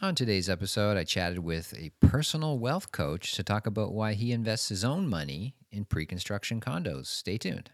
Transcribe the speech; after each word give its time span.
On 0.00 0.14
today's 0.14 0.48
episode, 0.48 0.96
I 0.96 1.02
chatted 1.02 1.40
with 1.40 1.74
a 1.76 1.90
personal 2.06 2.56
wealth 2.56 2.92
coach 2.92 3.32
to 3.32 3.42
talk 3.42 3.66
about 3.66 3.92
why 3.92 4.12
he 4.12 4.30
invests 4.30 4.68
his 4.68 4.84
own 4.84 5.08
money 5.08 5.56
in 5.72 5.86
pre 5.86 6.06
construction 6.06 6.60
condos. 6.60 7.06
Stay 7.06 7.36
tuned. 7.36 7.70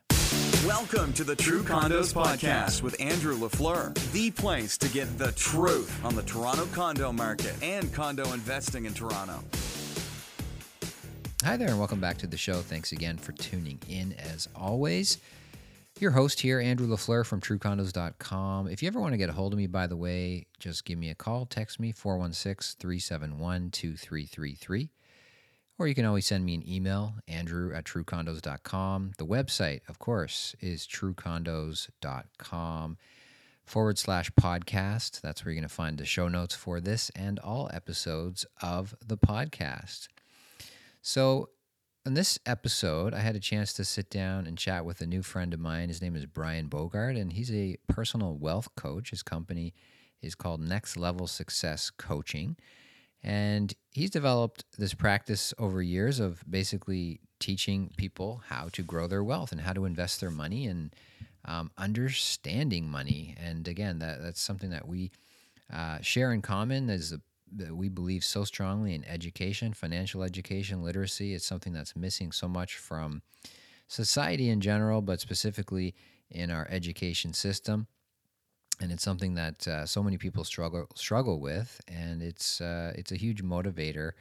Welcome 0.67 1.13
to 1.13 1.25
the 1.25 1.37
True 1.37 1.63
Condos 1.63 2.15
Podcast 2.15 2.81
with 2.81 2.99
Andrew 2.99 3.37
LaFleur, 3.37 3.93
the 4.13 4.31
place 4.31 4.79
to 4.79 4.89
get 4.89 5.19
the 5.19 5.33
truth 5.33 6.03
on 6.03 6.17
the 6.17 6.23
Toronto 6.23 6.65
condo 6.73 7.13
market 7.13 7.55
and 7.63 7.93
condo 7.93 8.33
investing 8.33 8.87
in 8.87 8.95
Toronto. 8.95 9.45
Hi 11.43 11.59
there, 11.59 11.69
and 11.69 11.79
welcome 11.79 12.01
back 12.01 12.17
to 12.19 12.27
the 12.27 12.39
show. 12.39 12.63
Thanks 12.63 12.93
again 12.93 13.19
for 13.19 13.33
tuning 13.33 13.81
in 13.87 14.15
as 14.15 14.49
always. 14.57 15.19
Your 16.01 16.11
host 16.11 16.41
here, 16.41 16.59
Andrew 16.59 16.89
LaFleur 16.89 17.25
from 17.25 17.41
truecondos.com. 17.41 18.67
If 18.67 18.83
you 18.83 18.89
ever 18.89 18.99
want 18.99 19.13
to 19.13 19.17
get 19.17 19.31
a 19.31 19.33
hold 19.33 19.53
of 19.53 19.59
me, 19.59 19.69
by 19.69 19.87
the 19.87 19.97
way, 19.97 20.47
just 20.59 20.85
give 20.85 20.99
me 20.99 21.09
a 21.09 21.15
call, 21.15 21.47
text 21.47 21.79
me 21.79 21.93
416 21.93 22.81
371 22.81 23.71
2333. 23.71 24.91
Or 25.79 25.87
you 25.87 25.95
can 25.95 26.05
always 26.05 26.27
send 26.27 26.45
me 26.45 26.55
an 26.55 26.69
email, 26.69 27.15
andrew 27.29 27.73
at 27.73 27.85
truecondos.com. 27.85 29.13
The 29.19 29.27
website, 29.27 29.83
of 29.89 30.01
course, 30.01 30.57
is 30.61 30.85
truecondos.com 30.85 32.97
forward 33.65 33.99
slash 33.99 34.33
podcast. 34.33 35.21
That's 35.21 35.45
where 35.45 35.53
you're 35.53 35.61
going 35.61 35.69
to 35.69 35.75
find 35.75 35.99
the 35.99 36.05
show 36.05 36.27
notes 36.27 36.57
for 36.57 36.81
this 36.81 37.11
and 37.11 37.39
all 37.39 37.71
episodes 37.73 38.45
of 38.61 38.97
the 39.05 39.17
podcast. 39.17 40.09
So, 41.03 41.51
in 42.07 42.15
this 42.15 42.39
episode, 42.45 43.15
I 43.15 43.21
had 43.21 43.35
a 43.35 43.41
chance 43.41 43.73
to 43.75 43.85
sit 43.85 44.11
down 44.11 44.47
and 44.47 44.59
chat 44.59 44.85
with 44.85 45.01
a 45.01 45.07
new 45.07 45.23
friend 45.23 45.55
of 45.55 45.61
mine. 45.61 45.89
His 45.89 46.03
name 46.03 46.17
is 46.17 46.27
Brian 46.27 46.67
Bogart, 46.67 47.17
and 47.17 47.33
he's 47.33 47.51
a 47.51 47.77
personal 47.89 48.37
wealth 48.37 48.69
coach. 48.77 49.11
His 49.11 49.23
company 49.23 49.73
is 50.21 50.35
called 50.35 50.61
Next 50.61 50.99
Level 50.99 51.27
Success 51.27 51.91
Coaching. 51.91 52.57
And 53.23 53.73
he's 53.91 54.11
developed 54.11 54.65
this 54.77 54.93
practice 54.93 55.55
over 55.59 55.81
years 55.81 56.21
of 56.21 56.45
basically 56.49 57.21
teaching 57.41 57.91
people 57.97 58.43
how 58.49 58.69
to 58.73 58.83
grow 58.83 59.07
their 59.07 59.25
wealth 59.25 59.51
and 59.51 59.63
how 59.63 59.73
to 59.73 59.87
invest 59.87 60.21
their 60.21 60.31
money 60.31 60.67
and 60.67 60.95
um, 61.47 61.71
understanding 61.79 62.91
money. 62.91 63.35
And 63.43 63.67
again, 63.67 63.99
that, 64.01 64.23
that's 64.23 64.43
something 64.43 64.71
that 64.71 64.87
we 64.87 65.11
uh, 65.73 66.03
share 66.03 66.35
in 66.35 66.43
common 66.43 66.91
as 66.91 67.13
a 67.13 67.21
that 67.57 67.77
we 67.77 67.89
believe 67.89 68.25
so 68.25 68.45
strongly 68.45 68.95
in 68.95 69.05
education, 69.05 69.73
financial 69.73 70.23
education, 70.23 70.83
literacy. 70.83 71.35
It's 71.35 71.47
something 71.47 71.73
that's 71.73 71.97
missing 71.97 72.33
so 72.33 72.49
much 72.49 72.77
from 72.77 73.23
society 73.87 74.49
in 74.49 74.61
general, 74.61 75.03
but 75.03 75.21
specifically 75.21 75.95
in 76.31 76.51
our 76.51 76.67
education 76.71 77.33
system. 77.33 77.87
And 78.81 78.91
it's 78.91 79.05
something 79.05 79.35
that 79.35 79.69
uh, 79.69 79.87
so 79.87 80.03
many 80.03 80.19
people 80.19 80.43
struggle 80.43 80.89
struggle 80.97 81.39
with, 81.39 81.81
and 81.87 82.23
it's 82.23 82.61
uh, 82.61 82.93
it's 82.97 83.13
a 83.13 83.17
huge 83.17 83.43
motivator 83.43 84.13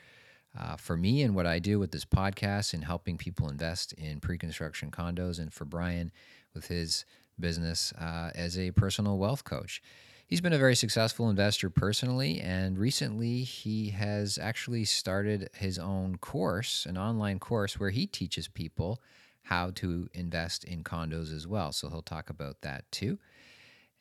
uh, 0.60 0.76
for 0.76 0.96
me 0.96 1.24
and 1.24 1.34
what 1.34 1.48
I 1.48 1.58
do 1.58 1.80
with 1.80 1.92
this 1.92 2.06
podcast 2.06 2.76
in 2.76 2.84
helping 2.84 3.18
people 3.18 3.50
invest 3.50 3.94
in 3.94 4.20
pre-construction 4.20 4.92
condos, 4.92 5.40
and 5.40 5.52
for 5.52 5.66
Brian 5.66 6.12
with 6.54 6.68
his 6.68 7.04
business 7.40 7.94
uh, 7.94 8.30
as 8.36 8.60
a 8.60 8.70
personal 8.72 9.18
wealth 9.18 9.44
coach. 9.44 9.82
He's 10.26 10.42
been 10.42 10.54
a 10.54 10.58
very 10.58 10.76
successful 10.76 11.30
investor 11.30 11.70
personally, 11.70 12.40
and 12.42 12.78
recently 12.78 13.44
he 13.44 13.90
has 13.92 14.40
actually 14.42 14.86
started 14.86 15.50
his 15.54 15.78
own 15.78 16.18
course, 16.18 16.86
an 16.88 16.98
online 16.98 17.40
course 17.40 17.80
where 17.80 17.92
he 17.92 18.08
teaches 18.08 18.48
people 18.48 19.00
how 19.44 19.72
to 19.72 20.10
invest 20.14 20.64
in 20.64 20.84
condos 20.84 21.36
as 21.36 21.46
well. 21.46 21.72
So 21.72 21.90
he'll 21.90 22.02
talk 22.02 22.30
about 22.30 22.62
that 22.62 22.90
too. 22.92 23.20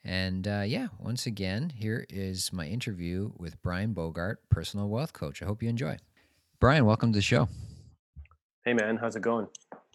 And 0.05 0.49
uh, 0.49 0.63
yeah, 0.65 0.89
once 0.99 1.27
again, 1.27 1.71
here 1.77 2.07
is 2.09 2.53
my 2.53 2.67
interview 2.67 3.33
with 3.37 3.61
Brian 3.63 3.93
Bogart, 3.93 4.41
personal 4.49 4.89
wealth 4.89 5.13
coach. 5.13 5.43
I 5.43 5.47
hope 5.47 5.63
you 5.63 5.69
enjoy. 5.69 5.99
Brian, 6.61 6.87
welcome 6.87 7.13
to 7.13 7.19
the 7.19 7.23
show. 7.23 7.49
Hey 8.65 8.73
man, 8.73 8.97
how's 8.97 9.17
it 9.17 9.23
going? 9.23 9.49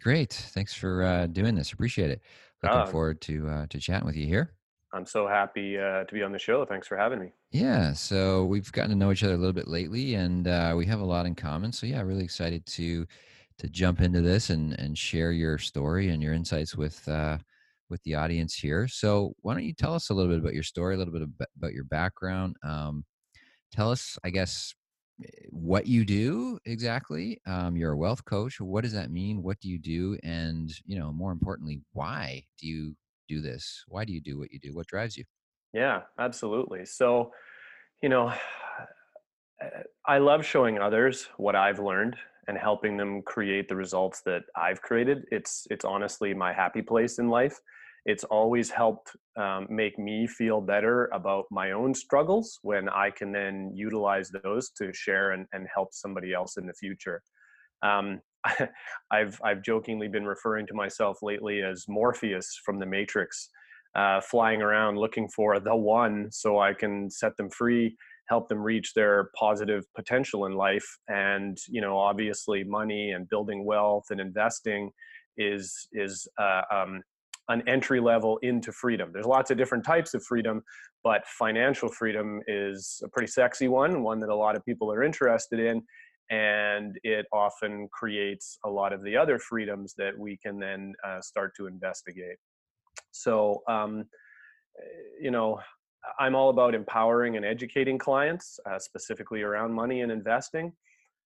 Great. 0.04 0.34
Thanks 0.34 0.74
for 0.74 1.04
uh, 1.04 1.28
doing 1.28 1.56
this. 1.56 1.72
Appreciate 1.72 2.12
it. 2.12 2.22
Looking 2.62 2.80
Uh, 2.80 2.86
forward 2.86 3.22
to 3.22 3.48
uh, 3.48 3.66
to 3.68 3.80
chatting 3.80 4.06
with 4.06 4.16
you 4.16 4.28
here. 4.28 4.52
I'm 4.94 5.06
so 5.06 5.28
happy 5.28 5.78
uh, 5.78 6.06
to 6.06 6.14
be 6.14 6.24
on 6.24 6.32
the 6.32 6.40
show. 6.40 6.66
Thanks 6.66 6.88
for 6.88 6.98
having 6.98 7.20
me. 7.20 7.34
Yeah, 7.52 7.94
so 7.94 8.46
we've 8.46 8.72
gotten 8.72 8.92
to 8.92 8.96
know 8.96 9.12
each 9.12 9.24
other 9.24 9.34
a 9.34 9.38
little 9.38 9.54
bit 9.54 9.68
lately, 9.68 10.16
and 10.16 10.48
uh, 10.48 10.74
we 10.78 10.86
have 10.86 11.02
a 11.02 11.06
lot 11.06 11.26
in 11.26 11.36
common. 11.36 11.72
So 11.72 11.86
yeah, 11.86 12.02
really 12.02 12.24
excited 12.24 12.66
to 12.68 13.06
to 13.60 13.70
jump 13.70 14.02
into 14.02 14.22
this 14.22 14.50
and 14.50 14.80
and 14.80 14.98
share 14.98 15.32
your 15.32 15.58
story 15.58 16.10
and 16.10 16.22
your 16.22 16.34
insights 16.34 16.76
with 16.76 17.08
uh, 17.08 17.38
with 17.90 18.02
the 18.04 18.16
audience 18.16 18.54
here. 18.54 18.88
So 18.88 19.34
why 19.42 19.54
don't 19.54 19.64
you 19.64 19.74
tell 19.74 19.94
us 19.94 20.10
a 20.10 20.14
little 20.14 20.32
bit 20.32 20.40
about 20.40 20.54
your 20.54 20.64
story, 20.64 20.96
a 20.96 20.98
little 20.98 21.14
bit 21.14 21.28
about 21.58 21.74
your 21.74 21.86
background? 21.86 22.56
Um, 22.64 23.06
tell 23.72 23.92
us, 23.92 24.18
I 24.24 24.30
guess, 24.30 24.74
eh, 25.24 25.28
what 25.50 25.88
you 25.88 26.06
do 26.06 26.60
exactly. 26.66 27.40
Um, 27.46 27.76
you're 27.78 27.94
a 27.94 27.98
wealth 27.98 28.26
coach. 28.26 28.60
What 28.60 28.82
does 28.84 28.94
that 28.94 29.12
mean? 29.12 29.44
What 29.44 29.60
do 29.60 29.70
you 29.70 29.80
do? 29.80 30.18
And 30.24 30.72
you 30.86 30.98
know, 31.00 31.12
more 31.12 31.32
importantly, 31.32 31.82
why 31.94 32.44
do 32.60 32.68
you 32.68 32.96
do 33.28 33.42
this? 33.42 33.84
Why 33.88 34.06
do 34.06 34.14
you 34.14 34.22
do 34.22 34.38
what 34.38 34.52
you 34.52 34.60
do? 34.60 34.74
What 34.74 34.88
drives 34.88 35.18
you? 35.18 35.26
Yeah, 35.74 36.02
absolutely. 36.20 36.86
So, 36.86 37.32
you 38.02 38.10
know, 38.10 38.34
I 40.08 40.20
love 40.20 40.46
showing 40.46 40.80
others 40.80 41.28
what 41.38 41.56
I've 41.56 41.80
learned 41.80 42.16
and 42.48 42.58
helping 42.58 42.96
them 42.96 43.22
create 43.24 43.68
the 43.68 43.76
results 43.76 44.22
that 44.26 44.44
I've 44.56 44.82
created. 44.82 45.26
It's 45.32 45.68
it's 45.70 45.84
honestly 45.84 46.34
my 46.34 46.54
happy 46.54 46.82
place 46.82 47.20
in 47.20 47.28
life. 47.28 47.60
It's 48.06 48.24
always 48.24 48.70
helped 48.70 49.12
um, 49.36 49.68
make 49.70 50.00
me 50.00 50.28
feel 50.28 50.62
better 50.62 51.08
about 51.08 51.44
my 51.52 51.72
own 51.74 51.94
struggles 51.94 52.58
when 52.62 52.88
I 52.88 53.12
can 53.12 53.34
then 53.34 53.72
utilize 53.76 54.32
those 54.44 54.70
to 54.78 54.94
share 54.94 55.32
and, 55.32 55.46
and 55.52 55.68
help 55.74 55.90
somebody 55.92 56.34
else 56.34 56.56
in 56.56 56.66
the 56.66 56.74
future. 56.74 57.22
Um, 57.84 58.22
I've 59.12 59.40
I've 59.44 59.62
jokingly 59.62 60.08
been 60.08 60.26
referring 60.26 60.68
to 60.68 60.74
myself 60.74 61.20
lately 61.22 61.62
as 61.62 61.86
Morpheus 61.88 62.60
from 62.64 62.80
the 62.80 62.86
Matrix, 62.86 63.50
uh, 63.96 64.22
flying 64.22 64.62
around 64.62 64.98
looking 64.98 65.28
for 65.30 65.60
the 65.60 65.76
one 65.76 66.28
so 66.32 66.60
I 66.60 66.74
can 66.74 67.10
set 67.10 67.36
them 67.38 67.50
free, 67.50 67.96
help 68.30 68.50
them 68.50 68.60
reach 68.60 68.94
their 68.94 69.30
positive 69.36 69.86
potential 69.96 70.46
in 70.46 70.54
life. 70.54 70.88
And 71.08 71.58
you 71.68 71.82
know, 71.82 71.98
obviously, 71.98 72.64
money 72.64 73.12
and 73.12 73.30
building 73.30 73.66
wealth 73.66 74.06
and 74.10 74.20
investing 74.20 74.92
is 75.38 75.88
is 75.94 76.28
uh, 76.40 76.62
um, 76.74 77.02
an 77.50 77.64
entry 77.68 78.00
level 78.00 78.38
into 78.42 78.72
freedom. 78.72 79.12
There's 79.14 79.26
lots 79.26 79.52
of 79.52 79.58
different 79.58 79.86
types 79.86 80.14
of 80.14 80.24
freedom, 80.24 80.64
but 81.04 81.26
financial 81.26 81.90
freedom 81.90 82.42
is 82.48 83.02
a 83.06 83.10
pretty 83.10 83.32
sexy 83.32 83.68
one, 83.68 84.04
one 84.04 84.20
that 84.20 84.30
a 84.30 84.36
lot 84.36 84.56
of 84.56 84.66
people 84.66 84.92
are 84.92 85.04
interested 85.04 85.60
in 85.60 85.82
and 86.30 87.00
it 87.04 87.26
often 87.32 87.88
creates 87.92 88.58
a 88.66 88.70
lot 88.70 88.92
of 88.94 89.04
the 89.04 89.16
other 89.16 89.40
freedoms 89.40 89.94
that 89.98 90.18
we 90.18 90.38
can 90.38 90.60
then 90.60 90.94
uh, 91.06 91.22
start 91.22 91.54
to 91.56 91.68
investigate. 91.68 92.38
So, 93.12 93.64
um, 93.68 94.06
eh, 94.80 94.84
you 95.22 95.32
know, 95.32 95.60
I'm 96.20 96.36
all 96.36 96.50
about 96.50 96.76
empowering 96.76 97.38
and 97.38 97.46
educating 97.46 97.98
clients, 97.98 98.60
uh, 98.70 98.80
specifically 98.80 99.42
around 99.42 99.74
money 99.74 100.02
and 100.02 100.12
investing, 100.12 100.74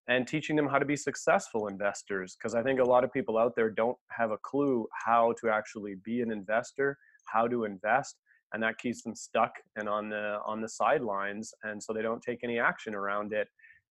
and 0.07 0.27
teaching 0.27 0.55
them 0.55 0.67
how 0.67 0.79
to 0.79 0.85
be 0.85 0.95
successful 0.95 1.67
investors. 1.67 2.35
Because 2.37 2.55
I 2.55 2.63
think 2.63 2.79
a 2.79 2.83
lot 2.83 3.03
of 3.03 3.11
people 3.13 3.37
out 3.37 3.53
there 3.55 3.69
don't 3.69 3.97
have 4.09 4.31
a 4.31 4.37
clue 4.37 4.87
how 5.05 5.33
to 5.41 5.49
actually 5.49 5.95
be 6.03 6.21
an 6.21 6.31
investor, 6.31 6.97
how 7.25 7.47
to 7.47 7.65
invest, 7.65 8.17
and 8.53 8.61
that 8.61 8.77
keeps 8.77 9.01
them 9.03 9.15
stuck 9.15 9.53
and 9.75 9.87
on 9.87 10.09
the 10.09 10.39
on 10.45 10.61
the 10.61 10.69
sidelines, 10.69 11.53
and 11.63 11.81
so 11.81 11.93
they 11.93 12.01
don't 12.01 12.21
take 12.21 12.39
any 12.43 12.59
action 12.59 12.93
around 12.93 13.33
it 13.33 13.47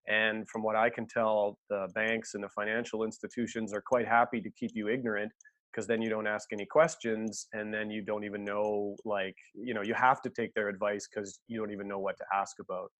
and 0.07 0.47
from 0.49 0.63
what 0.63 0.75
I 0.75 0.89
can 0.89 1.07
tell, 1.07 1.57
the 1.69 1.87
banks 1.93 2.33
and 2.33 2.43
the 2.43 2.49
financial 2.49 3.03
institutions 3.03 3.73
are 3.73 3.81
quite 3.81 4.07
happy 4.07 4.41
to 4.41 4.49
keep 4.51 4.71
you 4.73 4.89
ignorant 4.89 5.31
because 5.71 5.87
then 5.87 6.01
you 6.01 6.09
don't 6.09 6.27
ask 6.27 6.51
any 6.51 6.65
questions 6.65 7.47
and 7.53 7.73
then 7.73 7.89
you 7.89 8.01
don't 8.01 8.25
even 8.25 8.43
know 8.43 8.95
like 9.05 9.35
you 9.53 9.73
know 9.73 9.81
you 9.81 9.93
have 9.93 10.21
to 10.21 10.29
take 10.29 10.53
their 10.53 10.67
advice 10.67 11.07
because 11.07 11.39
you 11.47 11.59
don't 11.59 11.71
even 11.71 11.87
know 11.87 11.99
what 11.99 12.17
to 12.17 12.25
ask 12.33 12.57
about. 12.59 12.91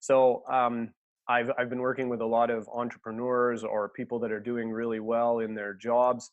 So 0.00 0.42
um, 0.50 0.90
I've, 1.28 1.50
I've 1.58 1.70
been 1.70 1.80
working 1.80 2.08
with 2.08 2.20
a 2.20 2.26
lot 2.26 2.50
of 2.50 2.68
entrepreneurs 2.72 3.64
or 3.64 3.88
people 3.88 4.18
that 4.20 4.30
are 4.30 4.40
doing 4.40 4.70
really 4.70 5.00
well 5.00 5.40
in 5.40 5.54
their 5.54 5.74
jobs 5.74 6.30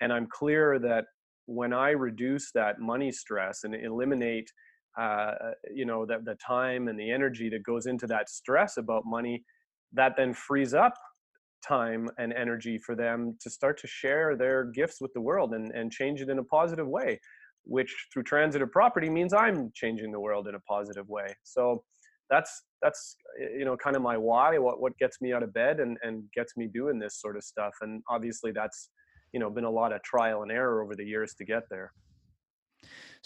and 0.00 0.12
i'm 0.12 0.26
clear 0.26 0.78
that 0.78 1.06
when 1.46 1.72
i 1.72 1.90
reduce 1.90 2.50
that 2.52 2.78
money 2.78 3.10
stress 3.12 3.64
and 3.64 3.74
eliminate 3.74 4.50
uh, 4.98 5.32
you 5.72 5.84
know 5.84 6.06
the, 6.06 6.18
the 6.24 6.36
time 6.36 6.88
and 6.88 6.98
the 6.98 7.10
energy 7.10 7.48
that 7.48 7.62
goes 7.62 7.86
into 7.86 8.06
that 8.06 8.28
stress 8.28 8.76
about 8.76 9.04
money 9.04 9.44
that 9.92 10.14
then 10.16 10.32
frees 10.34 10.74
up 10.74 10.94
time 11.66 12.08
and 12.18 12.32
energy 12.32 12.78
for 12.78 12.94
them 12.94 13.36
to 13.40 13.48
start 13.48 13.78
to 13.78 13.86
share 13.86 14.36
their 14.36 14.64
gifts 14.64 15.00
with 15.00 15.12
the 15.14 15.20
world 15.20 15.54
and, 15.54 15.72
and 15.72 15.90
change 15.90 16.20
it 16.20 16.28
in 16.28 16.38
a 16.38 16.44
positive 16.44 16.86
way 16.86 17.18
which 17.64 17.94
through 18.12 18.22
transitive 18.22 18.70
property 18.70 19.08
means 19.08 19.32
i'm 19.32 19.70
changing 19.74 20.12
the 20.12 20.20
world 20.20 20.46
in 20.48 20.54
a 20.54 20.60
positive 20.60 21.08
way. 21.08 21.26
So 21.42 21.82
that's 22.30 22.62
that's 22.82 23.16
you 23.38 23.64
know 23.64 23.76
kind 23.76 23.96
of 23.96 24.02
my 24.02 24.16
why 24.16 24.58
what 24.58 24.80
what 24.80 24.96
gets 24.98 25.20
me 25.20 25.32
out 25.32 25.42
of 25.42 25.52
bed 25.52 25.80
and 25.80 25.98
and 26.02 26.24
gets 26.34 26.56
me 26.56 26.68
doing 26.72 26.98
this 26.98 27.20
sort 27.20 27.36
of 27.36 27.44
stuff. 27.44 27.74
And 27.80 28.02
obviously 28.08 28.52
that's 28.52 28.90
you 29.32 29.40
know 29.40 29.50
been 29.50 29.64
a 29.64 29.70
lot 29.70 29.92
of 29.92 30.02
trial 30.02 30.42
and 30.42 30.52
error 30.52 30.82
over 30.82 30.94
the 30.94 31.04
years 31.04 31.34
to 31.38 31.44
get 31.44 31.64
there 31.70 31.92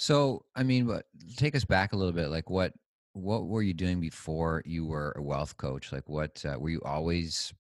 So, 0.01 0.45
I 0.55 0.63
mean, 0.63 0.87
what 0.87 1.07
take 1.37 1.57
us 1.57 1.65
back 1.65 1.93
a 1.93 1.97
little 1.97 2.13
bit. 2.13 2.29
Like, 2.29 2.49
what 2.49 2.73
what 3.15 3.49
were 3.49 3.63
you 3.63 3.75
doing 3.75 3.99
before 3.99 4.63
you 4.65 4.87
were 4.87 5.13
a 5.19 5.23
wealth 5.23 5.57
coach? 5.57 5.91
Like, 5.91 6.09
what 6.09 6.45
uh, 6.47 6.57
were 6.57 6.71
you 6.71 6.81
always 6.85 7.53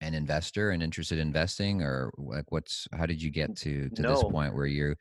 an 0.00 0.14
investor 0.14 0.70
and 0.70 0.82
interested 0.82 1.20
in 1.20 1.28
investing, 1.28 1.80
or 1.80 2.12
like, 2.18 2.50
what's 2.50 2.88
how 2.92 3.06
did 3.06 3.22
you 3.22 3.30
get 3.30 3.56
to 3.58 3.88
to 3.90 4.02
this 4.02 4.24
point 4.24 4.52
where 4.52 4.66
you're 4.66 4.96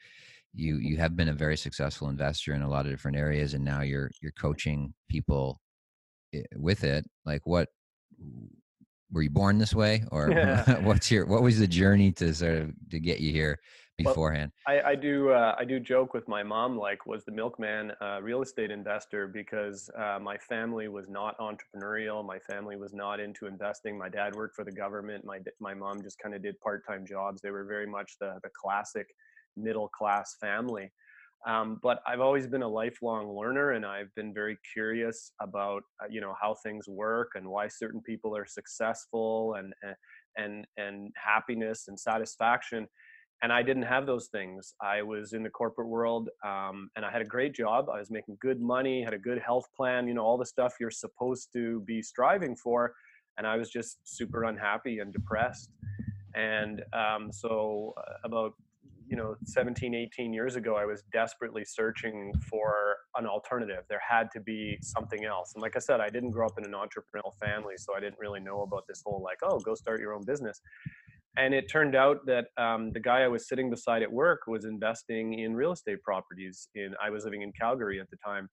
you 0.53 0.77
you 0.77 0.97
have 0.97 1.15
been 1.15 1.29
a 1.29 1.33
very 1.33 1.57
successful 1.57 2.07
investor 2.07 2.53
in 2.53 2.61
a 2.61 2.69
lot 2.69 2.85
of 2.85 2.91
different 2.91 3.17
areas, 3.17 3.55
and 3.55 3.65
now 3.65 3.81
you're 3.81 4.11
you're 4.21 4.31
coaching 4.33 4.93
people 5.09 5.59
with 6.55 6.83
it? 6.83 7.03
Like, 7.25 7.47
what 7.47 7.69
were 9.11 9.23
you 9.23 9.31
born 9.31 9.57
this 9.57 9.73
way, 9.73 10.03
or 10.11 10.29
what's 10.83 11.09
your 11.09 11.25
what 11.25 11.41
was 11.41 11.57
the 11.57 11.67
journey 11.67 12.11
to 12.11 12.31
sort 12.31 12.57
of 12.57 12.73
to 12.91 12.99
get 12.99 13.21
you 13.21 13.31
here 13.31 13.57
Well, 14.03 14.13
beforehand? 14.13 14.51
I, 14.67 14.81
I 14.81 14.95
do 14.95 15.31
uh, 15.31 15.55
I 15.57 15.65
do 15.65 15.79
joke 15.79 16.13
with 16.13 16.27
my 16.27 16.43
mom 16.43 16.77
like 16.77 17.05
was 17.05 17.23
the 17.25 17.31
milkman 17.31 17.91
a 18.01 18.21
real 18.21 18.41
estate 18.41 18.71
investor? 18.71 19.27
Because 19.27 19.89
uh, 19.97 20.19
my 20.21 20.37
family 20.37 20.87
was 20.87 21.09
not 21.09 21.37
entrepreneurial 21.39 22.25
my 22.25 22.39
family 22.39 22.75
was 22.75 22.93
not 22.93 23.19
into 23.19 23.47
investing 23.47 23.97
my 23.97 24.09
dad 24.09 24.35
worked 24.35 24.55
for 24.55 24.63
the 24.63 24.71
government 24.71 25.25
my 25.25 25.39
my 25.59 25.73
mom 25.73 26.01
just 26.01 26.19
kind 26.19 26.35
of 26.35 26.41
did 26.41 26.59
part-time 26.59 27.05
jobs. 27.05 27.41
They 27.41 27.51
were 27.51 27.65
very 27.65 27.87
much 27.87 28.13
the 28.19 28.39
the 28.43 28.49
classic 28.59 29.07
middle 29.55 29.87
class 29.89 30.35
family. 30.39 30.91
Um, 31.47 31.79
but 31.81 32.01
I've 32.05 32.19
always 32.19 32.47
been 32.47 32.63
a 32.63 32.67
lifelong 32.67 33.33
learner 33.33 33.71
and 33.71 33.85
I've 33.85 34.13
been 34.13 34.33
very 34.33 34.57
curious 34.73 35.31
about 35.41 35.83
uh, 36.03 36.07
you 36.09 36.19
know 36.19 36.35
how 36.39 36.55
things 36.63 36.87
work 36.87 37.31
and 37.35 37.47
why 37.47 37.69
certain 37.69 38.01
people 38.01 38.35
are 38.35 38.45
successful 38.45 39.55
and 39.55 39.73
and 39.81 39.95
and, 40.37 40.67
and 40.77 41.11
happiness 41.15 41.85
and 41.87 41.99
satisfaction 41.99 42.87
and 43.41 43.53
I 43.53 43.61
didn't 43.63 43.83
have 43.83 44.05
those 44.05 44.27
things. 44.27 44.73
I 44.81 45.01
was 45.01 45.33
in 45.33 45.43
the 45.43 45.49
corporate 45.49 45.87
world, 45.87 46.29
um, 46.45 46.89
and 46.95 47.05
I 47.05 47.11
had 47.11 47.21
a 47.21 47.25
great 47.25 47.53
job. 47.53 47.87
I 47.89 47.99
was 47.99 48.11
making 48.11 48.37
good 48.41 48.59
money, 48.59 49.01
had 49.01 49.13
a 49.13 49.19
good 49.19 49.39
health 49.39 49.67
plan, 49.75 50.07
you 50.07 50.13
know, 50.13 50.23
all 50.23 50.37
the 50.37 50.45
stuff 50.45 50.73
you're 50.79 50.91
supposed 50.91 51.53
to 51.53 51.81
be 51.81 52.01
striving 52.01 52.55
for. 52.55 52.93
And 53.37 53.47
I 53.47 53.55
was 53.55 53.69
just 53.69 53.99
super 54.03 54.43
unhappy 54.43 54.99
and 54.99 55.13
depressed. 55.13 55.69
And 56.35 56.83
um, 56.93 57.31
so, 57.31 57.93
uh, 57.97 58.13
about 58.25 58.53
you 59.09 59.17
know 59.17 59.35
17 59.43 59.95
18 59.95 60.31
years 60.31 60.55
ago 60.55 60.75
i 60.75 60.85
was 60.85 61.01
desperately 61.11 61.65
searching 61.65 62.31
for 62.47 62.95
an 63.15 63.25
alternative 63.25 63.83
there 63.89 64.01
had 64.07 64.29
to 64.31 64.39
be 64.39 64.77
something 64.81 65.25
else 65.25 65.53
and 65.55 65.63
like 65.63 65.75
i 65.75 65.79
said 65.79 65.99
i 65.99 66.07
didn't 66.09 66.29
grow 66.29 66.45
up 66.45 66.57
in 66.59 66.63
an 66.63 66.73
entrepreneurial 66.73 67.33
family 67.39 67.73
so 67.75 67.95
i 67.95 67.99
didn't 67.99 68.19
really 68.19 68.39
know 68.39 68.61
about 68.61 68.85
this 68.87 69.01
whole 69.03 69.21
like 69.23 69.39
oh 69.43 69.59
go 69.59 69.73
start 69.73 69.99
your 69.99 70.13
own 70.13 70.23
business 70.25 70.61
and 71.39 71.53
it 71.53 71.69
turned 71.71 71.95
out 71.95 72.25
that 72.25 72.47
um, 72.57 72.91
the 72.91 72.99
guy 72.99 73.21
I 73.21 73.27
was 73.29 73.47
sitting 73.47 73.69
beside 73.69 74.03
at 74.03 74.11
work 74.11 74.41
was 74.45 74.65
investing 74.65 75.39
in 75.39 75.55
real 75.55 75.71
estate 75.71 76.01
properties. 76.03 76.67
In 76.75 76.93
I 77.01 77.09
was 77.09 77.23
living 77.23 77.43
in 77.43 77.53
Calgary 77.53 77.99
at 78.01 78.09
the 78.09 78.17
time, 78.17 78.49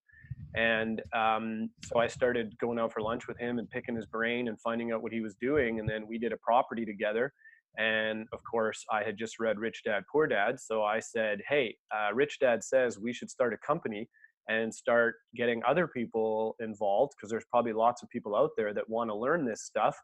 and 0.54 1.02
um, 1.14 1.68
so 1.84 1.98
I 1.98 2.06
started 2.06 2.56
going 2.60 2.78
out 2.78 2.92
for 2.92 3.02
lunch 3.02 3.26
with 3.26 3.38
him 3.38 3.58
and 3.58 3.68
picking 3.68 3.96
his 3.96 4.06
brain 4.06 4.46
and 4.46 4.60
finding 4.60 4.92
out 4.92 5.02
what 5.02 5.12
he 5.12 5.20
was 5.20 5.34
doing. 5.34 5.80
And 5.80 5.88
then 5.88 6.06
we 6.06 6.16
did 6.16 6.32
a 6.32 6.36
property 6.36 6.86
together. 6.86 7.32
And 7.76 8.26
of 8.32 8.38
course, 8.48 8.84
I 8.90 9.02
had 9.02 9.18
just 9.18 9.40
read 9.40 9.58
Rich 9.58 9.82
Dad 9.84 10.04
Poor 10.10 10.28
Dad, 10.28 10.60
so 10.60 10.84
I 10.84 11.00
said, 11.00 11.40
"Hey, 11.48 11.76
uh, 11.90 12.14
Rich 12.14 12.38
Dad 12.38 12.62
says 12.62 13.00
we 13.00 13.12
should 13.12 13.30
start 13.30 13.52
a 13.52 13.58
company." 13.66 14.08
And 14.48 14.72
start 14.72 15.16
getting 15.34 15.60
other 15.66 15.88
people 15.88 16.54
involved 16.60 17.14
because 17.16 17.30
there's 17.30 17.46
probably 17.50 17.72
lots 17.72 18.04
of 18.04 18.08
people 18.10 18.36
out 18.36 18.50
there 18.56 18.72
that 18.74 18.88
want 18.88 19.10
to 19.10 19.14
learn 19.16 19.44
this 19.44 19.62
stuff 19.62 19.96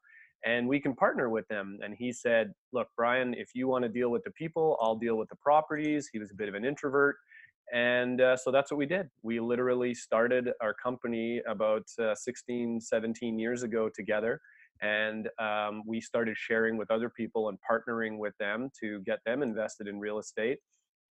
and 0.44 0.66
we 0.66 0.80
can 0.80 0.94
partner 0.94 1.28
with 1.28 1.46
them. 1.48 1.78
And 1.82 1.94
he 1.96 2.12
said, 2.12 2.52
Look, 2.72 2.88
Brian, 2.96 3.34
if 3.34 3.50
you 3.54 3.68
want 3.68 3.84
to 3.84 3.88
deal 3.88 4.10
with 4.10 4.24
the 4.24 4.30
people, 4.32 4.76
I'll 4.80 4.96
deal 4.96 5.16
with 5.16 5.28
the 5.28 5.36
properties. 5.36 6.08
He 6.12 6.18
was 6.18 6.30
a 6.30 6.34
bit 6.34 6.48
of 6.48 6.54
an 6.54 6.64
introvert. 6.64 7.16
And 7.72 8.20
uh, 8.20 8.36
so 8.36 8.50
that's 8.50 8.70
what 8.70 8.76
we 8.78 8.86
did. 8.86 9.08
We 9.22 9.40
literally 9.40 9.94
started 9.94 10.50
our 10.60 10.74
company 10.74 11.40
about 11.48 11.84
uh, 11.98 12.14
16, 12.14 12.80
17 12.80 13.38
years 13.38 13.62
ago 13.62 13.88
together. 13.94 14.40
And 14.82 15.28
um, 15.38 15.82
we 15.86 16.00
started 16.00 16.36
sharing 16.36 16.76
with 16.76 16.90
other 16.90 17.08
people 17.08 17.48
and 17.48 17.58
partnering 17.70 18.18
with 18.18 18.34
them 18.38 18.68
to 18.80 19.00
get 19.06 19.20
them 19.24 19.42
invested 19.42 19.86
in 19.86 20.00
real 20.00 20.18
estate. 20.18 20.58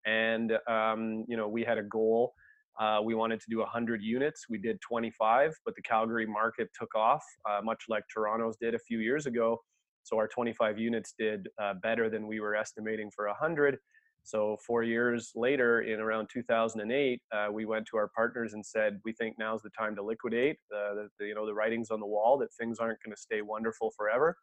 And, 0.06 0.54
um, 0.68 1.26
you 1.28 1.38
know, 1.38 1.48
we 1.48 1.64
had 1.64 1.78
a 1.78 1.84
goal 1.84 2.34
uh, 2.80 3.00
we 3.04 3.16
wanted 3.16 3.40
to 3.42 3.46
do 3.50 3.60
100 3.60 4.02
units. 4.02 4.46
We 4.50 4.58
did 4.58 4.80
25, 4.82 5.54
but 5.66 5.76
the 5.76 5.82
Calgary 5.82 6.26
market 6.26 6.70
took 6.78 6.94
off, 6.96 7.24
uh, 7.50 7.62
much 7.64 7.84
like 7.90 8.04
Toronto's 8.14 8.58
did 8.58 8.76
a 8.76 8.80
few 8.80 9.00
years 9.00 9.26
ago. 9.26 9.60
So 10.04 10.18
our 10.18 10.28
25 10.28 10.80
units 10.80 11.14
did 11.18 11.48
uh, 11.62 11.76
better 11.76 12.10
than 12.10 12.28
we 12.28 12.40
were 12.40 12.56
estimating 12.56 13.12
for 13.16 13.28
100. 13.28 13.78
So 14.24 14.58
four 14.66 14.84
years 14.84 15.32
later, 15.36 15.82
in 15.82 16.00
around 16.00 16.30
2008, 16.32 17.22
uh, 17.32 17.48
we 17.52 17.66
went 17.66 17.86
to 17.88 17.98
our 17.98 18.10
partners 18.16 18.54
and 18.54 18.64
said, 18.66 19.00
"We 19.04 19.14
think 19.14 19.36
now's 19.40 19.62
the 19.64 19.72
time 19.72 19.96
to 19.96 20.04
liquidate. 20.04 20.58
the, 20.70 21.10
the 21.20 21.26
you 21.28 21.36
know 21.36 21.46
the 21.46 21.54
writings 21.54 21.90
on 21.90 22.00
the 22.00 22.06
wall 22.06 22.38
that 22.38 22.54
things 22.54 22.78
aren't 22.80 23.02
going 23.04 23.16
to 23.16 23.22
stay 23.22 23.42
wonderful 23.42 23.92
forever." 23.98 24.38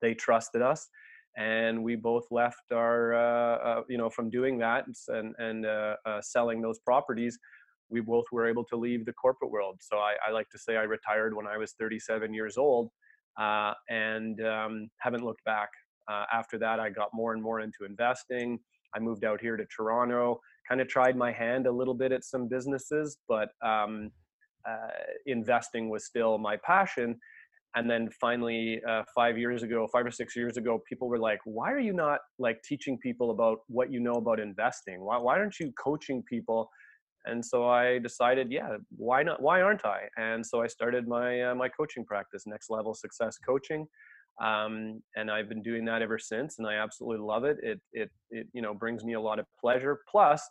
They 0.00 0.14
trusted 0.14 0.62
us, 0.62 0.88
and 1.36 1.82
we 1.82 1.96
both 1.96 2.24
left 2.30 2.72
our 2.72 3.14
uh, 3.14 3.56
uh, 3.56 3.82
you 3.88 3.98
know 3.98 4.10
from 4.10 4.30
doing 4.30 4.58
that 4.58 4.84
and 5.08 5.34
and 5.38 5.66
uh, 5.66 5.96
uh, 6.06 6.20
selling 6.20 6.60
those 6.60 6.78
properties 6.80 7.38
we 7.88 8.00
both 8.00 8.24
were 8.30 8.46
able 8.46 8.64
to 8.64 8.76
leave 8.76 9.04
the 9.04 9.12
corporate 9.12 9.50
world. 9.50 9.76
So 9.80 9.98
i, 9.98 10.14
I 10.26 10.30
like 10.32 10.48
to 10.50 10.58
say 10.58 10.76
i 10.76 10.82
retired 10.82 11.34
when 11.34 11.46
i 11.46 11.56
was 11.56 11.72
37 11.72 12.34
years 12.34 12.56
old 12.56 12.90
uh, 13.38 13.74
and 13.88 14.44
um, 14.44 14.90
haven't 14.98 15.24
looked 15.24 15.44
back. 15.44 15.68
Uh, 16.08 16.24
after 16.32 16.58
that 16.58 16.80
i 16.80 16.90
got 16.90 17.10
more 17.14 17.32
and 17.32 17.42
more 17.42 17.60
into 17.60 17.84
investing. 17.84 18.58
I 18.94 18.98
moved 18.98 19.24
out 19.24 19.40
here 19.40 19.56
to 19.56 19.64
toronto 19.66 20.40
kind 20.68 20.80
of 20.80 20.88
tried 20.88 21.16
my 21.16 21.32
hand 21.32 21.66
a 21.66 21.72
little 21.72 21.94
bit 21.94 22.10
at 22.12 22.24
some 22.24 22.48
businesses 22.48 23.18
but 23.28 23.50
um, 23.62 24.10
investing 25.26 25.88
was 25.88 26.04
still 26.04 26.38
my 26.38 26.56
passion 26.56 27.18
and 27.76 27.88
then 27.88 28.08
finally 28.20 28.80
uh, 28.88 29.02
five 29.14 29.38
years 29.38 29.62
ago 29.62 29.86
five 29.92 30.04
or 30.04 30.10
six 30.10 30.34
years 30.34 30.56
ago 30.56 30.80
people 30.88 31.08
were 31.08 31.18
like 31.18 31.38
why 31.44 31.70
are 31.70 31.78
you 31.78 31.92
not 31.92 32.20
like 32.38 32.60
teaching 32.62 32.98
people 32.98 33.30
about 33.30 33.58
what 33.68 33.92
you 33.92 34.00
know 34.00 34.14
about 34.14 34.40
investing? 34.40 35.04
Why, 35.04 35.18
why 35.18 35.38
aren't 35.38 35.60
you 35.60 35.72
coaching 35.82 36.22
people? 36.28 36.68
And 37.26 37.44
so 37.44 37.68
i 37.68 37.98
decided 37.98 38.48
yeah 38.50 38.76
why 38.96 39.22
not 39.22 39.42
why 39.42 39.60
aren't 39.60 39.84
i? 39.84 40.00
And 40.16 40.44
so 40.44 40.62
i 40.62 40.66
started 40.66 41.06
my 41.06 41.42
uh, 41.42 41.54
my 41.54 41.68
coaching 41.68 42.04
practice 42.04 42.44
next 42.46 42.70
level 42.70 42.94
success 42.94 43.36
coaching. 43.38 43.86
Um, 44.42 45.02
and 45.16 45.30
i've 45.30 45.48
been 45.48 45.62
doing 45.62 45.84
that 45.84 46.00
ever 46.02 46.18
since 46.18 46.58
and 46.58 46.66
i 46.66 46.74
absolutely 46.74 47.24
love 47.24 47.44
it. 47.44 47.58
It 47.62 47.80
it, 47.92 48.10
it 48.30 48.46
you 48.52 48.62
know 48.62 48.74
brings 48.74 49.04
me 49.04 49.14
a 49.14 49.20
lot 49.20 49.38
of 49.38 49.46
pleasure. 49.60 50.00
Plus 50.10 50.42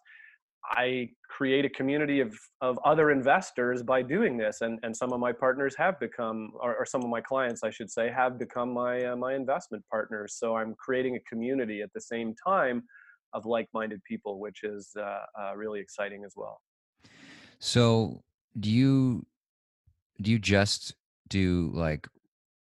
I 0.66 1.10
create 1.30 1.66
a 1.66 1.70
community 1.70 2.20
of, 2.20 2.38
of 2.62 2.78
other 2.86 3.12
investors 3.12 3.82
by 3.82 4.02
doing 4.02 4.38
this. 4.38 4.62
And, 4.62 4.80
and 4.84 4.96
some 4.96 5.14
of 5.14 5.20
my 5.20 5.32
partners 5.32 5.76
have 5.78 6.00
become, 6.00 6.52
or, 6.60 6.76
or 6.76 6.86
some 6.86 7.02
of 7.02 7.10
my 7.10 7.22
clients, 7.22 7.64
I 7.64 7.70
should 7.70 7.90
say, 7.90 8.12
have 8.12 8.38
become 8.38 8.74
my, 8.74 9.06
uh, 9.06 9.16
my 9.16 9.36
investment 9.36 9.83
partners. 9.90 10.36
So 10.38 10.56
I'm 10.56 10.76
creating 10.76 11.16
a 11.16 11.19
community 11.22 11.81
at 11.81 11.92
the 11.94 12.02
same 12.02 12.36
time 12.45 12.83
of 13.33 13.45
like-minded 13.45 14.04
people, 14.04 14.40
which 14.40 14.64
is 14.64 14.92
uh, 15.00 15.19
uh, 15.40 15.56
really 15.56 15.80
exciting 15.80 16.24
as 16.26 16.33
well. 16.36 16.62
So 17.60 18.24
do 18.60 18.69
you, 18.69 19.26
do 20.22 20.31
you 20.31 20.40
just 20.40 20.95
do 21.30 21.72
like 21.74 22.07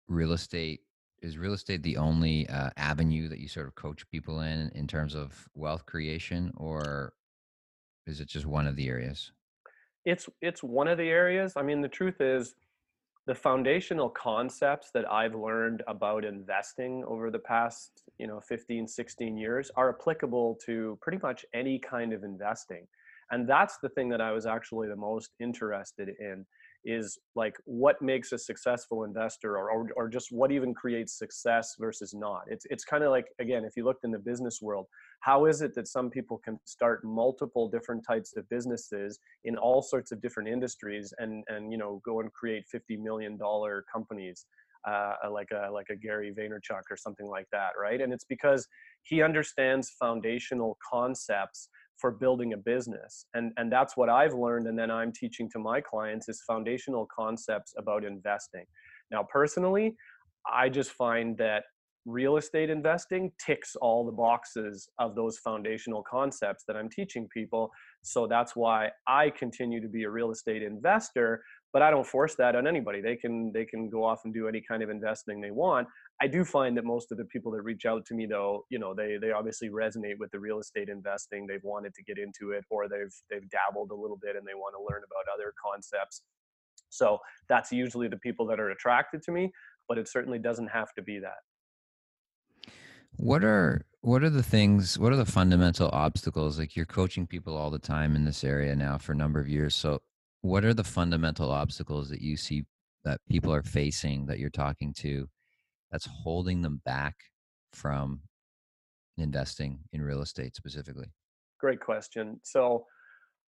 real 0.08 0.32
estate? 0.32 0.80
Is 1.20 1.36
real 1.36 1.52
estate 1.52 1.82
the 1.82 1.96
only 1.96 2.48
uh, 2.48 2.70
avenue 2.76 3.28
that 3.28 3.40
you 3.40 3.48
sort 3.48 3.66
of 3.66 3.74
coach 3.74 4.08
people 4.08 4.40
in 4.42 4.70
in 4.76 4.86
terms 4.86 5.16
of 5.16 5.48
wealth 5.56 5.84
creation, 5.84 6.52
or 6.56 7.12
is 8.08 8.20
it 8.20 8.28
just 8.28 8.46
one 8.46 8.66
of 8.66 8.76
the 8.76 8.88
areas? 8.88 9.32
It's, 10.04 10.28
it's 10.40 10.62
one 10.62 10.88
of 10.88 10.98
the 10.98 11.08
areas. 11.08 11.52
I 11.56 11.62
mean, 11.62 11.80
the 11.80 11.88
truth 11.88 12.20
is 12.20 12.54
the 13.26 13.34
foundational 13.34 14.08
concepts 14.08 14.90
that 14.94 15.10
I've 15.12 15.34
learned 15.34 15.82
about 15.86 16.24
investing 16.24 17.04
over 17.06 17.30
the 17.30 17.38
past, 17.38 18.04
you 18.18 18.26
know, 18.26 18.40
15, 18.40 18.88
16 18.88 19.36
years 19.36 19.70
are 19.76 19.90
applicable 19.90 20.58
to 20.64 20.98
pretty 21.02 21.18
much 21.22 21.44
any 21.52 21.78
kind 21.78 22.14
of 22.14 22.24
investing. 22.24 22.86
And 23.30 23.46
that's 23.46 23.76
the 23.82 23.90
thing 23.90 24.08
that 24.08 24.22
I 24.22 24.32
was 24.32 24.46
actually 24.46 24.88
the 24.88 24.96
most 24.96 25.34
interested 25.40 26.08
in 26.18 26.46
is 26.88 27.18
like 27.36 27.54
what 27.66 28.00
makes 28.00 28.32
a 28.32 28.38
successful 28.38 29.04
investor 29.04 29.58
or, 29.58 29.70
or, 29.70 29.88
or 29.94 30.08
just 30.08 30.28
what 30.32 30.50
even 30.50 30.72
creates 30.72 31.18
success 31.18 31.74
versus 31.78 32.14
not 32.14 32.42
it's 32.48 32.64
it's 32.70 32.84
kind 32.84 33.04
of 33.04 33.10
like 33.10 33.26
again 33.40 33.64
if 33.64 33.76
you 33.76 33.84
looked 33.84 34.04
in 34.04 34.10
the 34.10 34.18
business 34.18 34.60
world 34.62 34.86
how 35.20 35.44
is 35.44 35.60
it 35.60 35.74
that 35.74 35.86
some 35.86 36.08
people 36.08 36.40
can 36.42 36.58
start 36.64 37.04
multiple 37.04 37.68
different 37.68 38.02
types 38.08 38.32
of 38.38 38.48
businesses 38.48 39.18
in 39.44 39.58
all 39.58 39.82
sorts 39.82 40.12
of 40.12 40.22
different 40.22 40.48
industries 40.48 41.12
and 41.18 41.44
and 41.48 41.70
you 41.70 41.76
know 41.76 42.00
go 42.06 42.20
and 42.20 42.32
create 42.32 42.64
50 42.72 42.96
million 42.96 43.36
dollar 43.36 43.84
companies 43.92 44.46
uh, 44.86 45.14
like 45.30 45.48
a 45.50 45.70
like 45.70 45.88
a 45.90 45.96
Gary 45.96 46.32
Vaynerchuk 46.32 46.82
or 46.88 46.96
something 46.96 47.26
like 47.26 47.46
that, 47.52 47.70
right? 47.78 48.00
And 48.00 48.12
it's 48.12 48.24
because 48.24 48.66
he 49.02 49.22
understands 49.22 49.90
foundational 49.98 50.78
concepts 50.88 51.68
for 51.98 52.10
building 52.10 52.52
a 52.52 52.56
business 52.56 53.26
and 53.34 53.52
and 53.56 53.70
that's 53.70 53.96
what 53.96 54.08
i've 54.08 54.34
learned 54.34 54.66
and 54.66 54.78
then 54.78 54.90
i'm 54.90 55.12
teaching 55.12 55.48
to 55.50 55.58
my 55.58 55.80
clients 55.80 56.28
is 56.28 56.42
foundational 56.46 57.06
concepts 57.14 57.74
about 57.78 58.04
investing 58.04 58.64
now 59.10 59.26
personally 59.30 59.94
i 60.52 60.68
just 60.68 60.92
find 60.92 61.36
that 61.36 61.64
real 62.06 62.38
estate 62.38 62.70
investing 62.70 63.30
ticks 63.44 63.76
all 63.76 64.06
the 64.06 64.12
boxes 64.12 64.88
of 64.98 65.14
those 65.14 65.38
foundational 65.38 66.02
concepts 66.02 66.64
that 66.66 66.76
i'm 66.76 66.88
teaching 66.88 67.28
people 67.34 67.70
so 68.02 68.26
that's 68.26 68.56
why 68.56 68.88
i 69.06 69.28
continue 69.30 69.80
to 69.80 69.88
be 69.88 70.04
a 70.04 70.10
real 70.10 70.30
estate 70.30 70.62
investor 70.62 71.42
but 71.72 71.82
I 71.82 71.90
don't 71.90 72.06
force 72.06 72.34
that 72.36 72.56
on 72.56 72.66
anybody. 72.66 73.00
They 73.00 73.16
can 73.16 73.52
they 73.52 73.64
can 73.64 73.88
go 73.88 74.04
off 74.04 74.20
and 74.24 74.32
do 74.32 74.48
any 74.48 74.60
kind 74.60 74.82
of 74.82 74.90
investing 74.90 75.40
they 75.40 75.50
want. 75.50 75.86
I 76.20 76.26
do 76.26 76.44
find 76.44 76.76
that 76.76 76.84
most 76.84 77.12
of 77.12 77.18
the 77.18 77.24
people 77.26 77.52
that 77.52 77.62
reach 77.62 77.86
out 77.86 78.04
to 78.06 78.14
me 78.14 78.26
though, 78.26 78.64
you 78.70 78.78
know, 78.78 78.92
they 78.94 79.18
they 79.20 79.30
obviously 79.30 79.68
resonate 79.68 80.18
with 80.18 80.30
the 80.32 80.40
real 80.40 80.58
estate 80.58 80.88
investing. 80.88 81.46
They've 81.46 81.62
wanted 81.62 81.94
to 81.94 82.02
get 82.02 82.18
into 82.18 82.50
it 82.50 82.64
or 82.70 82.88
they've 82.88 83.14
they've 83.30 83.48
dabbled 83.50 83.90
a 83.92 83.94
little 83.94 84.18
bit 84.20 84.34
and 84.34 84.44
they 84.46 84.54
want 84.54 84.74
to 84.74 84.82
learn 84.82 85.02
about 85.04 85.32
other 85.32 85.52
concepts. 85.64 86.22
So 86.90 87.18
that's 87.48 87.70
usually 87.70 88.08
the 88.08 88.16
people 88.16 88.46
that 88.46 88.58
are 88.58 88.70
attracted 88.70 89.22
to 89.24 89.32
me, 89.32 89.52
but 89.88 89.98
it 89.98 90.08
certainly 90.08 90.38
doesn't 90.38 90.68
have 90.68 90.92
to 90.94 91.02
be 91.02 91.20
that. 91.20 92.70
What 93.16 93.44
are 93.44 93.82
what 94.00 94.22
are 94.22 94.30
the 94.30 94.42
things? 94.42 94.98
What 94.98 95.12
are 95.12 95.16
the 95.16 95.26
fundamental 95.26 95.88
obstacles? 95.92 96.58
Like 96.58 96.74
you're 96.74 96.86
coaching 96.86 97.26
people 97.26 97.56
all 97.56 97.70
the 97.70 97.78
time 97.78 98.16
in 98.16 98.24
this 98.24 98.42
area 98.42 98.74
now 98.74 98.98
for 98.98 99.12
a 99.12 99.16
number 99.16 99.40
of 99.40 99.48
years. 99.48 99.74
So, 99.74 100.02
what 100.42 100.64
are 100.64 100.74
the 100.74 100.84
fundamental 100.84 101.50
obstacles 101.50 102.08
that 102.10 102.22
you 102.22 102.36
see 102.36 102.64
that 103.04 103.20
people 103.28 103.52
are 103.52 103.62
facing 103.62 104.26
that 104.26 104.38
you're 104.38 104.50
talking 104.50 104.92
to 104.92 105.28
that's 105.90 106.06
holding 106.06 106.62
them 106.62 106.80
back 106.84 107.16
from 107.72 108.20
investing 109.16 109.80
in 109.92 110.02
real 110.02 110.22
estate 110.22 110.56
specifically? 110.56 111.12
Great 111.60 111.80
question. 111.80 112.40
So, 112.44 112.86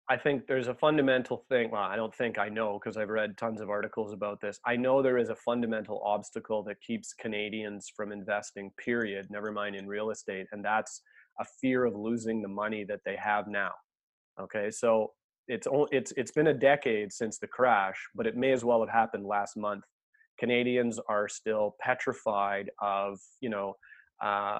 I 0.10 0.16
think 0.16 0.48
there's 0.48 0.70
a 0.70 0.74
fundamental 0.74 1.44
thing. 1.50 1.72
Well, 1.72 1.82
I 1.82 1.98
don't 1.98 2.16
think 2.16 2.40
I 2.40 2.48
know 2.48 2.80
because 2.80 2.96
I've 2.96 3.10
read 3.10 3.38
tons 3.38 3.60
of 3.60 3.70
articles 3.70 4.14
about 4.14 4.40
this. 4.40 4.58
I 4.66 4.78
know 4.78 5.02
there 5.02 5.18
is 5.18 5.30
a 5.30 5.36
fundamental 5.36 6.02
obstacle 6.06 6.64
that 6.64 6.82
keeps 6.82 7.14
Canadians 7.14 7.92
from 7.94 8.14
investing, 8.14 8.72
period, 8.78 9.28
never 9.30 9.52
mind 9.52 9.76
in 9.76 9.86
real 9.86 10.12
estate. 10.12 10.48
And 10.54 10.64
that's 10.64 11.02
a 11.42 11.46
fear 11.60 11.84
of 11.84 11.94
losing 11.94 12.42
the 12.42 12.48
money 12.48 12.86
that 12.86 13.02
they 13.06 13.18
have 13.18 13.48
now. 13.48 13.72
Okay. 14.40 14.72
So 14.72 15.12
it's, 15.50 15.68
it's, 15.92 16.14
it's 16.16 16.32
been 16.32 16.48
a 16.48 16.54
decade 16.54 17.12
since 17.12 17.38
the 17.38 17.48
crash, 17.48 17.98
but 18.16 18.26
it 18.26 18.38
may 18.38 18.54
as 18.54 18.64
well 18.64 18.80
have 18.80 18.90
happened 18.90 19.26
last 19.26 19.58
month. 19.58 19.84
Canadians 20.40 21.00
are 21.10 21.28
still 21.28 21.76
petrified 21.82 22.70
of, 22.82 23.20
you 23.42 23.50
know, 23.50 23.76
uh, 24.24 24.60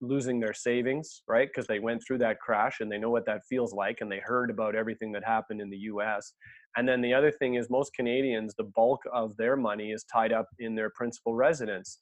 losing 0.00 0.40
their 0.40 0.52
savings, 0.52 1.22
right? 1.28 1.48
Because 1.48 1.66
they 1.66 1.78
went 1.78 2.02
through 2.04 2.18
that 2.18 2.40
crash 2.40 2.80
and 2.80 2.90
they 2.90 2.98
know 2.98 3.10
what 3.10 3.26
that 3.26 3.42
feels 3.48 3.72
like 3.72 3.98
and 4.00 4.10
they 4.10 4.18
heard 4.18 4.50
about 4.50 4.74
everything 4.74 5.12
that 5.12 5.24
happened 5.24 5.60
in 5.60 5.70
the 5.70 5.78
US. 5.78 6.32
And 6.76 6.88
then 6.88 7.00
the 7.00 7.14
other 7.14 7.30
thing 7.30 7.54
is, 7.54 7.70
most 7.70 7.92
Canadians, 7.94 8.54
the 8.56 8.64
bulk 8.64 9.00
of 9.12 9.36
their 9.36 9.56
money 9.56 9.92
is 9.92 10.04
tied 10.12 10.32
up 10.32 10.48
in 10.58 10.74
their 10.74 10.90
principal 10.90 11.34
residence. 11.34 12.00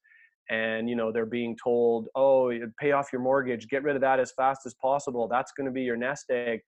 And 0.51 0.89
you 0.89 0.97
know 0.97 1.13
they're 1.13 1.27
being 1.27 1.57
told, 1.63 2.09
"Oh, 2.15 2.51
pay 2.81 2.93
off 2.93 3.13
your 3.13 3.21
mortgage, 3.21 3.69
get 3.69 3.83
rid 3.83 3.97
of 3.97 4.01
that 4.01 4.19
as 4.19 4.33
fast 4.33 4.65
as 4.65 4.75
possible. 4.81 5.29
That's 5.29 5.53
going 5.53 5.67
to 5.67 5.73
be 5.73 5.83
your 5.83 5.99
nest 5.99 6.31
egg." 6.31 6.61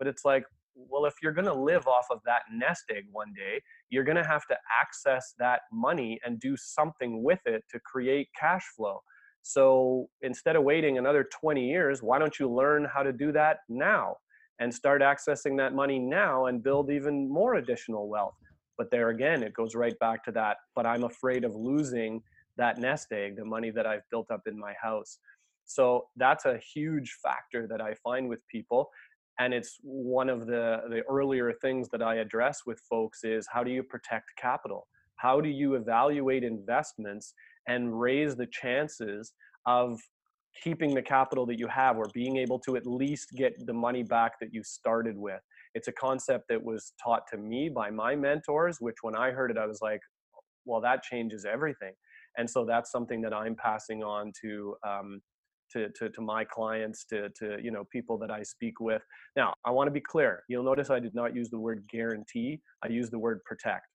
But 0.00 0.08
it's 0.08 0.24
like, 0.24 0.44
well, 0.88 1.06
if 1.06 1.14
you're 1.22 1.32
going 1.32 1.46
to 1.46 1.54
live 1.54 1.86
off 1.86 2.06
of 2.10 2.20
that 2.24 2.42
nest 2.52 2.84
egg 2.90 3.04
one 3.10 3.32
day, 3.34 3.60
you're 3.90 4.04
going 4.04 4.16
to 4.16 4.28
have 4.28 4.46
to 4.46 4.56
access 4.80 5.34
that 5.38 5.62
money 5.72 6.20
and 6.24 6.38
do 6.38 6.56
something 6.56 7.22
with 7.22 7.40
it 7.46 7.64
to 7.70 7.80
create 7.80 8.28
cash 8.38 8.64
flow. 8.76 9.00
So 9.42 10.08
instead 10.22 10.56
of 10.56 10.62
waiting 10.62 10.98
another 10.98 11.24
20 11.24 11.68
years, 11.68 12.02
why 12.02 12.18
don't 12.18 12.38
you 12.38 12.50
learn 12.50 12.84
how 12.84 13.02
to 13.02 13.12
do 13.12 13.32
that 13.32 13.58
now 13.68 14.16
and 14.60 14.72
start 14.72 15.02
accessing 15.02 15.56
that 15.58 15.74
money 15.74 15.98
now 15.98 16.46
and 16.46 16.62
build 16.62 16.90
even 16.90 17.28
more 17.28 17.54
additional 17.54 18.08
wealth? 18.08 18.34
But 18.76 18.90
there 18.90 19.08
again, 19.08 19.42
it 19.42 19.54
goes 19.54 19.74
right 19.74 19.98
back 19.98 20.24
to 20.24 20.32
that. 20.32 20.58
But 20.76 20.86
I'm 20.86 21.04
afraid 21.04 21.44
of 21.44 21.54
losing 21.54 22.22
that 22.56 22.78
nest 22.78 23.08
egg, 23.12 23.36
the 23.36 23.44
money 23.44 23.70
that 23.70 23.86
I've 23.86 24.08
built 24.10 24.30
up 24.30 24.42
in 24.46 24.58
my 24.58 24.74
house. 24.80 25.18
So 25.64 26.06
that's 26.16 26.46
a 26.46 26.58
huge 26.74 27.16
factor 27.22 27.66
that 27.68 27.80
I 27.80 27.94
find 28.02 28.28
with 28.28 28.40
people. 28.48 28.90
And 29.38 29.54
it's 29.54 29.78
one 29.82 30.28
of 30.28 30.46
the, 30.46 30.82
the 30.88 31.02
earlier 31.08 31.52
things 31.52 31.88
that 31.90 32.02
I 32.02 32.16
address 32.16 32.60
with 32.66 32.80
folks 32.90 33.20
is 33.22 33.46
how 33.52 33.62
do 33.62 33.70
you 33.70 33.82
protect 33.82 34.30
capital? 34.36 34.88
How 35.16 35.40
do 35.40 35.48
you 35.48 35.74
evaluate 35.74 36.44
investments 36.44 37.34
and 37.66 37.98
raise 38.00 38.34
the 38.36 38.46
chances 38.46 39.32
of 39.66 40.00
keeping 40.62 40.94
the 40.94 41.02
capital 41.02 41.46
that 41.46 41.58
you 41.58 41.68
have 41.68 41.96
or 41.96 42.06
being 42.12 42.36
able 42.36 42.58
to 42.58 42.76
at 42.76 42.86
least 42.86 43.30
get 43.36 43.54
the 43.66 43.72
money 43.72 44.02
back 44.02 44.38
that 44.40 44.52
you 44.52 44.62
started 44.64 45.16
with. 45.16 45.40
It's 45.74 45.88
a 45.88 45.92
concept 45.92 46.46
that 46.48 46.62
was 46.62 46.92
taught 47.02 47.22
to 47.30 47.38
me 47.38 47.68
by 47.68 47.90
my 47.90 48.16
mentors, 48.16 48.78
which 48.80 48.96
when 49.02 49.14
I 49.14 49.30
heard 49.30 49.50
it, 49.50 49.58
I 49.58 49.66
was 49.66 49.80
like, 49.82 50.00
well, 50.64 50.80
that 50.80 51.02
changes 51.02 51.44
everything. 51.44 51.92
And 52.36 52.48
so 52.48 52.64
that's 52.64 52.90
something 52.90 53.20
that 53.22 53.34
I'm 53.34 53.54
passing 53.54 54.02
on 54.02 54.32
to, 54.42 54.76
um, 54.86 55.20
to, 55.72 55.88
to, 55.90 56.08
to 56.10 56.20
my 56.20 56.44
clients, 56.44 57.04
to, 57.06 57.28
to, 57.30 57.58
you 57.62 57.70
know, 57.70 57.84
people 57.90 58.18
that 58.18 58.30
I 58.30 58.42
speak 58.42 58.80
with. 58.80 59.02
Now, 59.36 59.54
I 59.64 59.70
want 59.70 59.88
to 59.88 59.92
be 59.92 60.00
clear. 60.00 60.42
You'll 60.48 60.64
notice 60.64 60.90
I 60.90 61.00
did 61.00 61.14
not 61.14 61.34
use 61.34 61.50
the 61.50 61.58
word 61.58 61.84
guarantee. 61.90 62.60
I 62.84 62.88
used 62.88 63.12
the 63.12 63.18
word 63.18 63.42
protect. 63.44 63.86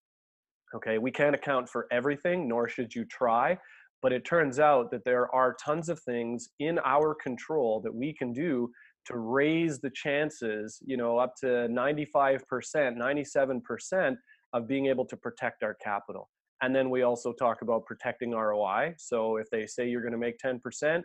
Okay, 0.75 0.98
we 0.98 1.12
can't 1.12 1.36
account 1.36 1.70
for 1.70 1.88
everything, 1.92 2.48
nor 2.48 2.68
should 2.68 2.94
you 2.94 3.06
try. 3.06 3.58
But 4.01 4.12
it 4.12 4.25
turns 4.25 4.60
out 4.60 4.92
that 4.92 5.06
there 5.06 5.34
are 5.34 5.56
tons 5.63 5.88
of 5.88 6.00
things 6.01 6.50
in 6.60 6.80
our 6.84 7.15
control 7.15 7.80
that 7.82 7.94
we 7.94 8.13
can 8.13 8.34
do 8.34 8.70
to 9.06 9.18
raise 9.18 9.80
the 9.80 9.92
chances, 9.92 10.80
you 10.86 10.98
know, 10.98 11.18
up 11.18 11.36
to 11.38 11.46
95%, 11.46 12.39
97% 12.75 14.15
of 14.53 14.68
being 14.68 14.88
able 14.88 15.06
to 15.06 15.18
protect 15.18 15.63
our 15.63 15.75
capital. 15.75 16.30
And 16.62 16.74
then 16.74 16.89
we 16.89 17.01
also 17.01 17.34
talk 17.34 17.62
about 17.62 17.86
protecting 17.86 18.32
ROI. 18.32 18.96
So 18.98 19.38
if 19.38 19.50
they 19.50 19.68
say 19.68 19.89
you're 19.89 20.01
going 20.01 20.13
to 20.13 20.18
make 20.18 20.38
10%, 20.38 21.01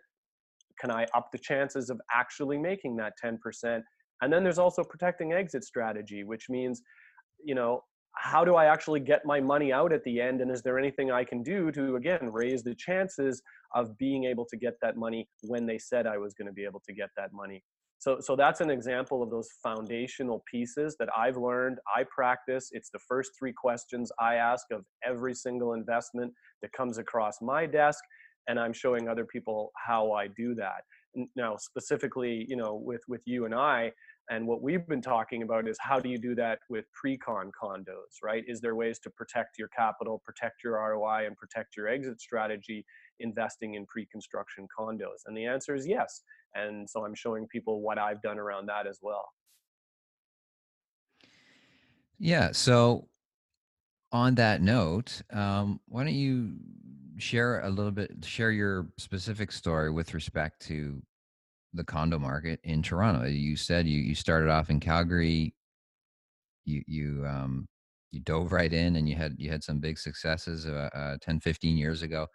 can 0.81 0.91
I 0.91 1.07
up 1.15 1.29
the 1.33 1.39
chances 1.39 1.91
of 1.91 2.01
actually 2.15 2.59
making 2.59 2.97
that 2.97 3.15
10%? 3.23 3.83
And 4.21 4.33
then 4.33 4.43
there's 4.43 4.59
also 4.59 4.83
protecting 4.83 5.33
exit 5.33 5.65
strategy, 5.65 6.25
which 6.25 6.49
means, 6.49 6.83
you 7.45 7.55
know, 7.55 7.83
how 8.17 8.45
do 8.45 8.57
I 8.57 8.67
actually 8.67 9.01
get 9.01 9.25
my 9.25 9.41
money 9.41 9.73
out 9.73 9.93
at 9.93 10.03
the 10.03 10.21
end? 10.21 10.41
And 10.41 10.51
is 10.51 10.63
there 10.63 10.79
anything 10.79 11.13
I 11.13 11.23
can 11.23 11.43
do 11.43 11.71
to, 11.73 11.97
again, 11.97 12.31
raise 12.33 12.63
the 12.65 12.75
chances 12.75 13.43
of 13.75 13.97
being 13.97 14.25
able 14.25 14.45
to 14.47 14.57
get 14.57 14.75
that 14.83 14.97
money 14.97 15.29
when 15.43 15.67
they 15.67 15.79
said 15.79 16.07
I 16.07 16.19
was 16.19 16.35
going 16.35 16.47
to 16.47 16.53
be 16.53 16.65
able 16.65 16.83
to 16.87 16.93
get 16.93 17.11
that 17.17 17.33
money? 17.33 17.63
So, 18.01 18.19
so 18.21 18.37
that's 18.37 18.61
an 18.61 18.71
example 18.71 19.23
of 19.23 19.31
those 19.31 19.49
foundational 19.63 20.45
pieces 20.51 20.97
that 21.01 21.09
I've 21.17 21.37
learned. 21.37 21.79
I 21.95 22.05
practice. 22.15 22.71
It's 22.73 22.91
the 22.91 23.01
first 23.01 23.33
three 23.37 23.53
questions 23.53 24.13
I 24.21 24.37
ask 24.37 24.67
of 24.73 24.85
every 25.05 25.35
single 25.35 25.75
investment 25.75 26.33
that 26.63 26.73
comes 26.73 26.99
across 26.99 27.43
my 27.43 27.67
desk, 27.67 28.03
and 28.49 28.59
I'm 28.59 28.73
showing 28.73 29.09
other 29.09 29.25
people 29.25 29.71
how 29.77 30.13
I 30.13 30.27
do 30.29 30.55
that. 30.57 30.83
Now, 31.37 31.57
specifically, 31.57 32.47
you 32.49 32.57
know, 32.57 32.75
with 32.75 33.03
with 33.09 33.23
you 33.27 33.45
and 33.45 33.55
I, 33.55 33.93
and 34.31 34.47
what 34.47 34.63
we've 34.63 34.87
been 34.87 35.01
talking 35.01 35.43
about 35.43 35.67
is 35.69 35.79
how 35.81 35.99
do 36.01 36.09
you 36.09 36.19
do 36.19 36.35
that 36.35 36.59
with 36.69 36.85
pre-con 36.93 37.51
condos, 37.61 38.23
right? 38.23 38.45
Is 38.47 38.61
there 38.61 38.75
ways 38.75 38.99
to 39.01 39.11
protect 39.11 39.59
your 39.59 39.69
capital, 39.69 40.23
protect 40.25 40.63
your 40.63 40.75
ROI, 40.75 41.27
and 41.27 41.37
protect 41.37 41.77
your 41.77 41.89
exit 41.89 42.21
strategy 42.21 42.85
investing 43.21 43.75
in 43.75 43.87
pre-construction 43.87 44.67
condos? 44.79 45.25
And 45.27 45.37
the 45.37 45.47
answer 45.47 45.75
is 45.75 45.87
yes. 45.87 46.23
And 46.55 46.89
so 46.89 47.05
I'm 47.07 47.15
showing 47.15 47.47
people 47.49 47.81
what 47.81 47.99
I've 47.99 48.21
done 48.21 48.39
around 48.39 48.67
that 48.67 48.87
as 48.87 48.99
well. 49.03 49.25
Yeah. 52.19 52.51
So 52.53 53.09
on 54.13 54.35
that 54.35 54.61
note, 54.61 55.23
um, 55.31 55.81
why 55.87 56.05
don't 56.05 56.15
you 56.15 56.57
share 57.19 57.61
a 57.61 57.69
little 57.69 57.91
bit, 57.91 58.25
share 58.25 58.51
your 58.51 58.89
specific 58.99 59.53
story 59.53 59.91
with 59.91 60.15
respect 60.15 60.65
to 60.67 61.03
the 61.75 61.85
condo 61.85 62.19
market 62.19 62.61
in 62.65 62.83
Toronto. 62.83 63.27
You 63.27 63.57
said 63.57 63.87
you 63.87 64.01
you 64.01 64.15
started 64.15 64.51
off 64.51 64.71
in 64.71 64.81
Calgary. 64.81 65.55
You 66.65 66.83
you 66.87 67.25
um 67.27 67.67
you 68.11 68.21
dove 68.21 68.53
right 68.53 68.73
in 68.73 68.97
and 68.97 69.09
you 69.09 69.17
had 69.17 69.35
you 69.39 69.51
had 69.51 69.63
some 69.63 69.81
big 69.81 69.99
successes 69.99 70.67
uh, 70.67 70.89
uh, 70.95 71.17
10 71.21 71.41
15 71.41 71.77
years 71.77 72.03
ago. 72.03 72.27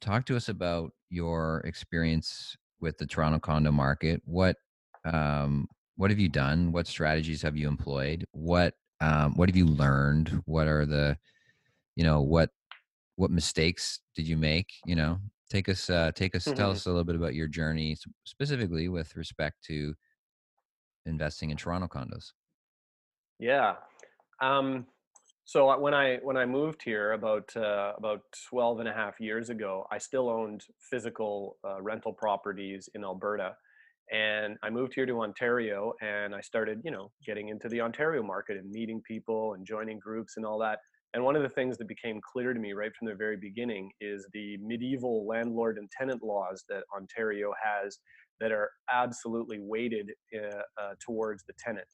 Talk 0.00 0.26
to 0.26 0.36
us 0.36 0.48
about 0.48 0.92
your 1.10 1.60
experience 1.64 2.56
with 2.80 2.98
the 2.98 3.06
Toronto 3.06 3.38
condo 3.38 3.70
market. 3.70 4.22
What 4.24 4.56
um 5.04 5.68
what 5.96 6.10
have 6.10 6.18
you 6.18 6.28
done? 6.28 6.72
What 6.72 6.86
strategies 6.86 7.42
have 7.42 7.56
you 7.56 7.68
employed? 7.68 8.26
What 8.32 8.74
um 9.00 9.34
what 9.34 9.48
have 9.48 9.56
you 9.56 9.66
learned? 9.66 10.42
What 10.46 10.66
are 10.66 10.86
the 10.86 11.16
you 11.96 12.04
know 12.04 12.22
what 12.22 12.50
what 13.20 13.30
mistakes 13.30 14.00
did 14.16 14.26
you 14.26 14.36
make? 14.36 14.72
You 14.86 14.96
know, 14.96 15.20
take 15.50 15.68
us 15.68 15.90
uh, 15.90 16.10
take 16.14 16.34
us 16.34 16.44
mm-hmm. 16.44 16.56
tell 16.56 16.70
us 16.70 16.86
a 16.86 16.88
little 16.88 17.04
bit 17.04 17.16
about 17.16 17.34
your 17.34 17.48
journey 17.48 17.96
specifically 18.24 18.88
with 18.88 19.14
respect 19.16 19.62
to 19.64 19.94
investing 21.06 21.50
in 21.50 21.56
toronto 21.56 21.88
condos 21.88 22.32
yeah 23.38 23.74
um, 24.40 24.86
so 25.44 25.78
when 25.78 25.92
i 25.92 26.18
when 26.22 26.36
i 26.36 26.46
moved 26.46 26.82
here 26.82 27.12
about 27.12 27.54
uh, 27.56 27.92
about 27.98 28.20
12 28.48 28.80
and 28.80 28.88
a 28.88 28.92
half 28.92 29.20
years 29.20 29.50
ago 29.50 29.86
i 29.90 29.98
still 29.98 30.28
owned 30.28 30.62
physical 30.78 31.56
uh, 31.66 31.82
rental 31.82 32.12
properties 32.12 32.88
in 32.94 33.02
alberta 33.02 33.54
and 34.12 34.56
i 34.62 34.70
moved 34.70 34.94
here 34.94 35.06
to 35.06 35.20
ontario 35.20 35.92
and 36.00 36.34
i 36.34 36.40
started 36.40 36.80
you 36.84 36.90
know 36.90 37.10
getting 37.24 37.48
into 37.48 37.68
the 37.68 37.80
ontario 37.80 38.22
market 38.22 38.56
and 38.56 38.70
meeting 38.70 39.00
people 39.02 39.54
and 39.54 39.66
joining 39.66 39.98
groups 39.98 40.36
and 40.36 40.44
all 40.46 40.58
that 40.58 40.80
and 41.14 41.24
one 41.24 41.36
of 41.36 41.42
the 41.42 41.48
things 41.48 41.76
that 41.78 41.88
became 41.88 42.20
clear 42.20 42.52
to 42.52 42.60
me 42.60 42.72
right 42.72 42.92
from 42.96 43.08
the 43.08 43.14
very 43.14 43.36
beginning 43.36 43.90
is 44.00 44.26
the 44.32 44.56
medieval 44.58 45.26
landlord 45.26 45.78
and 45.78 45.90
tenant 45.90 46.22
laws 46.22 46.64
that 46.68 46.84
Ontario 46.96 47.52
has 47.62 47.98
that 48.40 48.52
are 48.52 48.70
absolutely 48.92 49.58
weighted 49.60 50.12
uh, 50.34 50.60
uh, 50.80 50.94
towards 51.04 51.44
the 51.44 51.52
tenant. 51.58 51.86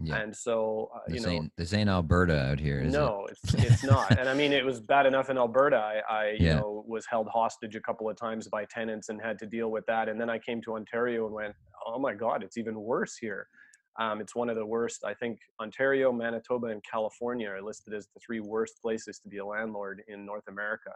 Yeah. 0.00 0.16
And 0.16 0.34
so, 0.34 0.90
uh, 0.92 1.00
this 1.06 1.24
you 1.24 1.26
know, 1.26 1.48
this 1.56 1.72
ain't 1.72 1.88
Alberta 1.88 2.36
out 2.36 2.58
here, 2.58 2.80
is 2.80 2.92
no, 2.92 3.26
it? 3.28 3.38
it's 3.44 3.54
it's 3.64 3.84
not. 3.84 4.18
and 4.18 4.28
I 4.28 4.34
mean, 4.34 4.52
it 4.52 4.64
was 4.64 4.80
bad 4.80 5.06
enough 5.06 5.30
in 5.30 5.38
Alberta. 5.38 5.76
I, 5.76 6.00
I 6.12 6.30
you 6.30 6.46
yeah. 6.46 6.56
know, 6.56 6.84
was 6.88 7.06
held 7.06 7.28
hostage 7.28 7.76
a 7.76 7.80
couple 7.80 8.10
of 8.10 8.16
times 8.16 8.48
by 8.48 8.64
tenants 8.64 9.08
and 9.08 9.22
had 9.22 9.38
to 9.38 9.46
deal 9.46 9.70
with 9.70 9.86
that. 9.86 10.08
And 10.08 10.20
then 10.20 10.28
I 10.28 10.38
came 10.38 10.60
to 10.62 10.74
Ontario 10.74 11.26
and 11.26 11.34
went, 11.34 11.54
oh 11.86 12.00
my 12.00 12.12
God, 12.12 12.42
it's 12.42 12.56
even 12.56 12.74
worse 12.80 13.16
here. 13.16 13.46
Um, 13.98 14.20
it's 14.20 14.34
one 14.34 14.48
of 14.48 14.56
the 14.56 14.66
worst. 14.66 15.04
I 15.04 15.14
think 15.14 15.38
Ontario, 15.60 16.12
Manitoba, 16.12 16.68
and 16.68 16.82
California 16.82 17.48
are 17.48 17.62
listed 17.62 17.94
as 17.94 18.08
the 18.14 18.20
three 18.20 18.40
worst 18.40 18.80
places 18.82 19.18
to 19.20 19.28
be 19.28 19.38
a 19.38 19.46
landlord 19.46 20.02
in 20.08 20.26
North 20.26 20.48
America. 20.48 20.90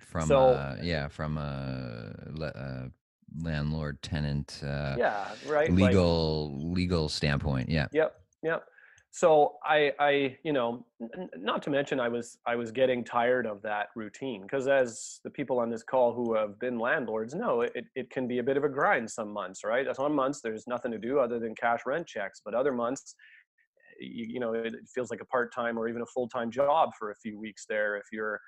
From 0.00 0.26
so, 0.26 0.38
uh, 0.38 0.76
yeah, 0.82 1.08
from 1.08 1.38
a, 1.38 2.14
a 2.40 2.90
landlord 3.42 4.02
tenant. 4.02 4.60
Uh, 4.62 4.96
yeah, 4.98 5.28
right. 5.46 5.70
Legal 5.70 6.50
like, 6.50 6.76
legal 6.76 7.08
standpoint. 7.08 7.68
Yeah. 7.68 7.86
Yep. 7.92 8.14
Yep 8.42 8.64
so 9.14 9.56
I, 9.62 9.92
I, 10.00 10.38
you 10.42 10.54
know, 10.54 10.86
n- 11.00 11.28
not 11.36 11.62
to 11.64 11.70
mention 11.70 12.00
I 12.00 12.08
was, 12.08 12.38
I 12.46 12.56
was 12.56 12.72
getting 12.72 13.04
tired 13.04 13.46
of 13.46 13.60
that 13.60 13.88
routine 13.94 14.40
because 14.40 14.68
as 14.68 15.20
the 15.22 15.28
people 15.28 15.58
on 15.58 15.68
this 15.68 15.82
call 15.82 16.14
who 16.14 16.34
have 16.34 16.58
been 16.58 16.78
landlords 16.78 17.34
know, 17.34 17.60
it, 17.60 17.84
it 17.94 18.08
can 18.08 18.26
be 18.26 18.38
a 18.38 18.42
bit 18.42 18.56
of 18.56 18.64
a 18.64 18.70
grind 18.70 19.10
some 19.10 19.30
months, 19.30 19.64
right? 19.64 19.86
Some 19.94 20.14
months 20.14 20.40
there's 20.40 20.66
nothing 20.66 20.90
to 20.92 20.98
do 20.98 21.18
other 21.18 21.38
than 21.38 21.54
cash 21.54 21.80
rent 21.84 22.06
checks, 22.06 22.40
but 22.42 22.54
other 22.54 22.72
months, 22.72 23.14
eh, 24.00 24.06
you, 24.10 24.26
you 24.34 24.40
know, 24.40 24.54
it 24.54 24.74
feels 24.94 25.10
like 25.10 25.20
a 25.20 25.26
part-time 25.26 25.78
or 25.78 25.88
even 25.88 26.00
a 26.00 26.06
full-time 26.06 26.50
job 26.50 26.92
for 26.98 27.10
a 27.10 27.16
few 27.16 27.38
weeks 27.38 27.66
there 27.68 27.98
if 27.98 28.06
you're 28.12 28.40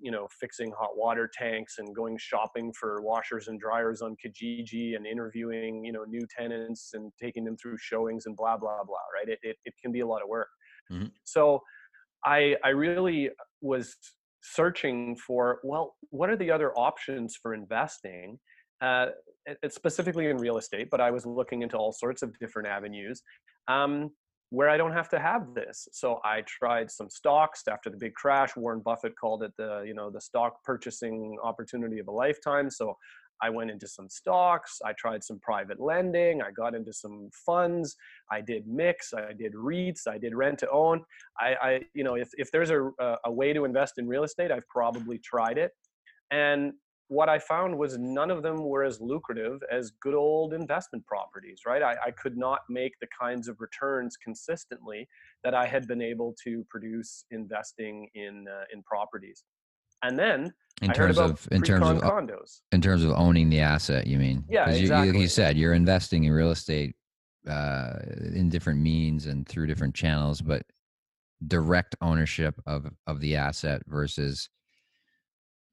you 0.00 0.10
know 0.10 0.26
fixing 0.40 0.72
hot 0.78 0.90
water 0.96 1.30
tanks 1.32 1.76
and 1.78 1.94
going 1.94 2.16
shopping 2.18 2.72
for 2.78 3.02
washers 3.02 3.48
and 3.48 3.60
dryers 3.60 4.02
on 4.02 4.16
Kijiji 4.24 4.96
and 4.96 5.06
interviewing 5.06 5.84
you 5.84 5.92
know 5.92 6.04
new 6.04 6.26
tenants 6.36 6.90
and 6.94 7.12
taking 7.20 7.44
them 7.44 7.56
through 7.56 7.76
showings 7.78 8.26
and 8.26 8.36
blah 8.36 8.56
blah 8.56 8.82
blah 8.84 8.96
right? 9.14 9.28
It 9.28 9.38
it, 9.42 9.56
it 9.64 9.74
can 9.82 9.92
be 9.92 10.00
a 10.00 10.06
lot 10.06 10.22
of 10.22 10.28
work. 10.28 10.48
Mm-hmm. 10.90 11.06
so 11.24 11.62
I 12.24 12.56
I 12.64 12.70
really 12.70 13.30
was 13.60 13.96
searching 14.42 15.16
for 15.16 15.60
well 15.62 15.94
what 16.10 16.28
are 16.30 16.36
the 16.36 16.50
other 16.50 16.72
options 16.74 17.36
for 17.40 17.54
investing? 17.54 18.38
Uh, 18.80 19.06
specifically 19.68 20.26
in 20.26 20.36
real 20.36 20.56
estate 20.56 20.88
but 20.90 21.00
I 21.00 21.12
was 21.12 21.24
looking 21.24 21.62
into 21.62 21.76
all 21.76 21.92
sorts 21.92 22.22
of 22.22 22.36
different 22.40 22.68
avenues. 22.68 23.22
Um, 23.68 24.10
where 24.52 24.68
I 24.68 24.76
don't 24.76 24.92
have 24.92 25.08
to 25.08 25.18
have 25.18 25.54
this. 25.54 25.88
So 25.92 26.20
I 26.26 26.42
tried 26.42 26.90
some 26.90 27.08
stocks 27.08 27.62
after 27.66 27.88
the 27.88 27.96
big 27.96 28.12
crash. 28.12 28.54
Warren 28.54 28.80
Buffett 28.80 29.14
called 29.18 29.42
it 29.42 29.52
the, 29.56 29.82
you 29.86 29.94
know, 29.94 30.10
the 30.10 30.20
stock 30.20 30.62
purchasing 30.62 31.38
opportunity 31.42 31.98
of 32.00 32.08
a 32.08 32.10
lifetime. 32.10 32.68
So 32.68 32.94
I 33.42 33.48
went 33.48 33.70
into 33.70 33.88
some 33.88 34.10
stocks. 34.10 34.78
I 34.84 34.92
tried 34.92 35.24
some 35.24 35.38
private 35.40 35.80
lending. 35.80 36.42
I 36.42 36.50
got 36.50 36.74
into 36.74 36.92
some 36.92 37.30
funds. 37.46 37.96
I 38.30 38.42
did 38.42 38.66
MICs. 38.66 39.14
I 39.16 39.32
did 39.32 39.54
REITs. 39.54 40.06
I 40.06 40.18
did 40.18 40.34
rent 40.34 40.58
to 40.58 40.70
own. 40.70 41.02
I, 41.40 41.54
I 41.62 41.80
you 41.94 42.04
know, 42.04 42.16
if, 42.16 42.28
if 42.34 42.52
there's 42.52 42.68
a, 42.68 42.90
a 43.24 43.32
way 43.32 43.54
to 43.54 43.64
invest 43.64 43.94
in 43.96 44.06
real 44.06 44.24
estate, 44.24 44.52
I've 44.52 44.68
probably 44.68 45.18
tried 45.18 45.56
it. 45.56 45.72
And 46.30 46.74
what 47.12 47.28
I 47.28 47.38
found 47.38 47.76
was 47.76 47.98
none 47.98 48.30
of 48.30 48.42
them 48.42 48.64
were 48.64 48.84
as 48.84 49.00
lucrative 49.00 49.60
as 49.70 49.90
good 50.00 50.14
old 50.14 50.54
investment 50.54 51.04
properties, 51.04 51.60
right? 51.66 51.82
I, 51.82 51.96
I, 52.06 52.10
could 52.10 52.38
not 52.38 52.60
make 52.70 52.94
the 53.00 53.06
kinds 53.18 53.48
of 53.48 53.60
returns 53.60 54.16
consistently 54.16 55.06
that 55.44 55.54
I 55.54 55.66
had 55.66 55.86
been 55.86 56.00
able 56.00 56.34
to 56.44 56.64
produce 56.70 57.26
investing 57.30 58.08
in 58.14 58.46
uh, 58.48 58.64
in 58.72 58.82
properties. 58.82 59.44
And 60.02 60.18
then 60.18 60.52
in 60.80 60.90
I 60.90 60.94
terms 60.94 61.18
of 61.18 61.46
in 61.52 61.62
terms 61.62 61.86
of 61.86 61.98
condos. 61.98 62.60
In 62.72 62.80
terms 62.80 63.04
of 63.04 63.12
owning 63.12 63.50
the 63.50 63.60
asset, 63.60 64.06
you 64.06 64.18
mean? 64.18 64.44
Yeah, 64.48 64.68
exactly. 64.70 65.08
You, 65.08 65.12
like 65.12 65.20
you 65.22 65.28
said, 65.28 65.56
you're 65.58 65.74
investing 65.74 66.24
in 66.24 66.32
real 66.32 66.50
estate 66.50 66.96
uh, 67.48 67.92
in 68.34 68.48
different 68.48 68.80
means 68.80 69.26
and 69.26 69.46
through 69.46 69.66
different 69.66 69.94
channels, 69.94 70.40
but 70.40 70.62
direct 71.46 71.94
ownership 72.00 72.54
of 72.66 72.86
of 73.06 73.20
the 73.20 73.36
asset 73.36 73.82
versus 73.86 74.48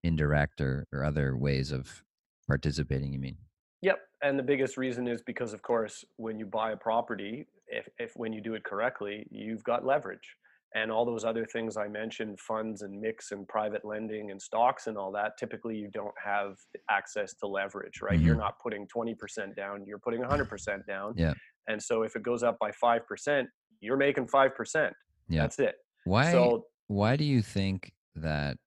indirect 0.03 0.61
or, 0.61 0.87
or 0.93 1.03
other 1.03 1.35
ways 1.37 1.71
of 1.71 2.03
participating 2.47 3.13
you 3.13 3.19
mean? 3.19 3.37
Yep 3.81 3.99
and 4.21 4.37
the 4.37 4.43
biggest 4.43 4.77
reason 4.77 5.07
is 5.07 5.21
because 5.21 5.53
of 5.53 5.61
course 5.61 6.03
when 6.17 6.37
you 6.37 6.45
buy 6.45 6.71
a 6.71 6.77
property 6.77 7.45
if, 7.67 7.87
if 7.99 8.11
when 8.15 8.33
you 8.33 8.41
do 8.41 8.53
it 8.55 8.63
correctly 8.63 9.25
you've 9.31 9.63
got 9.63 9.85
leverage. 9.85 10.35
And 10.75 10.91
all 10.91 11.03
those 11.03 11.25
other 11.25 11.45
things 11.45 11.77
i 11.77 11.87
mentioned 11.87 12.39
funds 12.39 12.83
and 12.83 13.01
MICs 13.01 13.31
and 13.31 13.47
private 13.47 13.83
lending 13.83 14.31
and 14.31 14.41
stocks 14.41 14.87
and 14.87 14.97
all 14.97 15.11
that 15.13 15.37
typically 15.37 15.75
you 15.75 15.89
don't 15.91 16.13
have 16.23 16.57
access 16.89 17.33
to 17.35 17.47
leverage 17.47 18.01
right? 18.01 18.17
Mm-hmm. 18.17 18.25
you're 18.25 18.35
not 18.35 18.59
putting 18.61 18.87
20% 18.95 19.55
down 19.55 19.83
you're 19.87 19.99
putting 19.99 20.21
100% 20.21 20.85
down. 20.87 21.13
Yeah. 21.15 21.33
And 21.67 21.81
so 21.81 22.03
if 22.03 22.15
it 22.15 22.23
goes 22.23 22.43
up 22.43 22.57
by 22.59 22.71
5% 22.83 23.45
you're 23.81 23.97
making 23.97 24.27
5% 24.27 24.91
yeah. 25.31 25.43
That's 25.43 25.59
it. 25.59 25.75
Why 26.05 26.31
so 26.31 26.65
why 26.87 27.15
do 27.15 27.23
you 27.23 27.43
think 27.43 27.93
that 28.15 28.57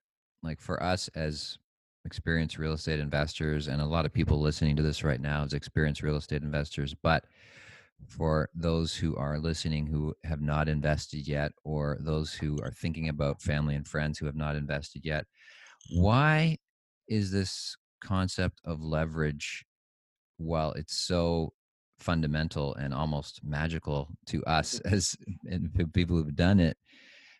like 0.42 0.60
for 0.60 0.82
us 0.82 1.08
as 1.14 1.58
experienced 2.04 2.58
real 2.58 2.72
estate 2.72 3.00
investors 3.00 3.68
and 3.68 3.80
a 3.80 3.86
lot 3.86 4.04
of 4.04 4.12
people 4.12 4.40
listening 4.40 4.74
to 4.76 4.82
this 4.82 5.04
right 5.04 5.20
now 5.20 5.44
as 5.44 5.52
experienced 5.52 6.02
real 6.02 6.16
estate 6.16 6.42
investors 6.42 6.94
but 7.02 7.24
for 8.08 8.48
those 8.54 8.94
who 8.94 9.14
are 9.16 9.38
listening 9.38 9.86
who 9.86 10.12
have 10.24 10.40
not 10.40 10.68
invested 10.68 11.28
yet 11.28 11.52
or 11.64 11.98
those 12.00 12.34
who 12.34 12.58
are 12.62 12.72
thinking 12.72 13.08
about 13.08 13.40
family 13.40 13.76
and 13.76 13.86
friends 13.86 14.18
who 14.18 14.26
have 14.26 14.34
not 14.34 14.56
invested 14.56 15.04
yet 15.04 15.24
why 15.92 16.56
is 17.08 17.30
this 17.30 17.76
concept 18.00 18.60
of 18.64 18.82
leverage 18.82 19.64
while 20.38 20.72
it's 20.72 20.96
so 20.96 21.52
fundamental 21.98 22.74
and 22.74 22.92
almost 22.92 23.40
magical 23.44 24.08
to 24.26 24.44
us 24.44 24.80
as 24.84 25.16
people 25.92 26.16
who've 26.16 26.34
done 26.34 26.58
it 26.58 26.76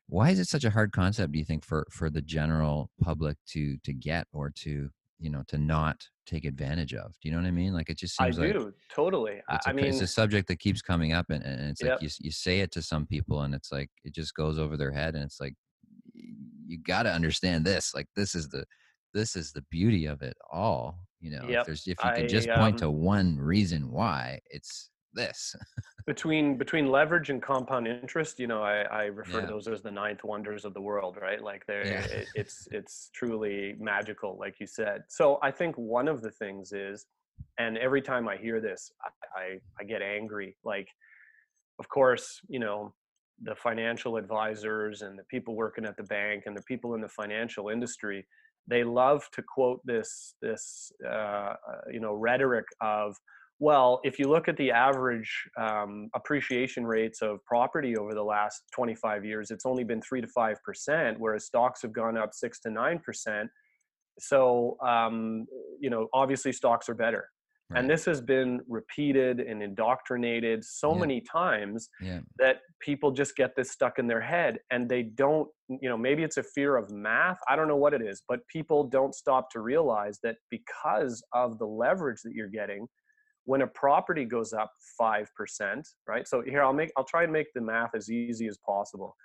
why 0.09 0.31
is 0.31 0.39
it 0.39 0.49
such 0.49 0.65
a 0.65 0.71
hard 0.71 0.93
concept 0.93 1.33
do 1.33 1.39
you 1.39 1.45
think 1.45 1.65
for 1.65 1.87
for 1.91 2.11
the 2.11 2.23
general 2.23 2.91
public 3.01 3.37
to 3.47 3.77
to 3.79 3.93
get 3.93 4.27
or 4.33 4.51
to 4.51 4.91
you 5.19 5.31
know 5.31 5.43
to 5.47 5.57
not 5.57 6.05
take 6.27 6.45
advantage 6.45 6.95
of 6.95 7.13
do 7.21 7.29
you 7.29 7.31
know 7.31 7.41
what 7.41 7.47
i 7.47 7.51
mean 7.51 7.73
like 7.73 7.89
it 7.89 7.97
just 7.97 8.17
seems 8.17 8.39
i 8.39 8.43
like 8.43 8.53
do 8.53 8.73
totally 8.93 9.41
i 9.49 9.59
a, 9.71 9.75
mean 9.75 9.87
it's 9.87 10.01
a 10.01 10.07
subject 10.07 10.49
that 10.49 10.59
keeps 10.59 10.83
coming 10.83 11.13
up 11.13 11.27
and, 11.31 11.43
and 11.45 11.71
it's 11.71 11.83
yep. 11.83 11.93
like 11.93 12.03
you, 12.03 12.09
you 12.21 12.31
say 12.31 12.61
it 12.61 12.73
to 12.73 12.83
some 12.83 13.07
people 13.07 13.43
and 13.43 13.55
it's 13.55 13.71
like 13.73 13.91
it 14.05 14.13
just 14.13 14.35
goes 14.35 14.59
over 14.59 14.77
their 14.77 14.93
head 14.93 15.15
and 15.15 15.25
it's 15.25 15.41
like 15.41 15.55
you 16.15 16.79
got 16.79 17.05
to 17.05 17.13
understand 17.13 17.65
this 17.65 17.93
like 17.95 18.07
this 18.17 18.35
is 18.35 18.49
the 18.49 18.65
this 19.15 19.37
is 19.37 19.53
the 19.53 19.65
beauty 19.71 20.07
of 20.07 20.23
it 20.23 20.37
all 20.51 20.99
you 21.21 21.31
know 21.31 21.45
yep. 21.49 21.61
if 21.61 21.67
there's 21.67 21.87
if 21.87 21.99
you 22.05 22.11
could 22.17 22.29
just 22.29 22.49
point 22.51 22.75
um, 22.75 22.79
to 22.79 22.91
one 22.91 23.37
reason 23.39 23.91
why 23.91 24.39
it's 24.51 24.91
this 25.15 25.55
between 26.07 26.57
between 26.57 26.91
leverage 26.91 27.31
and 27.31 27.43
compound 27.43 27.87
interest 27.87 28.39
you 28.39 28.47
know 28.47 28.63
i, 28.63 28.83
I 28.83 29.05
refer 29.05 29.41
yeah. 29.41 29.47
to 29.47 29.53
those 29.53 29.69
as 29.69 29.83
the 29.83 29.91
ninth 29.91 30.25
wonders 30.25 30.65
of 30.65 30.75
the 30.75 30.81
world 30.81 31.19
right 31.21 31.43
like 31.43 31.65
they're 31.67 31.87
yeah. 31.87 32.05
it, 32.05 32.29
it's 32.35 32.69
it's 32.71 33.11
truly 33.15 33.77
magical 33.79 34.37
like 34.39 34.59
you 34.61 34.67
said 34.67 35.05
so 35.09 35.39
i 35.43 35.51
think 35.51 35.77
one 35.77 36.09
of 36.09 36.23
the 36.23 36.31
things 36.31 36.73
is 36.73 37.07
and 37.59 37.79
every 37.79 38.03
time 38.03 38.29
i 38.29 38.37
hear 38.37 38.61
this 38.61 38.93
I, 39.03 39.41
I, 39.41 39.61
I 39.81 39.85
get 39.85 40.03
angry 40.03 40.57
like 40.65 40.89
of 41.79 41.89
course 41.89 42.41
you 42.49 42.59
know 42.59 42.95
the 43.45 43.55
financial 43.55 44.17
advisors 44.17 45.03
and 45.03 45.19
the 45.19 45.25
people 45.25 45.55
working 45.55 45.85
at 45.85 45.97
the 45.97 46.05
bank 46.05 46.45
and 46.47 46.57
the 46.57 46.63
people 46.63 46.95
in 46.95 47.01
the 47.01 47.09
financial 47.09 47.69
industry 47.69 48.27
they 48.69 48.85
love 48.85 49.29
to 49.33 49.43
quote 49.43 49.81
this 49.85 50.35
this 50.41 50.93
uh, 51.05 51.09
uh 51.09 51.55
you 51.91 52.01
know 52.01 52.15
rhetoric 52.15 52.67
of 52.81 53.17
well, 53.63 54.01
if 54.03 54.19
you 54.19 54.27
look 54.27 54.49
at 54.49 54.57
the 54.57 54.73
average 54.73 55.33
um, 55.57 56.09
appreciation 56.17 56.85
rates 56.85 57.23
of 57.23 57.39
property 57.45 57.97
over 57.97 58.13
the 58.13 58.23
last 58.23 58.65
25 58.75 59.25
years, 59.25 59.53
it's 59.53 59.65
only 59.65 59.85
been 59.85 60.03
three 60.03 60.21
to 60.21 60.27
five 60.27 60.57
percent, 60.65 61.17
whereas 61.21 61.45
stocks 61.45 61.81
have 61.83 61.93
gone 61.93 62.19
up 62.19 62.31
six 62.35 62.59
to 62.63 62.71
nine 62.71 62.99
percent. 62.99 63.49
So, 64.19 64.77
um, 64.85 65.47
you 65.79 65.91
know, 65.91 66.09
obviously 66.13 66.51
stocks 66.51 66.89
are 66.89 66.97
better. 66.97 67.29
Right. 67.71 67.79
And 67.79 67.89
this 67.89 68.05
has 68.07 68.21
been 68.21 68.63
repeated 68.69 69.39
and 69.39 69.63
indoctrinated 69.63 70.65
so 70.65 70.93
yeah. 70.93 71.01
many 71.01 71.21
times 71.21 71.89
yeah. 72.01 72.19
that 72.39 72.63
people 72.81 73.13
just 73.13 73.37
get 73.37 73.55
this 73.55 73.71
stuck 73.71 74.01
in 74.01 74.09
their 74.09 74.21
head 74.21 74.59
and 74.73 74.89
they 74.89 75.05
don't, 75.05 75.49
you 75.69 75.89
know, 75.89 75.97
maybe 75.97 76.25
it's 76.25 76.37
a 76.37 76.43
fear 76.43 76.77
of 76.77 76.91
math. 76.91 77.39
I 77.49 77.55
don't 77.55 77.69
know 77.69 77.77
what 77.77 77.95
it 77.95 78.03
is, 78.03 78.25
but 78.29 78.41
people 78.49 78.89
don't 78.89 79.15
stop 79.15 79.51
to 79.51 79.61
realize 79.61 80.19
that 80.25 80.35
because 80.51 81.23
of 81.33 81.61
the 81.61 81.67
leverage 81.67 82.23
that 82.25 82.33
you're 82.35 82.49
getting, 82.49 82.89
when 83.45 83.63
a 83.63 83.67
property 83.67 84.25
goes 84.25 84.53
up 84.53 84.71
5%, 85.01 85.27
right? 86.07 86.29
So 86.29 86.43
here 86.43 86.63
I'll 86.63 86.73
make 86.73 86.91
I'll 86.97 87.05
try 87.05 87.25
and 87.25 87.33
make 87.33 87.53
the 87.55 87.61
math 87.61 87.95
as 87.95 88.11
easy 88.11 88.47
as 88.47 88.59
possible. 88.59 89.17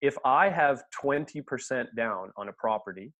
If 0.00 0.16
I 0.24 0.48
have 0.48 0.82
20% 1.02 1.86
down 1.96 2.30
on 2.36 2.48
a 2.48 2.52
property, 2.52 3.12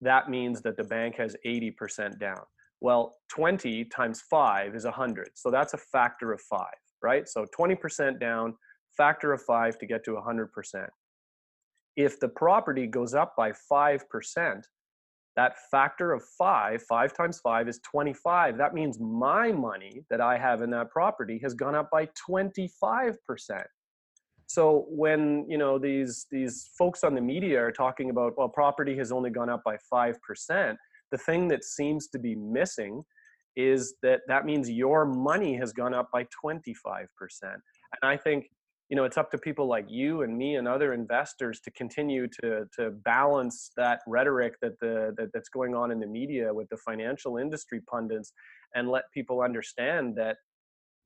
that 0.00 0.30
means 0.30 0.62
that 0.62 0.76
the 0.76 0.84
bank 0.84 1.16
has 1.16 1.36
80% 1.46 2.18
down. 2.18 2.40
Well, 2.80 3.16
20 3.30 3.84
times 3.86 4.22
5 4.28 4.74
is 4.74 4.84
100. 4.84 5.30
So 5.34 5.50
that's 5.50 5.74
a 5.74 5.78
factor 5.78 6.32
of 6.32 6.40
5, 6.40 6.66
right? 7.02 7.28
So 7.28 7.46
20% 7.58 8.20
down, 8.20 8.54
factor 8.96 9.32
of 9.32 9.42
5 9.42 9.78
to 9.78 9.86
get 9.86 10.04
to 10.04 10.12
100%. 10.12 10.86
If 11.96 12.20
the 12.20 12.28
property 12.28 12.86
goes 12.86 13.14
up 13.14 13.34
by 13.36 13.52
5%, 13.70 14.62
that 15.36 15.56
factor 15.70 16.12
of 16.12 16.22
five, 16.38 16.82
five 16.82 17.12
times 17.14 17.40
five 17.40 17.68
is 17.68 17.78
25. 17.80 18.56
That 18.56 18.74
means 18.74 18.98
my 18.98 19.52
money 19.52 20.02
that 20.10 20.20
I 20.20 20.38
have 20.38 20.62
in 20.62 20.70
that 20.70 20.90
property 20.90 21.38
has 21.42 21.54
gone 21.54 21.74
up 21.74 21.90
by 21.90 22.08
25%. 22.28 23.16
So 24.48 24.86
when 24.88 25.44
you 25.48 25.58
know 25.58 25.76
these 25.76 26.26
these 26.30 26.70
folks 26.78 27.02
on 27.02 27.14
the 27.14 27.20
media 27.20 27.60
are 27.60 27.72
talking 27.72 28.10
about 28.10 28.38
well, 28.38 28.48
property 28.48 28.96
has 28.96 29.10
only 29.10 29.30
gone 29.30 29.50
up 29.50 29.62
by 29.64 29.76
five 29.90 30.22
percent, 30.22 30.78
the 31.10 31.18
thing 31.18 31.48
that 31.48 31.64
seems 31.64 32.06
to 32.08 32.18
be 32.18 32.36
missing 32.36 33.02
is 33.56 33.94
that 34.02 34.20
that 34.28 34.44
means 34.44 34.70
your 34.70 35.04
money 35.04 35.56
has 35.56 35.72
gone 35.72 35.94
up 35.94 36.10
by 36.12 36.26
25%. 36.44 37.06
And 37.42 37.60
I 38.02 38.16
think 38.16 38.50
you 38.88 38.96
know 38.96 39.04
it's 39.04 39.16
up 39.16 39.30
to 39.30 39.38
people 39.38 39.66
like 39.66 39.86
you 39.88 40.22
and 40.22 40.36
me 40.36 40.56
and 40.56 40.68
other 40.68 40.92
investors 40.92 41.60
to 41.60 41.70
continue 41.72 42.28
to 42.28 42.66
to 42.76 42.90
balance 43.04 43.70
that 43.76 44.00
rhetoric 44.06 44.54
that 44.62 44.78
the 44.80 45.12
that, 45.16 45.30
that's 45.32 45.48
going 45.48 45.74
on 45.74 45.90
in 45.90 45.98
the 45.98 46.06
media 46.06 46.52
with 46.52 46.68
the 46.68 46.76
financial 46.76 47.36
industry 47.36 47.80
pundits 47.90 48.32
and 48.74 48.88
let 48.88 49.04
people 49.12 49.40
understand 49.42 50.14
that 50.16 50.36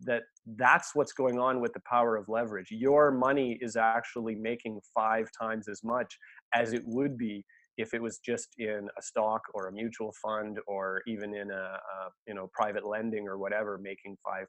that 0.03 0.23
that's 0.57 0.95
what's 0.95 1.13
going 1.13 1.39
on 1.39 1.61
with 1.61 1.75
the 1.75 1.83
power 1.89 2.17
of 2.17 2.27
leverage. 2.29 2.69
Your 2.71 3.11
money 3.11 3.59
is 3.61 3.77
actually 3.77 4.35
making 4.35 4.81
five 4.95 5.29
times 5.39 5.69
as 5.69 5.85
much 5.85 6.19
as 6.55 6.73
it 6.73 6.83
would 6.87 7.19
be 7.19 7.45
if 7.77 7.93
it 7.93 8.01
was 8.01 8.19
just 8.19 8.49
in 8.59 8.89
a 8.99 9.03
stock 9.03 9.43
or 9.53 9.69
a 9.69 9.73
mutual 9.73 10.13
fund 10.23 10.59
or 10.67 11.03
even 11.07 11.35
in 11.35 11.51
a, 11.51 11.55
a 11.55 12.11
you 12.27 12.35
know 12.35 12.51
private 12.53 12.87
lending 12.87 13.29
or 13.29 13.39
whatever 13.39 13.79
making 13.79 14.17
5% 14.27 14.47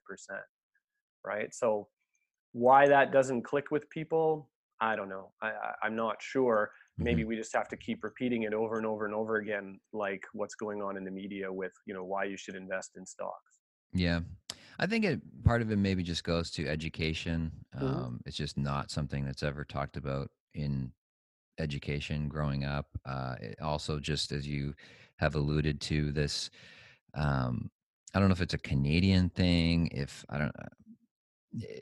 right? 1.23 1.53
So 1.53 1.87
why 2.53 2.87
that 2.87 3.11
doesn't 3.11 3.43
click 3.43 3.71
with 3.71 3.89
people 3.89 4.49
i 4.79 4.95
don't 4.95 5.09
know 5.09 5.29
I, 5.41 5.51
I 5.83 5.87
am 5.87 5.95
not 5.95 6.21
sure 6.21 6.71
maybe 6.97 7.21
mm-hmm. 7.21 7.29
we 7.29 7.35
just 7.35 7.55
have 7.55 7.67
to 7.69 7.77
keep 7.77 8.03
repeating 8.03 8.43
it 8.43 8.53
over 8.53 8.77
and 8.77 8.85
over 8.85 9.05
and 9.05 9.13
over 9.15 9.37
again 9.37 9.79
like 9.93 10.23
what's 10.33 10.55
going 10.55 10.81
on 10.81 10.97
in 10.97 11.03
the 11.03 11.11
media 11.11 11.51
with 11.51 11.73
you 11.85 11.93
know 11.93 12.03
why 12.03 12.25
you 12.25 12.37
should 12.37 12.55
invest 12.55 12.91
in 12.97 13.05
stocks 13.05 13.59
yeah 13.93 14.19
i 14.79 14.85
think 14.85 15.05
it 15.05 15.21
part 15.43 15.61
of 15.61 15.71
it 15.71 15.77
maybe 15.77 16.03
just 16.03 16.23
goes 16.23 16.51
to 16.51 16.67
education 16.67 17.51
mm-hmm. 17.75 17.85
um, 17.85 18.21
it's 18.25 18.37
just 18.37 18.57
not 18.57 18.91
something 18.91 19.25
that's 19.25 19.43
ever 19.43 19.63
talked 19.63 19.97
about 19.97 20.29
in 20.53 20.91
education 21.61 22.27
growing 22.27 22.65
up. 22.65 22.87
Uh, 23.05 23.35
also, 23.61 23.99
just 23.99 24.31
as 24.31 24.47
you 24.47 24.73
have 25.17 25.35
alluded 25.35 25.79
to, 25.81 26.11
this 26.11 26.49
um, 27.13 27.69
I 28.13 28.19
don't 28.19 28.27
know 28.27 28.33
if 28.33 28.41
it's 28.41 28.53
a 28.53 28.59
Canadian 28.59 29.29
thing, 29.29 29.87
if 29.93 30.25
I 30.29 30.37
don't 30.37 30.55
uh, 30.59 30.67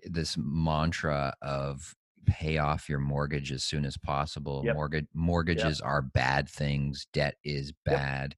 this 0.05 0.36
mantra 0.38 1.34
of 1.41 1.95
pay 2.25 2.58
off 2.58 2.89
your 2.89 2.99
mortgage 2.99 3.51
as 3.51 3.63
soon 3.63 3.86
as 3.86 3.97
possible. 3.97 4.62
Yep. 4.65 4.75
Mortgage 4.75 5.08
mortgages 5.13 5.79
yep. 5.79 5.88
are 5.88 6.01
bad 6.01 6.49
things. 6.49 7.08
Debt 7.13 7.36
is 7.43 7.73
bad. 7.86 8.36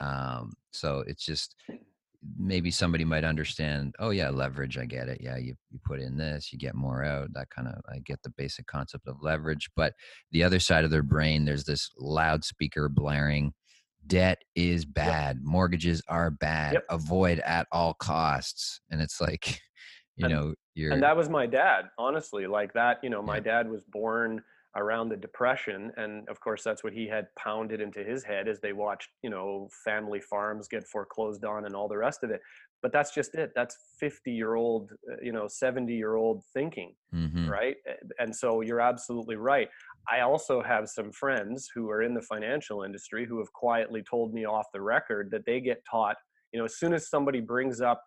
Yep. 0.00 0.08
Um, 0.08 0.52
so 0.72 1.04
it's 1.06 1.24
just 1.24 1.56
maybe 2.38 2.70
somebody 2.70 3.04
might 3.04 3.24
understand 3.24 3.94
oh 3.98 4.10
yeah 4.10 4.30
leverage 4.30 4.78
i 4.78 4.84
get 4.84 5.08
it 5.08 5.20
yeah 5.20 5.36
you, 5.36 5.54
you 5.70 5.78
put 5.84 6.00
in 6.00 6.16
this 6.16 6.52
you 6.52 6.58
get 6.58 6.74
more 6.74 7.04
out 7.04 7.32
that 7.34 7.50
kind 7.50 7.68
of 7.68 7.74
i 7.92 7.98
get 7.98 8.22
the 8.22 8.30
basic 8.30 8.66
concept 8.66 9.06
of 9.06 9.22
leverage 9.22 9.68
but 9.76 9.92
the 10.32 10.42
other 10.42 10.58
side 10.58 10.84
of 10.84 10.90
their 10.90 11.02
brain 11.02 11.44
there's 11.44 11.64
this 11.64 11.90
loudspeaker 11.98 12.88
blaring 12.88 13.52
debt 14.06 14.42
is 14.54 14.84
bad 14.84 15.38
mortgages 15.42 16.02
are 16.08 16.30
bad 16.30 16.80
avoid 16.90 17.40
at 17.40 17.66
all 17.72 17.94
costs 17.94 18.80
and 18.90 19.00
it's 19.00 19.20
like 19.20 19.60
you 20.16 20.26
and, 20.26 20.34
know 20.34 20.54
you're 20.74 20.92
and 20.92 21.02
that 21.02 21.16
was 21.16 21.28
my 21.28 21.46
dad 21.46 21.86
honestly 21.98 22.46
like 22.46 22.72
that 22.72 22.98
you 23.02 23.10
know 23.10 23.22
my 23.22 23.36
yeah. 23.36 23.42
dad 23.42 23.70
was 23.70 23.84
born 23.84 24.42
around 24.76 25.08
the 25.08 25.16
depression 25.16 25.92
and 25.96 26.28
of 26.28 26.40
course 26.40 26.62
that's 26.64 26.82
what 26.82 26.92
he 26.92 27.06
had 27.06 27.26
pounded 27.38 27.80
into 27.80 28.02
his 28.02 28.24
head 28.24 28.48
as 28.48 28.60
they 28.60 28.72
watched 28.72 29.08
you 29.22 29.30
know 29.30 29.68
family 29.84 30.20
farms 30.20 30.66
get 30.68 30.84
foreclosed 30.86 31.44
on 31.44 31.64
and 31.64 31.74
all 31.74 31.88
the 31.88 31.96
rest 31.96 32.24
of 32.24 32.30
it 32.30 32.40
but 32.82 32.92
that's 32.92 33.14
just 33.14 33.34
it 33.34 33.52
that's 33.54 33.76
50 34.00 34.32
year 34.32 34.56
old 34.56 34.90
uh, 35.10 35.16
you 35.22 35.32
know 35.32 35.46
70 35.46 35.94
year 35.94 36.16
old 36.16 36.42
thinking 36.52 36.92
mm-hmm. 37.14 37.48
right 37.48 37.76
and 38.18 38.34
so 38.34 38.62
you're 38.62 38.80
absolutely 38.80 39.36
right 39.36 39.68
i 40.08 40.20
also 40.20 40.60
have 40.60 40.88
some 40.88 41.12
friends 41.12 41.68
who 41.72 41.88
are 41.88 42.02
in 42.02 42.14
the 42.14 42.22
financial 42.22 42.82
industry 42.82 43.24
who 43.26 43.38
have 43.38 43.52
quietly 43.52 44.02
told 44.02 44.34
me 44.34 44.44
off 44.44 44.66
the 44.72 44.80
record 44.80 45.30
that 45.30 45.46
they 45.46 45.60
get 45.60 45.84
taught 45.88 46.16
you 46.52 46.58
know 46.58 46.64
as 46.64 46.78
soon 46.78 46.92
as 46.92 47.08
somebody 47.08 47.40
brings 47.40 47.80
up 47.80 48.02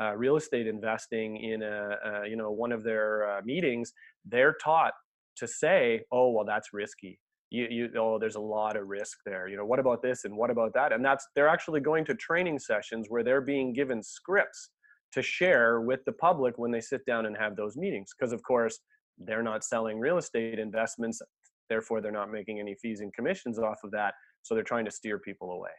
uh, 0.00 0.14
real 0.16 0.36
estate 0.36 0.66
investing 0.66 1.36
in 1.36 1.62
a, 1.62 1.96
a, 2.04 2.28
you 2.28 2.36
know 2.36 2.50
one 2.50 2.72
of 2.72 2.82
their 2.82 3.38
uh, 3.38 3.40
meetings 3.44 3.92
they're 4.24 4.56
taught 4.62 4.92
to 5.36 5.46
say, 5.46 6.02
oh, 6.12 6.30
well, 6.30 6.44
that's 6.44 6.72
risky. 6.72 7.18
You, 7.50 7.68
you, 7.70 7.90
oh, 7.96 8.18
there's 8.18 8.34
a 8.34 8.40
lot 8.40 8.76
of 8.76 8.88
risk 8.88 9.18
there. 9.24 9.48
You 9.48 9.56
know, 9.56 9.64
what 9.64 9.78
about 9.78 10.02
this 10.02 10.24
and 10.24 10.36
what 10.36 10.50
about 10.50 10.74
that? 10.74 10.92
And 10.92 11.04
that's 11.04 11.26
they're 11.34 11.48
actually 11.48 11.80
going 11.80 12.04
to 12.06 12.14
training 12.14 12.58
sessions 12.58 13.06
where 13.08 13.22
they're 13.22 13.40
being 13.40 13.72
given 13.72 14.02
scripts 14.02 14.70
to 15.12 15.22
share 15.22 15.80
with 15.80 16.04
the 16.04 16.12
public 16.12 16.58
when 16.58 16.72
they 16.72 16.80
sit 16.80 17.06
down 17.06 17.26
and 17.26 17.36
have 17.36 17.54
those 17.54 17.76
meetings. 17.76 18.10
Because 18.18 18.32
of 18.32 18.42
course, 18.42 18.80
they're 19.18 19.44
not 19.44 19.64
selling 19.64 19.98
real 19.98 20.18
estate 20.18 20.58
investments, 20.58 21.22
therefore 21.70 22.00
they're 22.00 22.10
not 22.10 22.30
making 22.30 22.58
any 22.58 22.74
fees 22.74 23.00
and 23.00 23.12
commissions 23.14 23.58
off 23.58 23.78
of 23.84 23.90
that. 23.92 24.14
So 24.42 24.54
they're 24.54 24.64
trying 24.64 24.84
to 24.84 24.90
steer 24.90 25.18
people 25.18 25.52
away 25.52 25.70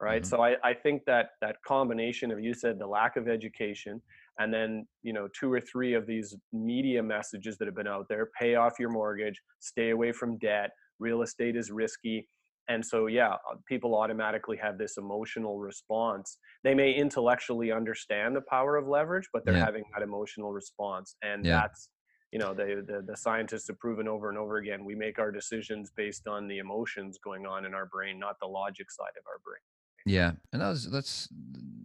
right 0.00 0.22
mm-hmm. 0.22 0.28
so 0.28 0.42
I, 0.42 0.56
I 0.64 0.74
think 0.74 1.04
that 1.06 1.30
that 1.40 1.56
combination 1.66 2.30
of 2.30 2.40
you 2.40 2.54
said 2.54 2.78
the 2.78 2.86
lack 2.86 3.16
of 3.16 3.28
education 3.28 4.00
and 4.38 4.52
then 4.52 4.86
you 5.02 5.12
know 5.12 5.28
two 5.38 5.52
or 5.52 5.60
three 5.60 5.94
of 5.94 6.06
these 6.06 6.34
media 6.52 7.02
messages 7.02 7.58
that 7.58 7.66
have 7.66 7.76
been 7.76 7.86
out 7.86 8.06
there 8.08 8.30
pay 8.38 8.54
off 8.54 8.78
your 8.78 8.90
mortgage 8.90 9.40
stay 9.60 9.90
away 9.90 10.12
from 10.12 10.38
debt 10.38 10.70
real 10.98 11.22
estate 11.22 11.56
is 11.56 11.70
risky 11.70 12.28
and 12.68 12.84
so 12.84 13.06
yeah 13.06 13.32
uh, 13.32 13.56
people 13.66 13.94
automatically 13.94 14.56
have 14.56 14.78
this 14.78 14.96
emotional 14.96 15.58
response 15.58 16.38
they 16.64 16.74
may 16.74 16.92
intellectually 16.92 17.70
understand 17.70 18.34
the 18.34 18.42
power 18.42 18.76
of 18.76 18.88
leverage 18.88 19.28
but 19.32 19.44
they're 19.44 19.54
yeah. 19.54 19.64
having 19.64 19.84
that 19.94 20.02
emotional 20.02 20.52
response 20.52 21.16
and 21.22 21.44
yeah. 21.44 21.60
that's 21.60 21.90
you 22.32 22.38
know 22.38 22.54
the, 22.54 22.84
the 22.86 23.02
the 23.06 23.16
scientists 23.16 23.66
have 23.66 23.78
proven 23.78 24.06
over 24.06 24.28
and 24.28 24.38
over 24.38 24.58
again 24.58 24.84
we 24.84 24.94
make 24.94 25.18
our 25.18 25.32
decisions 25.32 25.90
based 25.96 26.28
on 26.28 26.46
the 26.46 26.58
emotions 26.58 27.18
going 27.22 27.44
on 27.46 27.64
in 27.64 27.74
our 27.74 27.86
brain 27.86 28.18
not 28.18 28.36
the 28.40 28.46
logic 28.46 28.90
side 28.90 29.16
of 29.18 29.24
our 29.26 29.40
brain 29.44 29.60
yeah, 30.06 30.32
and 30.52 30.62
that 30.62 30.68
was 30.68 30.88
let's 30.88 31.28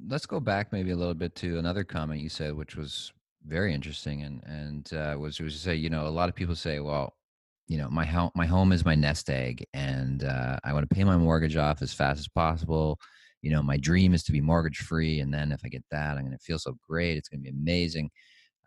let's 0.07 0.25
go 0.25 0.39
back 0.39 0.71
maybe 0.71 0.91
a 0.91 0.95
little 0.95 1.13
bit 1.13 1.35
to 1.35 1.57
another 1.59 1.83
comment 1.83 2.21
you 2.21 2.29
said, 2.29 2.55
which 2.55 2.75
was 2.75 3.11
very 3.45 3.73
interesting, 3.73 4.23
and 4.23 4.41
and 4.45 4.93
uh, 4.93 5.17
was 5.19 5.39
was 5.39 5.53
to 5.53 5.59
say, 5.59 5.75
you 5.75 5.89
know, 5.89 6.07
a 6.07 6.09
lot 6.09 6.29
of 6.29 6.35
people 6.35 6.55
say, 6.55 6.79
well, 6.79 7.15
you 7.67 7.77
know, 7.77 7.89
my 7.89 8.05
home 8.05 8.31
my 8.35 8.45
home 8.45 8.71
is 8.71 8.85
my 8.85 8.95
nest 8.95 9.29
egg, 9.29 9.65
and 9.73 10.23
uh, 10.23 10.57
I 10.63 10.73
want 10.73 10.87
to 10.89 10.95
pay 10.95 11.03
my 11.03 11.17
mortgage 11.17 11.57
off 11.57 11.81
as 11.81 11.93
fast 11.93 12.19
as 12.19 12.27
possible. 12.27 12.99
You 13.41 13.51
know, 13.51 13.61
my 13.61 13.77
dream 13.77 14.13
is 14.13 14.23
to 14.23 14.31
be 14.31 14.41
mortgage 14.41 14.79
free, 14.79 15.19
and 15.19 15.33
then 15.33 15.51
if 15.51 15.61
I 15.65 15.69
get 15.69 15.83
that, 15.91 16.17
I'm 16.17 16.25
going 16.25 16.31
to 16.31 16.43
feel 16.43 16.59
so 16.59 16.75
great. 16.87 17.17
It's 17.17 17.29
going 17.29 17.43
to 17.43 17.51
be 17.51 17.57
amazing. 17.57 18.09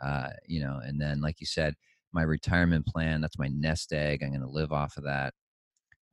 Uh, 0.03 0.31
you 0.47 0.61
know, 0.61 0.81
and 0.85 1.01
then 1.01 1.21
like 1.21 1.41
you 1.41 1.47
said, 1.47 1.75
my 2.13 2.23
retirement 2.23 2.87
plan 2.87 3.21
that's 3.21 3.39
my 3.39 3.49
nest 3.49 3.93
egg. 3.93 4.23
I'm 4.23 4.31
going 4.31 4.41
to 4.43 4.49
live 4.49 4.73
off 4.73 4.97
of 4.97 5.05
that. 5.05 5.35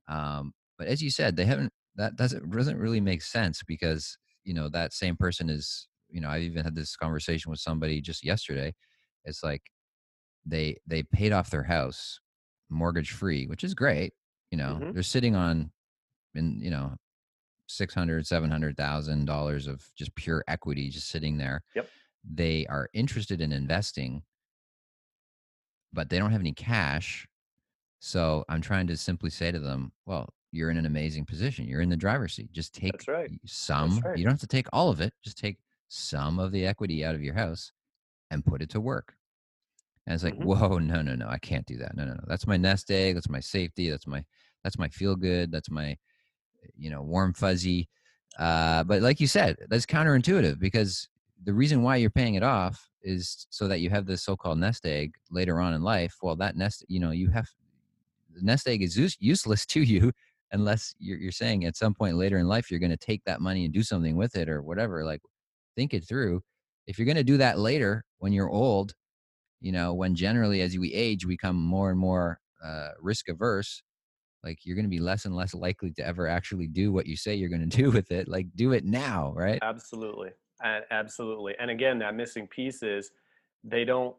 Um, 0.08 0.52
but 0.78 0.88
as 0.88 1.02
you 1.02 1.10
said, 1.10 1.36
they 1.36 1.44
haven't 1.44 1.72
that 1.96 2.16
doesn't 2.16 2.50
doesn't 2.50 2.78
really 2.78 3.00
make 3.00 3.22
sense 3.22 3.62
because 3.66 4.18
you 4.44 4.54
know 4.54 4.68
that 4.68 4.92
same 4.92 5.16
person 5.16 5.50
is 5.50 5.88
you 6.08 6.20
know 6.20 6.28
i 6.28 6.38
even 6.38 6.64
had 6.64 6.74
this 6.74 6.96
conversation 6.96 7.50
with 7.50 7.60
somebody 7.60 8.00
just 8.00 8.24
yesterday. 8.24 8.74
It's 9.24 9.42
like 9.42 9.62
they 10.44 10.76
they 10.86 11.02
paid 11.02 11.32
off 11.32 11.50
their 11.50 11.64
house 11.64 12.20
mortgage 12.68 13.12
free 13.12 13.46
which 13.46 13.62
is 13.62 13.74
great 13.74 14.12
you 14.50 14.58
know 14.58 14.78
mm-hmm. 14.80 14.92
they're 14.92 15.02
sitting 15.02 15.36
on 15.36 15.70
in 16.34 16.60
you 16.60 16.70
know 16.70 16.92
six 17.66 17.94
hundred 17.94 18.26
seven 18.26 18.50
hundred 18.50 18.76
thousand 18.76 19.24
dollars 19.24 19.66
of 19.66 19.84
just 19.96 20.14
pure 20.14 20.44
equity 20.48 20.88
just 20.88 21.08
sitting 21.08 21.36
there. 21.36 21.62
Yep. 21.74 21.88
They 22.34 22.66
are 22.68 22.88
interested 22.92 23.40
in 23.40 23.52
investing. 23.52 24.22
But 25.92 26.10
they 26.10 26.18
don't 26.18 26.32
have 26.32 26.40
any 26.40 26.52
cash. 26.52 27.26
So 27.98 28.44
i'm 28.48 28.60
trying 28.60 28.86
to 28.88 28.96
simply 28.96 29.30
say 29.30 29.50
to 29.50 29.58
them 29.58 29.92
well 30.04 30.28
you're 30.56 30.70
in 30.70 30.78
an 30.78 30.86
amazing 30.86 31.24
position. 31.24 31.66
You're 31.66 31.82
in 31.82 31.88
the 31.88 31.96
driver's 31.96 32.34
seat. 32.34 32.52
Just 32.52 32.74
take 32.74 33.04
right. 33.06 33.30
some. 33.44 34.00
Right. 34.00 34.18
You 34.18 34.24
don't 34.24 34.32
have 34.32 34.40
to 34.40 34.46
take 34.46 34.66
all 34.72 34.88
of 34.88 35.00
it. 35.00 35.12
Just 35.22 35.38
take 35.38 35.58
some 35.88 36.38
of 36.38 36.52
the 36.52 36.66
equity 36.66 37.04
out 37.04 37.14
of 37.14 37.22
your 37.22 37.34
house 37.34 37.72
and 38.30 38.44
put 38.44 38.62
it 38.62 38.70
to 38.70 38.80
work. 38.80 39.14
And 40.06 40.14
it's 40.14 40.24
like, 40.24 40.38
mm-hmm. 40.38 40.48
whoa, 40.48 40.78
no, 40.78 41.02
no, 41.02 41.14
no, 41.14 41.28
I 41.28 41.38
can't 41.38 41.66
do 41.66 41.76
that. 41.78 41.96
No, 41.96 42.04
no, 42.04 42.14
no. 42.14 42.24
That's 42.26 42.46
my 42.46 42.56
nest 42.56 42.90
egg. 42.90 43.14
That's 43.14 43.28
my 43.28 43.40
safety. 43.40 43.90
That's 43.90 44.06
my 44.06 44.24
that's 44.62 44.78
my 44.78 44.88
feel 44.88 45.16
good. 45.16 45.52
That's 45.52 45.70
my 45.70 45.96
you 46.76 46.90
know 46.90 47.02
warm 47.02 47.34
fuzzy. 47.34 47.88
Uh, 48.38 48.84
but 48.84 49.02
like 49.02 49.20
you 49.20 49.26
said, 49.26 49.56
that's 49.68 49.86
counterintuitive 49.86 50.58
because 50.58 51.08
the 51.44 51.54
reason 51.54 51.82
why 51.82 51.96
you're 51.96 52.10
paying 52.10 52.34
it 52.34 52.42
off 52.42 52.88
is 53.02 53.46
so 53.50 53.68
that 53.68 53.80
you 53.80 53.88
have 53.88 54.04
this 54.06 54.22
so-called 54.22 54.58
nest 54.58 54.84
egg 54.84 55.14
later 55.30 55.60
on 55.60 55.74
in 55.74 55.82
life. 55.82 56.16
Well, 56.22 56.36
that 56.36 56.56
nest, 56.56 56.84
you 56.88 57.00
know, 57.00 57.12
you 57.12 57.30
have 57.30 57.48
the 58.34 58.42
nest 58.42 58.68
egg 58.68 58.82
is 58.82 58.96
use, 58.96 59.16
useless 59.20 59.64
to 59.74 59.80
you 59.80 60.12
unless 60.52 60.94
you're, 60.98 61.18
you're 61.18 61.32
saying 61.32 61.64
at 61.64 61.76
some 61.76 61.94
point 61.94 62.16
later 62.16 62.38
in 62.38 62.46
life 62.46 62.70
you're 62.70 62.80
going 62.80 62.90
to 62.90 62.96
take 62.96 63.22
that 63.24 63.40
money 63.40 63.64
and 63.64 63.74
do 63.74 63.82
something 63.82 64.16
with 64.16 64.36
it 64.36 64.48
or 64.48 64.62
whatever 64.62 65.04
like 65.04 65.20
think 65.76 65.92
it 65.92 66.06
through. 66.06 66.42
If 66.86 66.98
you're 66.98 67.06
going 67.06 67.16
to 67.16 67.24
do 67.24 67.36
that 67.38 67.58
later 67.58 68.04
when 68.18 68.32
you're 68.32 68.50
old 68.50 68.94
you 69.60 69.72
know 69.72 69.94
when 69.94 70.14
generally 70.14 70.60
as 70.60 70.76
we 70.76 70.92
age 70.92 71.26
we 71.26 71.34
become 71.34 71.56
more 71.56 71.90
and 71.90 71.98
more 71.98 72.38
uh, 72.64 72.90
risk 73.00 73.28
averse 73.28 73.82
like 74.44 74.58
you're 74.64 74.76
going 74.76 74.84
to 74.84 74.90
be 74.90 75.00
less 75.00 75.24
and 75.24 75.34
less 75.34 75.54
likely 75.54 75.90
to 75.92 76.06
ever 76.06 76.28
actually 76.28 76.66
do 76.66 76.92
what 76.92 77.06
you 77.06 77.16
say 77.16 77.34
you're 77.34 77.48
going 77.48 77.68
to 77.68 77.76
do 77.76 77.90
with 77.90 78.10
it 78.10 78.28
like 78.28 78.46
do 78.54 78.72
it 78.72 78.84
now 78.84 79.32
right? 79.36 79.58
Absolutely 79.62 80.30
absolutely 80.90 81.54
and 81.58 81.70
again 81.70 81.98
that 81.98 82.14
missing 82.14 82.46
piece 82.46 82.82
is 82.82 83.10
they 83.62 83.84
don't 83.84 84.16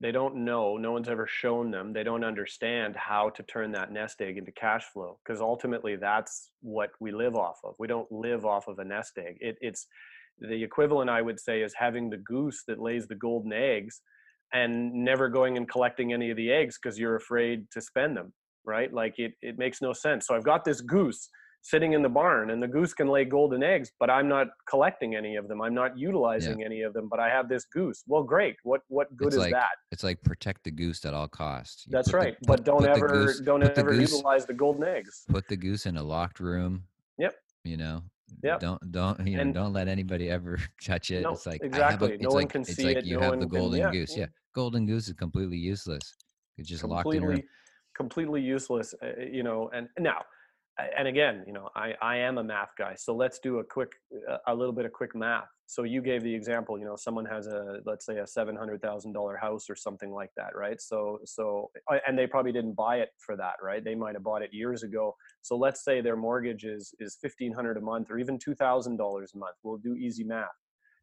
they 0.00 0.10
don't 0.10 0.34
know 0.34 0.76
no 0.76 0.92
one's 0.92 1.08
ever 1.08 1.26
shown 1.26 1.70
them 1.70 1.92
they 1.92 2.02
don't 2.02 2.24
understand 2.24 2.96
how 2.96 3.28
to 3.30 3.42
turn 3.44 3.70
that 3.72 3.92
nest 3.92 4.20
egg 4.20 4.38
into 4.38 4.52
cash 4.52 4.84
flow 4.92 5.18
because 5.24 5.40
ultimately 5.40 5.96
that's 5.96 6.50
what 6.62 6.90
we 7.00 7.12
live 7.12 7.36
off 7.36 7.58
of 7.64 7.74
we 7.78 7.86
don't 7.86 8.10
live 8.10 8.44
off 8.44 8.68
of 8.68 8.78
a 8.78 8.84
nest 8.84 9.18
egg 9.18 9.36
it, 9.40 9.56
it's 9.60 9.86
the 10.38 10.62
equivalent 10.62 11.10
i 11.10 11.20
would 11.20 11.38
say 11.38 11.62
is 11.62 11.74
having 11.76 12.08
the 12.08 12.16
goose 12.18 12.62
that 12.66 12.80
lays 12.80 13.06
the 13.06 13.14
golden 13.14 13.52
eggs 13.52 14.00
and 14.52 14.92
never 14.92 15.28
going 15.28 15.56
and 15.56 15.68
collecting 15.70 16.12
any 16.12 16.30
of 16.30 16.36
the 16.36 16.50
eggs 16.50 16.78
because 16.82 16.98
you're 16.98 17.16
afraid 17.16 17.70
to 17.70 17.80
spend 17.80 18.16
them 18.16 18.32
right? 18.66 18.92
Like 18.92 19.18
it, 19.18 19.32
it 19.40 19.58
makes 19.58 19.80
no 19.80 19.92
sense 19.92 20.26
so 20.26 20.34
i've 20.34 20.44
got 20.44 20.64
this 20.64 20.80
goose 20.80 21.28
sitting 21.62 21.92
in 21.92 22.02
the 22.02 22.08
barn 22.08 22.50
and 22.50 22.62
the 22.62 22.68
goose 22.68 22.94
can 22.94 23.08
lay 23.08 23.24
golden 23.24 23.62
eggs 23.62 23.90
but 24.00 24.08
i'm 24.08 24.28
not 24.28 24.48
collecting 24.68 25.14
any 25.14 25.36
of 25.36 25.48
them. 25.48 25.60
I'm 25.60 25.74
not 25.74 25.98
utilizing 25.98 26.60
yeah. 26.60 26.66
any 26.66 26.82
of 26.82 26.92
them 26.92 27.08
but 27.08 27.20
i 27.20 27.28
have 27.28 27.48
this 27.48 27.64
goose. 27.64 28.02
Well 28.06 28.22
great. 28.22 28.56
What 28.62 28.82
what 28.88 29.14
good 29.16 29.28
it's 29.28 29.36
is 29.36 29.42
like, 29.42 29.52
that? 29.52 29.76
it's 29.90 30.02
like 30.02 30.22
protect 30.22 30.64
the 30.64 30.70
goose 30.70 31.04
at 31.04 31.14
all 31.14 31.28
costs. 31.28 31.84
You 31.86 31.92
that's 31.92 32.12
right 32.12 32.36
the, 32.40 32.46
but 32.46 32.64
don't 32.64 32.86
ever 32.86 33.08
goose, 33.08 33.40
don't 33.40 33.62
ever 33.62 33.92
goose, 33.92 34.12
utilize 34.12 34.46
the 34.46 34.54
golden 34.54 34.84
eggs. 34.84 35.24
put 35.28 35.48
the 35.48 35.56
goose 35.56 35.86
in 35.86 35.96
a 35.96 36.02
locked 36.02 36.40
room 36.40 36.84
yep. 37.18 37.34
you 37.64 37.76
know? 37.76 38.02
Yeah 38.42 38.58
don't 38.58 38.92
don't 38.92 39.26
you 39.26 39.36
know 39.36 39.42
and, 39.42 39.54
don't 39.54 39.72
let 39.72 39.88
anybody 39.88 40.30
ever 40.30 40.58
touch 40.84 41.10
it. 41.10 41.22
No, 41.22 41.32
it's 41.32 41.46
like 41.46 41.62
exactly. 41.62 42.14
a, 42.14 42.18
no 42.18 42.30
one 42.30 42.46
can 42.46 42.62
it's 42.62 42.76
see 42.76 42.84
like 42.84 42.98
it. 42.98 43.04
you 43.04 43.18
no 43.18 43.22
have 43.22 43.40
the 43.40 43.46
golden 43.46 43.80
can, 43.80 43.92
goose. 43.92 44.16
yeah. 44.16 44.22
yeah 44.22 44.26
golden 44.54 44.86
goose 44.86 45.08
is 45.08 45.14
completely 45.14 45.56
useless. 45.56 46.14
It's 46.58 46.68
just 46.68 46.82
completely, 46.82 47.04
locked 47.04 47.16
in 47.16 47.22
a 47.22 47.26
room. 47.26 47.42
Completely 47.96 48.40
useless 48.40 48.94
uh, 49.02 49.20
you 49.20 49.42
know 49.42 49.70
and 49.74 49.88
now 49.98 50.22
and 50.96 51.08
again, 51.08 51.44
you 51.46 51.52
know, 51.52 51.68
I, 51.74 51.94
I 52.00 52.16
am 52.16 52.38
a 52.38 52.44
math 52.44 52.70
guy. 52.78 52.94
So 52.96 53.14
let's 53.14 53.38
do 53.38 53.58
a 53.58 53.64
quick, 53.64 53.92
a 54.46 54.54
little 54.54 54.72
bit 54.72 54.84
of 54.84 54.92
quick 54.92 55.14
math. 55.14 55.48
So 55.66 55.84
you 55.84 56.02
gave 56.02 56.22
the 56.22 56.34
example, 56.34 56.78
you 56.78 56.84
know, 56.84 56.96
someone 56.96 57.24
has 57.26 57.46
a, 57.46 57.78
let's 57.86 58.04
say 58.04 58.18
a 58.18 58.24
$700,000 58.24 59.40
house 59.40 59.70
or 59.70 59.76
something 59.76 60.10
like 60.10 60.30
that, 60.36 60.56
right? 60.56 60.80
So, 60.80 61.20
so, 61.24 61.70
uh, 61.90 61.98
and 62.06 62.18
they 62.18 62.26
probably 62.26 62.52
didn't 62.52 62.74
buy 62.74 62.96
it 62.96 63.10
for 63.18 63.36
that, 63.36 63.54
right? 63.62 63.84
They 63.84 63.94
might've 63.94 64.22
bought 64.22 64.42
it 64.42 64.52
years 64.52 64.82
ago. 64.82 65.14
So 65.42 65.56
let's 65.56 65.84
say 65.84 66.00
their 66.00 66.16
mortgage 66.16 66.64
is, 66.64 66.94
is 66.98 67.16
1500 67.20 67.76
a 67.76 67.80
month 67.80 68.10
or 68.10 68.18
even 68.18 68.38
$2,000 68.38 68.54
a 68.54 69.38
month. 69.38 69.56
We'll 69.62 69.78
do 69.78 69.94
easy 69.94 70.24
math. 70.24 70.48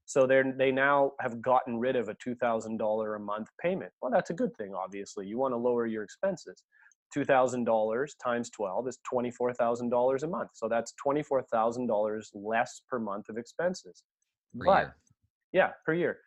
So 0.05 0.25
they're, 0.25 0.53
they 0.57 0.71
now 0.71 1.11
have 1.19 1.41
gotten 1.41 1.77
rid 1.79 1.97
of 1.97 2.07
a 2.07 2.15
$2,000 2.15 3.15
a 3.15 3.19
month 3.19 3.47
payment. 3.61 3.91
Well, 4.01 4.11
that's 4.11 4.29
a 4.29 4.33
good 4.33 4.55
thing, 4.57 4.73
obviously. 4.73 5.27
You 5.27 5.37
want 5.37 5.53
to 5.53 5.57
lower 5.57 5.85
your 5.85 6.03
expenses. 6.03 6.63
$2,000 7.15 8.07
times 8.23 8.49
12 8.49 8.87
is 8.87 8.99
$24,000 9.11 10.23
a 10.23 10.27
month. 10.27 10.49
So 10.53 10.67
that's 10.67 10.93
$24,000 11.05 12.25
less 12.33 12.81
per 12.89 12.99
month 12.99 13.29
of 13.29 13.37
expenses. 13.37 14.03
Per 14.57 14.65
but 14.65 14.79
year. 14.79 14.95
yeah, 15.53 15.69
per 15.85 15.93
year. 15.93 16.19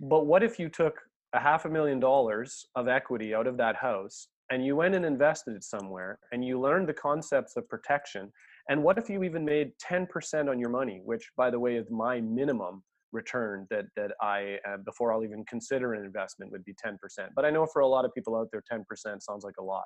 But 0.00 0.26
what 0.26 0.42
if 0.42 0.58
you 0.58 0.68
took 0.68 1.00
a 1.34 1.40
half 1.40 1.64
a 1.64 1.68
million 1.68 2.00
dollars 2.00 2.66
of 2.74 2.88
equity 2.88 3.34
out 3.34 3.46
of 3.46 3.56
that 3.56 3.76
house 3.76 4.28
and 4.50 4.64
you 4.64 4.76
went 4.76 4.94
and 4.94 5.04
invested 5.04 5.54
it 5.54 5.64
somewhere 5.64 6.18
and 6.32 6.44
you 6.44 6.60
learned 6.60 6.88
the 6.88 6.94
concepts 6.94 7.56
of 7.56 7.68
protection? 7.68 8.32
And 8.68 8.82
what 8.82 8.98
if 8.98 9.08
you 9.08 9.22
even 9.22 9.44
made 9.44 9.72
10% 9.84 10.48
on 10.48 10.58
your 10.58 10.70
money, 10.70 11.00
which 11.04 11.30
by 11.36 11.50
the 11.50 11.58
way 11.58 11.76
is 11.76 11.90
my 11.90 12.20
minimum 12.20 12.82
return 13.12 13.66
that 13.70 13.84
that 13.96 14.12
I 14.20 14.56
uh, 14.68 14.78
before 14.84 15.12
I'll 15.12 15.24
even 15.24 15.44
consider 15.44 15.94
an 15.94 16.04
investment 16.04 16.50
would 16.50 16.64
be 16.64 16.74
10%. 16.74 16.96
But 17.36 17.44
I 17.44 17.50
know 17.50 17.66
for 17.66 17.80
a 17.80 17.86
lot 17.86 18.04
of 18.04 18.14
people 18.14 18.36
out 18.36 18.48
there 18.50 18.62
10% 18.72 18.84
sounds 19.22 19.44
like 19.44 19.54
a 19.58 19.62
lot. 19.62 19.84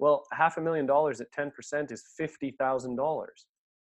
Well, 0.00 0.24
half 0.32 0.56
a 0.56 0.60
million 0.62 0.86
dollars 0.86 1.20
at 1.20 1.30
10% 1.32 1.92
is 1.92 2.04
$50,000. 2.18 3.26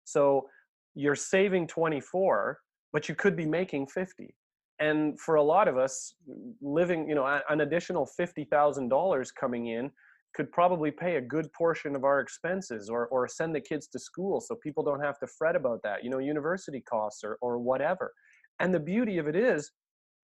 So 0.05 0.49
you're 0.95 1.15
saving 1.15 1.67
24, 1.67 2.59
but 2.93 3.09
you 3.09 3.15
could 3.15 3.37
be 3.37 3.45
making 3.45 3.87
50. 3.87 4.35
And 4.81 5.21
for 5.21 5.35
a 5.35 5.43
lot 5.43 5.69
of 5.69 5.77
us, 5.77 6.15
living, 6.63 7.07
you 7.07 7.15
know, 7.15 7.41
an 7.51 7.61
additional 7.61 8.09
$50,000 8.19 9.35
coming 9.39 9.67
in 9.67 9.91
could 10.35 10.51
probably 10.53 10.91
pay 10.91 11.17
a 11.17 11.21
good 11.21 11.53
portion 11.53 11.95
of 11.95 12.05
our 12.05 12.21
expenses 12.21 12.89
or, 12.89 13.07
or 13.09 13.29
send 13.29 13.55
the 13.55 13.61
kids 13.61 13.87
to 13.89 13.99
school 13.99 14.41
so 14.41 14.55
people 14.55 14.83
don't 14.83 15.03
have 15.03 15.19
to 15.19 15.27
fret 15.27 15.55
about 15.55 15.81
that, 15.83 16.03
you 16.03 16.09
know, 16.09 16.19
university 16.19 16.81
costs 16.81 17.23
or, 17.23 17.37
or 17.43 17.59
whatever. 17.59 18.13
And 18.59 18.73
the 18.73 18.81
beauty 18.81 19.19
of 19.19 19.29
it 19.29 19.37
is, 19.37 19.71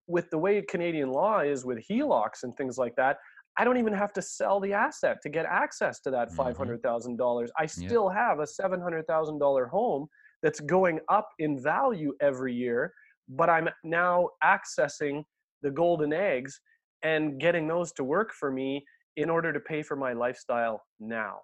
with 0.08 0.30
the 0.30 0.38
way 0.38 0.62
Canadian 0.62 1.10
law 1.10 1.40
is 1.40 1.64
with 1.64 1.84
HELOCs 1.90 2.44
and 2.44 2.56
things 2.56 2.78
like 2.78 2.94
that, 2.96 3.18
I 3.58 3.64
don't 3.64 3.78
even 3.78 3.92
have 3.94 4.12
to 4.14 4.22
sell 4.22 4.60
the 4.60 4.72
asset 4.72 5.18
to 5.22 5.28
get 5.28 5.46
access 5.46 6.00
to 6.00 6.10
that 6.10 6.30
mm-hmm. 6.30 6.76
thousand 6.76 7.16
dollars. 7.16 7.50
I 7.58 7.66
still 7.66 8.10
yeah. 8.12 8.28
have 8.28 8.40
a 8.40 8.46
seven 8.46 8.80
hundred 8.80 9.06
thousand 9.06 9.38
dollar 9.38 9.66
home 9.66 10.06
that's 10.42 10.60
going 10.60 11.00
up 11.08 11.28
in 11.38 11.60
value 11.62 12.12
every 12.20 12.54
year, 12.54 12.92
but 13.28 13.48
I'm 13.48 13.68
now 13.82 14.28
accessing 14.44 15.24
the 15.62 15.70
golden 15.70 16.12
eggs 16.12 16.60
and 17.02 17.40
getting 17.40 17.66
those 17.66 17.92
to 17.92 18.04
work 18.04 18.32
for 18.38 18.50
me 18.50 18.84
in 19.16 19.30
order 19.30 19.52
to 19.52 19.60
pay 19.60 19.82
for 19.82 19.96
my 19.96 20.12
lifestyle 20.12 20.82
now. 21.00 21.38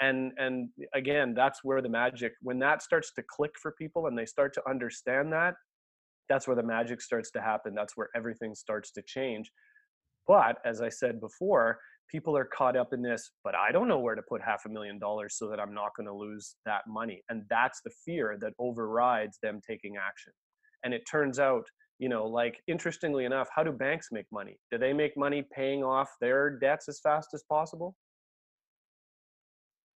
And 0.00 0.32
and 0.36 0.68
again, 0.94 1.32
that's 1.34 1.64
where 1.64 1.80
the 1.80 1.88
magic 1.88 2.32
when 2.42 2.58
that 2.58 2.82
starts 2.82 3.12
to 3.14 3.22
click 3.22 3.52
for 3.60 3.72
people 3.72 4.08
and 4.08 4.18
they 4.18 4.26
start 4.26 4.52
to 4.54 4.62
understand 4.68 5.32
that, 5.32 5.54
that's 6.28 6.46
where 6.46 6.56
the 6.56 6.62
magic 6.62 7.00
starts 7.00 7.30
to 7.30 7.40
happen. 7.40 7.74
That's 7.74 7.96
where 7.96 8.10
everything 8.14 8.54
starts 8.54 8.90
to 8.92 9.02
change 9.02 9.50
but 10.26 10.58
as 10.64 10.80
I 10.80 10.88
said 10.88 11.20
before, 11.20 11.78
people 12.10 12.36
are 12.36 12.44
caught 12.44 12.76
up 12.76 12.92
in 12.92 13.02
this, 13.02 13.30
but 13.44 13.54
I 13.54 13.72
don't 13.72 13.88
know 13.88 13.98
where 13.98 14.14
to 14.14 14.22
put 14.22 14.42
half 14.42 14.64
a 14.66 14.68
million 14.68 14.98
dollars 14.98 15.36
so 15.36 15.48
that 15.48 15.60
I'm 15.60 15.74
not 15.74 15.90
going 15.96 16.06
to 16.06 16.14
lose 16.14 16.56
that 16.64 16.82
money. 16.86 17.22
And 17.28 17.42
that's 17.50 17.80
the 17.84 17.90
fear 18.04 18.38
that 18.40 18.52
overrides 18.58 19.38
them 19.42 19.60
taking 19.66 19.96
action. 19.96 20.32
And 20.84 20.94
it 20.94 21.02
turns 21.10 21.38
out, 21.38 21.64
you 21.98 22.08
know, 22.08 22.26
like 22.26 22.60
interestingly 22.68 23.24
enough, 23.24 23.48
how 23.54 23.64
do 23.64 23.72
banks 23.72 24.08
make 24.12 24.26
money? 24.30 24.58
Do 24.70 24.78
they 24.78 24.92
make 24.92 25.16
money 25.16 25.44
paying 25.54 25.82
off 25.82 26.08
their 26.20 26.50
debts 26.58 26.88
as 26.88 27.00
fast 27.00 27.30
as 27.34 27.42
possible? 27.48 27.96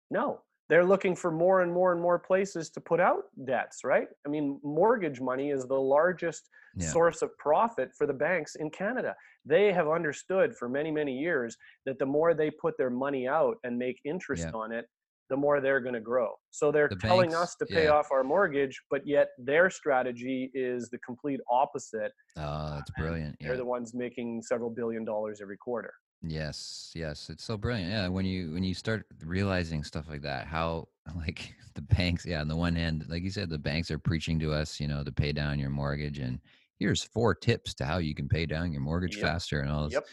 No, 0.10 0.42
they're 0.70 0.86
looking 0.86 1.16
for 1.16 1.32
more 1.32 1.62
and 1.62 1.74
more 1.74 1.92
and 1.92 2.02
more 2.02 2.20
places 2.20 2.70
to 2.70 2.80
put 2.80 3.00
out 3.00 3.24
debts, 3.46 3.80
right? 3.84 4.08
I 4.26 4.30
mean, 4.30 4.60
mortgage 4.64 5.20
money 5.20 5.50
is 5.50 5.66
the 5.66 5.80
largest 5.80 6.48
yeah. 6.76 6.88
source 6.88 7.22
of 7.22 7.36
profit 7.38 7.90
for 7.98 8.06
the 8.06 8.14
banks 8.14 8.56
in 8.56 8.70
Canada. 8.70 9.16
They 9.46 9.74
have 9.74 9.88
understood 9.88 10.56
for 10.56 10.70
many, 10.70 10.92
many 10.92 11.18
years 11.18 11.58
that 11.86 11.98
the 11.98 12.06
more 12.06 12.34
they 12.36 12.52
put 12.52 12.78
their 12.78 12.92
money 12.92 13.28
out 13.28 13.58
and 13.64 13.78
make 13.78 14.00
interest 14.06 14.46
yeah. 14.46 14.60
on 14.60 14.72
it, 14.72 14.86
the 15.32 15.38
more 15.38 15.62
they're 15.62 15.80
going 15.80 15.94
to 15.94 16.00
grow. 16.00 16.32
So 16.52 16.72
they're 16.72 16.90
the 16.90 16.96
telling 16.96 17.30
banks, 17.30 17.42
us 17.42 17.56
to 17.58 17.66
pay 17.66 17.86
yeah. 17.86 17.92
off 17.92 18.12
our 18.12 18.24
mortgage, 18.24 18.80
but 18.90 19.08
yet 19.08 19.30
their 19.38 19.70
strategy 19.70 20.52
is 20.54 20.90
the 20.90 20.98
complete 21.00 21.40
opposite. 21.52 22.12
Oh, 22.38 22.72
that's 22.76 22.92
brilliant. 22.98 23.36
They're 23.40 23.58
the 23.58 23.66
ones 23.66 23.94
making 23.94 24.42
several 24.42 24.70
billion 24.70 25.06
dollars 25.06 25.40
every 25.42 25.58
quarter. 25.58 25.94
Yes, 26.22 26.92
yes, 26.96 27.30
it's 27.30 27.44
so 27.44 27.58
brilliant. 27.58 27.92
Yeah, 27.92 28.08
when 28.10 28.26
you 28.26 28.52
when 28.52 28.64
you 28.64 28.74
start 28.74 29.06
realizing 29.26 29.84
stuff 29.84 30.10
like 30.10 30.22
that, 30.24 30.48
how 30.48 30.90
like 31.16 31.54
the 31.76 31.82
banks, 31.82 32.26
yeah, 32.26 32.42
on 32.42 32.48
the 32.48 32.56
one 32.56 32.76
hand, 32.76 33.06
like 33.08 33.24
you 33.24 33.30
said, 33.30 33.50
the 33.50 33.58
banks 33.58 33.90
are 33.90 34.00
preaching 34.00 34.38
to 34.40 34.52
us, 34.52 34.80
you 34.80 34.88
know, 34.88 35.04
to 35.04 35.12
pay 35.12 35.32
down 35.32 35.60
your 35.60 35.70
mortgage, 35.70 36.20
and 36.20 36.40
here's 36.78 37.04
four 37.04 37.34
tips 37.34 37.74
to 37.76 37.86
how 37.86 37.98
you 37.98 38.14
can 38.14 38.28
pay 38.28 38.46
down 38.46 38.72
your 38.72 38.82
mortgage 38.82 39.16
yep. 39.16 39.26
faster, 39.26 39.62
and 39.62 39.72
all 39.72 39.86
this. 39.86 39.94
Yep. 39.94 40.08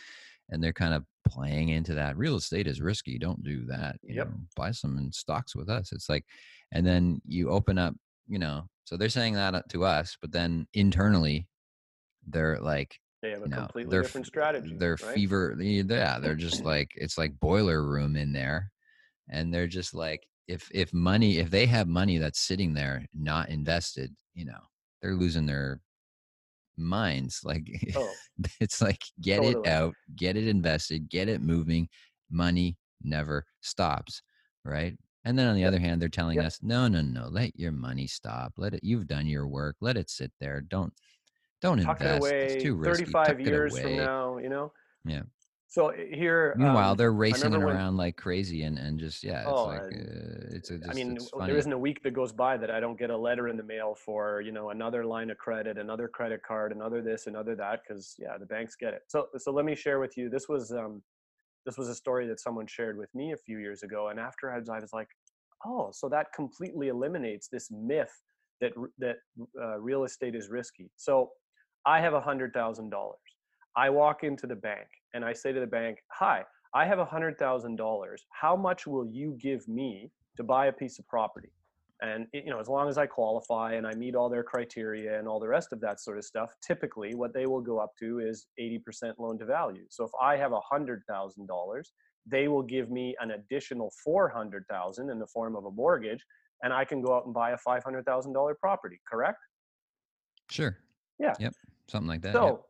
And 0.50 0.62
they're 0.62 0.72
kind 0.72 0.94
of 0.94 1.04
playing 1.28 1.70
into 1.70 1.92
that. 1.94 2.16
Real 2.16 2.36
estate 2.36 2.68
is 2.68 2.80
risky. 2.80 3.18
Don't 3.18 3.42
do 3.42 3.64
that. 3.64 3.96
You 4.04 4.14
yep. 4.14 4.28
know, 4.28 4.36
buy 4.54 4.70
some 4.70 4.96
in 4.96 5.10
stocks 5.10 5.56
with 5.56 5.68
us. 5.68 5.90
It's 5.90 6.08
like, 6.08 6.24
and 6.70 6.86
then 6.86 7.20
you 7.26 7.50
open 7.50 7.78
up, 7.78 7.94
you 8.28 8.38
know. 8.38 8.68
So 8.84 8.96
they're 8.96 9.08
saying 9.08 9.34
that 9.34 9.56
uh, 9.56 9.62
to 9.70 9.84
us, 9.84 10.16
but 10.20 10.30
then 10.30 10.68
internally, 10.72 11.48
they're 12.28 12.60
like, 12.60 13.00
they 13.26 13.32
have 13.32 13.42
a 13.42 13.48
know, 13.48 13.56
completely 13.56 14.00
different 14.00 14.26
strategy. 14.26 14.76
They're 14.78 14.96
right? 15.02 15.14
fever. 15.14 15.56
Yeah, 15.58 16.18
they're 16.18 16.34
just 16.34 16.64
like 16.64 16.92
it's 16.94 17.18
like 17.18 17.38
boiler 17.40 17.82
room 17.82 18.16
in 18.16 18.32
there, 18.32 18.70
and 19.28 19.52
they're 19.52 19.66
just 19.66 19.94
like 19.94 20.26
if 20.46 20.70
if 20.72 20.92
money 20.94 21.38
if 21.38 21.50
they 21.50 21.66
have 21.66 21.88
money 21.88 22.18
that's 22.18 22.40
sitting 22.40 22.72
there 22.72 23.04
not 23.14 23.48
invested, 23.48 24.14
you 24.34 24.44
know, 24.44 24.60
they're 25.02 25.14
losing 25.14 25.46
their 25.46 25.80
minds. 26.76 27.40
Like 27.44 27.68
oh, 27.96 28.12
it's 28.60 28.80
like 28.80 29.02
get 29.20 29.42
totally. 29.42 29.68
it 29.68 29.70
out, 29.70 29.94
get 30.14 30.36
it 30.36 30.46
invested, 30.46 31.08
get 31.08 31.28
it 31.28 31.42
moving. 31.42 31.88
Money 32.30 32.76
never 33.02 33.44
stops, 33.60 34.22
right? 34.64 34.96
And 35.24 35.36
then 35.36 35.48
on 35.48 35.56
the 35.56 35.64
other 35.64 35.80
hand, 35.80 36.00
they're 36.00 36.08
telling 36.08 36.36
yep. 36.36 36.46
us, 36.46 36.60
no, 36.62 36.86
no, 36.86 37.02
no, 37.02 37.26
let 37.28 37.58
your 37.58 37.72
money 37.72 38.06
stop. 38.06 38.52
Let 38.56 38.74
it. 38.74 38.84
You've 38.84 39.08
done 39.08 39.26
your 39.26 39.48
work. 39.48 39.74
Let 39.80 39.96
it 39.96 40.08
sit 40.08 40.30
there. 40.38 40.60
Don't 40.60 40.92
don't 41.62 41.80
tuck 41.80 42.00
invest. 42.00 42.16
it 42.16 42.20
away 42.20 42.44
it's 42.44 42.62
too 42.62 42.74
risky. 42.74 43.04
35 43.04 43.26
Tuck 43.26 43.40
years 43.40 43.78
from 43.78 43.96
now 43.96 44.38
you 44.38 44.48
know 44.48 44.72
yeah 45.04 45.22
so 45.68 45.88
eh, 45.88 46.04
here 46.12 46.54
meanwhile 46.56 46.92
um, 46.92 46.96
they're 46.96 47.12
racing 47.12 47.52
it 47.52 47.58
when, 47.58 47.68
around 47.68 47.96
like 47.96 48.16
crazy 48.16 48.62
and 48.62 48.78
and 48.78 48.98
just 48.98 49.24
yeah 49.24 49.40
it's 49.40 49.50
oh, 49.50 49.64
like 49.64 49.80
uh, 49.80 50.54
it's 50.54 50.70
a, 50.70 50.78
just, 50.78 50.90
i 50.90 50.94
mean 50.94 51.18
there 51.40 51.56
isn't 51.56 51.72
a 51.72 51.78
week 51.78 52.02
that 52.02 52.12
goes 52.12 52.32
by 52.32 52.56
that 52.56 52.70
i 52.70 52.78
don't 52.80 52.98
get 52.98 53.10
a 53.10 53.16
letter 53.16 53.48
in 53.48 53.56
the 53.56 53.62
mail 53.62 53.94
for 53.94 54.40
you 54.40 54.52
know 54.52 54.70
another 54.70 55.04
line 55.04 55.30
of 55.30 55.38
credit 55.38 55.78
another 55.78 56.08
credit 56.08 56.40
card 56.46 56.72
another 56.72 57.02
this 57.02 57.26
another 57.26 57.54
that 57.54 57.80
because 57.86 58.14
yeah 58.18 58.36
the 58.38 58.46
banks 58.46 58.76
get 58.78 58.94
it 58.94 59.02
so 59.08 59.26
so 59.36 59.50
let 59.52 59.64
me 59.64 59.74
share 59.74 59.98
with 59.98 60.16
you 60.16 60.28
this 60.28 60.48
was 60.48 60.72
um 60.72 61.02
this 61.64 61.76
was 61.76 61.88
a 61.88 61.94
story 61.94 62.28
that 62.28 62.38
someone 62.38 62.66
shared 62.66 62.96
with 62.96 63.12
me 63.14 63.32
a 63.32 63.36
few 63.36 63.58
years 63.58 63.82
ago 63.82 64.08
and 64.08 64.20
after 64.20 64.52
i 64.52 64.58
was, 64.58 64.68
I 64.68 64.78
was 64.78 64.92
like 64.92 65.08
oh 65.66 65.90
so 65.92 66.08
that 66.08 66.26
completely 66.34 66.88
eliminates 66.88 67.48
this 67.48 67.70
myth 67.70 68.12
that 68.60 68.72
that 68.98 69.16
uh, 69.60 69.78
real 69.78 70.04
estate 70.04 70.34
is 70.34 70.48
risky 70.48 70.90
so 70.96 71.30
I 71.86 72.00
have 72.00 72.14
a 72.14 72.20
$100,000. 72.20 73.12
I 73.76 73.90
walk 73.90 74.24
into 74.24 74.46
the 74.46 74.56
bank 74.56 74.88
and 75.14 75.24
I 75.24 75.32
say 75.32 75.52
to 75.52 75.60
the 75.60 75.66
bank, 75.66 76.02
"Hi, 76.10 76.44
I 76.74 76.84
have 76.84 76.98
$100,000. 76.98 78.26
How 78.30 78.56
much 78.56 78.86
will 78.86 79.06
you 79.06 79.36
give 79.40 79.66
me 79.68 80.10
to 80.36 80.42
buy 80.42 80.66
a 80.66 80.72
piece 80.72 80.98
of 80.98 81.06
property?" 81.06 81.52
And 82.02 82.26
you 82.32 82.50
know, 82.50 82.58
as 82.58 82.68
long 82.68 82.88
as 82.88 82.98
I 82.98 83.06
qualify 83.06 83.74
and 83.74 83.86
I 83.86 83.94
meet 83.94 84.14
all 84.14 84.28
their 84.28 84.42
criteria 84.42 85.18
and 85.18 85.28
all 85.28 85.40
the 85.40 85.48
rest 85.48 85.72
of 85.72 85.80
that 85.80 86.00
sort 86.00 86.18
of 86.18 86.24
stuff, 86.24 86.54
typically 86.60 87.14
what 87.14 87.32
they 87.32 87.46
will 87.46 87.62
go 87.62 87.78
up 87.78 87.92
to 88.00 88.18
is 88.18 88.48
80% 88.58 89.18
loan 89.18 89.38
to 89.38 89.46
value. 89.46 89.86
So 89.88 90.04
if 90.04 90.10
I 90.20 90.36
have 90.36 90.52
$100,000, 90.52 91.92
they 92.26 92.48
will 92.48 92.62
give 92.62 92.90
me 92.90 93.16
an 93.20 93.30
additional 93.30 93.92
400,000 94.04 95.08
in 95.08 95.18
the 95.18 95.26
form 95.28 95.56
of 95.56 95.64
a 95.64 95.70
mortgage 95.70 96.26
and 96.62 96.72
I 96.72 96.84
can 96.84 97.00
go 97.00 97.14
out 97.14 97.24
and 97.26 97.32
buy 97.32 97.52
a 97.52 97.58
$500,000 97.58 98.54
property, 98.58 99.00
correct? 99.08 99.38
Sure. 100.50 100.78
Yeah. 101.18 101.34
Yep. 101.38 101.54
Something 101.88 102.08
like 102.08 102.22
that. 102.22 102.32
So 102.32 102.46
yep. 102.46 102.60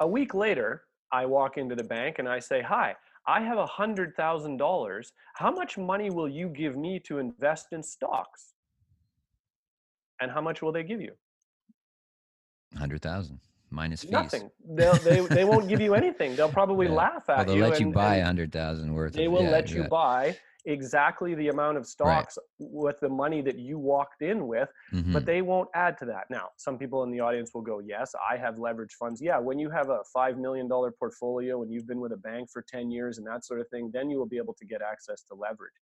a 0.00 0.06
week 0.06 0.34
later, 0.34 0.82
I 1.12 1.24
walk 1.26 1.56
into 1.56 1.74
the 1.74 1.84
bank 1.84 2.18
and 2.18 2.28
I 2.28 2.38
say, 2.38 2.62
Hi, 2.62 2.94
I 3.26 3.40
have 3.40 3.58
a 3.58 3.66
$100,000. 3.66 5.06
How 5.34 5.50
much 5.50 5.78
money 5.78 6.10
will 6.10 6.28
you 6.28 6.48
give 6.48 6.76
me 6.76 7.00
to 7.00 7.18
invest 7.18 7.68
in 7.72 7.82
stocks? 7.82 8.54
And 10.20 10.30
how 10.30 10.40
much 10.40 10.62
will 10.62 10.72
they 10.72 10.82
give 10.82 11.00
you? 11.00 11.12
100,000 12.72 13.38
minus 13.70 14.02
fees. 14.02 14.10
Nothing. 14.10 14.50
They'll, 14.68 14.94
they 14.96 15.20
they 15.20 15.44
won't 15.44 15.68
give 15.68 15.80
you 15.80 15.94
anything. 15.94 16.36
They'll 16.36 16.48
probably 16.60 16.86
Yeah. 16.86 16.92
laugh 16.94 17.24
Well, 17.28 17.40
at 17.40 17.46
they'll 17.46 17.56
you. 17.56 17.62
let 17.66 17.80
you 17.80 17.86
and- 17.86 17.94
buy 17.94 18.14
and- 18.16 18.22
a 18.22 18.46
100,000 18.46 18.92
worth 18.92 19.12
they 19.12 19.26
of 19.26 19.32
will 19.32 19.42
yeah, 19.42 19.50
let 19.50 19.70
you 19.70 19.82
yeah. 19.82 19.88
buy 19.88 20.36
exactly 20.66 21.34
the 21.36 21.48
amount 21.48 21.78
of 21.78 21.86
stocks 21.86 22.36
with 22.58 22.98
the 23.00 23.08
money 23.08 23.40
that 23.40 23.56
you 23.58 23.78
walked 23.78 24.20
in 24.22 24.46
with 24.46 24.68
Mhm. 24.92 25.12
but 25.12 25.24
they 25.24 25.40
won't 25.40 25.68
add 25.74 25.96
to 25.98 26.04
that. 26.06 26.24
Now 26.28 26.50
some 26.56 26.76
people 26.76 27.02
in 27.04 27.10
the 27.10 27.20
audience 27.20 27.52
will 27.54 27.62
go 27.62 27.78
yes 27.78 28.14
i 28.30 28.36
have 28.36 28.58
leverage 28.58 28.94
funds. 28.94 29.22
Yeah 29.22 29.38
when 29.38 29.58
you 29.58 29.70
have 29.70 29.88
a 29.90 30.00
$5 30.14 30.38
million 30.38 30.68
portfolio 30.98 31.62
and 31.62 31.72
you've 31.72 31.86
been 31.86 32.00
with 32.00 32.12
a 32.12 32.16
bank 32.16 32.50
for 32.52 32.62
10 32.68 32.90
years 32.90 33.18
and 33.18 33.26
that 33.26 33.44
sort 33.44 33.60
of 33.60 33.68
thing 33.68 33.90
then 33.94 34.10
you 34.10 34.18
will 34.18 34.26
be 34.26 34.38
able 34.38 34.54
to 34.54 34.66
get 34.66 34.82
access 34.82 35.22
to 35.24 35.34
leverage. 35.34 35.74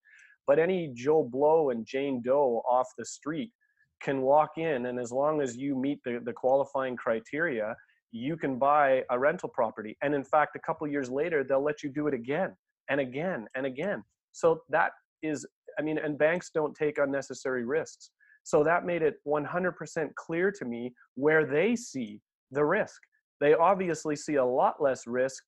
But 0.46 0.58
any 0.58 0.92
joe 0.94 1.22
blow 1.24 1.70
and 1.70 1.86
jane 1.86 2.20
doe 2.22 2.62
off 2.68 2.88
the 2.98 3.06
street 3.06 3.52
can 4.00 4.20
walk 4.20 4.58
in 4.58 4.86
and 4.86 5.00
as 5.00 5.10
long 5.10 5.40
as 5.40 5.56
you 5.56 5.74
meet 5.76 5.98
the, 6.04 6.20
the 6.22 6.32
qualifying 6.32 6.96
criteria 6.96 7.74
you 8.16 8.36
can 8.36 8.58
buy 8.60 9.02
a 9.10 9.18
rental 9.18 9.48
property. 9.48 9.96
And 10.02 10.14
in 10.14 10.22
fact 10.22 10.54
a 10.56 10.60
couple 10.60 10.86
years 10.86 11.10
later 11.10 11.42
they'll 11.42 11.64
let 11.64 11.82
you 11.82 11.88
do 11.90 12.06
it 12.06 12.14
again 12.14 12.54
and 12.90 13.00
again 13.00 13.48
and 13.56 13.64
again 13.66 14.04
so 14.34 14.60
that 14.68 14.90
is 15.22 15.46
i 15.78 15.82
mean 15.82 15.96
and 15.98 16.18
banks 16.18 16.50
don't 16.52 16.74
take 16.74 16.98
unnecessary 16.98 17.64
risks. 17.64 18.10
So 18.46 18.62
that 18.62 18.84
made 18.84 19.00
it 19.00 19.14
100% 19.26 20.14
clear 20.16 20.52
to 20.52 20.64
me 20.66 20.92
where 21.14 21.46
they 21.46 21.74
see 21.74 22.20
the 22.50 22.62
risk. 22.62 23.00
They 23.40 23.54
obviously 23.54 24.16
see 24.16 24.34
a 24.34 24.44
lot 24.44 24.82
less 24.82 25.06
risk 25.06 25.42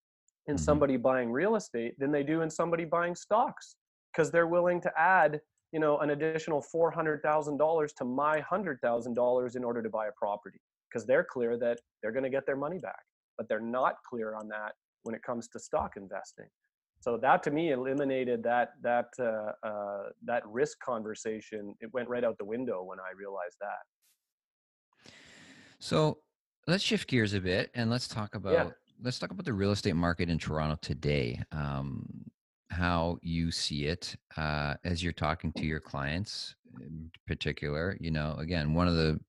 in 0.46 0.57
Mhm. 0.57 0.61
somebody 0.61 0.96
buying 0.96 1.31
real 1.31 1.57
estate 1.57 1.94
than 1.99 2.11
they 2.11 2.22
do 2.22 2.40
in 2.40 2.49
somebody 2.49 2.87
buying 2.87 3.14
stocks 3.14 3.77
because 4.11 4.31
they're 4.31 4.46
willing 4.46 4.81
to 4.81 4.90
add 4.99 5.42
you 5.72 5.81
know 5.81 5.99
an 5.99 6.11
additional 6.11 6.62
$400000 6.62 7.92
to 7.99 8.05
my 8.07 8.40
$100000 8.40 9.57
in 9.57 9.64
order 9.64 9.83
to 9.83 9.90
buy 9.90 10.07
a 10.07 10.12
property 10.12 10.61
because 10.88 11.05
they're 11.05 11.25
clear 11.25 11.59
that 11.59 11.79
they're 12.01 12.12
going 12.12 12.22
to 12.31 12.31
get 12.31 12.46
their 12.46 12.57
money 12.57 12.79
back 12.79 13.05
but 13.37 13.46
they're 13.49 13.61
not 13.61 13.96
clear 14.09 14.35
on 14.35 14.49
that 14.49 14.72
when 15.03 15.14
it 15.14 15.22
comes 15.22 15.49
to 15.49 15.59
stock 15.59 15.96
investing 15.99 16.49
so 17.06 17.16
that 17.16 17.42
to 17.42 17.50
me 17.50 17.70
eliminated 17.70 18.42
that 18.42 18.72
that 18.82 19.10
uh, 19.20 19.52
uh, 19.66 20.02
that 20.24 20.42
risk 20.46 20.78
conversation 20.80 21.74
it 21.80 21.92
went 21.94 22.08
right 22.08 22.24
out 22.24 22.36
the 22.38 22.44
window 22.44 22.82
when 22.82 22.98
i 22.98 23.10
realized 23.16 23.56
that 23.60 23.84
So 25.78 26.18
let's 26.66 26.82
shift 26.82 27.08
gears 27.08 27.34
a 27.34 27.40
bit 27.40 27.70
and 27.74 27.90
let's 27.90 28.08
talk 28.08 28.34
about 28.34 28.74
let's 29.02 29.18
talk 29.18 29.30
about 29.30 29.44
the 29.44 29.52
real 29.52 29.72
estate 29.72 29.94
market 29.94 30.28
in 30.28 30.38
Toronto 30.38 30.78
today. 30.80 31.42
Um, 31.52 32.06
how 32.70 33.18
you 33.22 33.52
see 33.52 33.84
it 33.84 34.16
uh, 34.36 34.74
as 34.84 35.02
you're 35.02 35.12
talking 35.12 35.52
to 35.52 35.64
your 35.64 35.80
clients, 35.80 36.54
in 36.80 37.10
particular. 37.26 37.96
You 38.00 38.10
know, 38.10 38.36
again, 38.38 38.74
one 38.74 38.88
of 38.88 38.94
the 38.94 39.20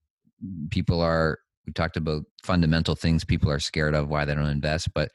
people 0.69 1.01
are 1.01 1.39
we 1.65 1.73
talked 1.73 1.97
about 1.97 2.23
fundamental 2.43 2.95
things 2.95 3.25
people 3.25 3.51
are 3.51 3.59
scared 3.59 3.93
of 3.93 4.09
why 4.09 4.25
they 4.25 4.33
don't 4.33 4.45
invest, 4.45 4.93
but 4.93 5.11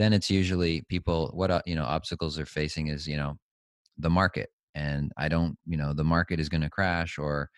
then 0.00 0.12
it's 0.12 0.30
usually 0.30 0.82
people 0.88 1.30
what 1.34 1.50
uh, 1.50 1.62
you 1.66 1.74
know 1.74 1.84
obstacles 1.84 2.36
they're 2.36 2.46
facing 2.46 2.88
is 2.88 3.06
you 3.06 3.16
know 3.16 3.36
the 3.98 4.10
market 4.10 4.50
and 4.74 5.12
I 5.18 5.28
don't 5.28 5.58
you 5.66 5.76
know 5.76 5.92
the 5.92 6.04
market 6.04 6.40
is 6.40 6.48
going 6.48 6.62
to 6.62 6.70
crash 6.70 7.18
or 7.18 7.50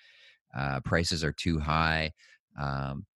uh, 0.56 0.80
prices 0.80 1.24
are 1.24 1.32
too 1.32 1.58
high. 1.58 2.12
Um, 2.60 3.06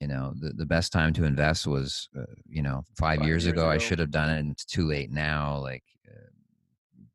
you 0.00 0.06
know 0.06 0.32
the, 0.40 0.52
the 0.52 0.66
best 0.66 0.92
time 0.92 1.12
to 1.14 1.24
invest 1.24 1.66
was 1.66 2.08
uh, 2.16 2.22
you 2.48 2.62
know 2.62 2.84
five, 2.96 3.18
Five 3.18 3.26
years, 3.26 3.44
years 3.44 3.52
ago, 3.56 3.68
i 3.68 3.78
should 3.78 3.98
have 3.98 4.10
done 4.10 4.30
it 4.30 4.38
and 4.38 4.52
it's 4.52 4.64
too 4.64 4.86
late 4.86 5.10
now 5.10 5.58
like 5.58 5.82
uh, 6.08 6.28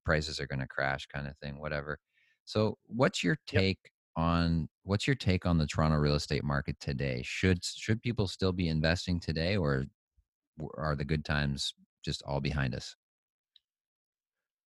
prices 0.05 0.39
are 0.39 0.47
going 0.47 0.59
to 0.59 0.67
crash 0.67 1.05
kind 1.07 1.27
of 1.27 1.37
thing 1.37 1.59
whatever 1.59 1.99
so 2.45 2.77
what's 2.87 3.23
your 3.23 3.37
Yep. 3.51 3.61
take 3.61 3.79
on 4.15 4.67
what's 4.83 5.07
your 5.07 5.15
take 5.15 5.45
on 5.45 5.57
the 5.57 5.65
toronto 5.65 5.97
real 5.97 6.15
estate 6.15 6.43
market 6.43 6.77
today 6.79 7.21
should 7.23 7.63
should 7.63 8.01
people 8.01 8.27
still 8.27 8.51
be 8.51 8.67
investing 8.67 9.19
today 9.19 9.55
or 9.55 9.85
are 10.77 10.95
the 10.95 11.05
good 11.05 11.25
times 11.25 11.73
just 12.03 12.23
all 12.23 12.41
behind 12.41 12.75
us 12.75 12.95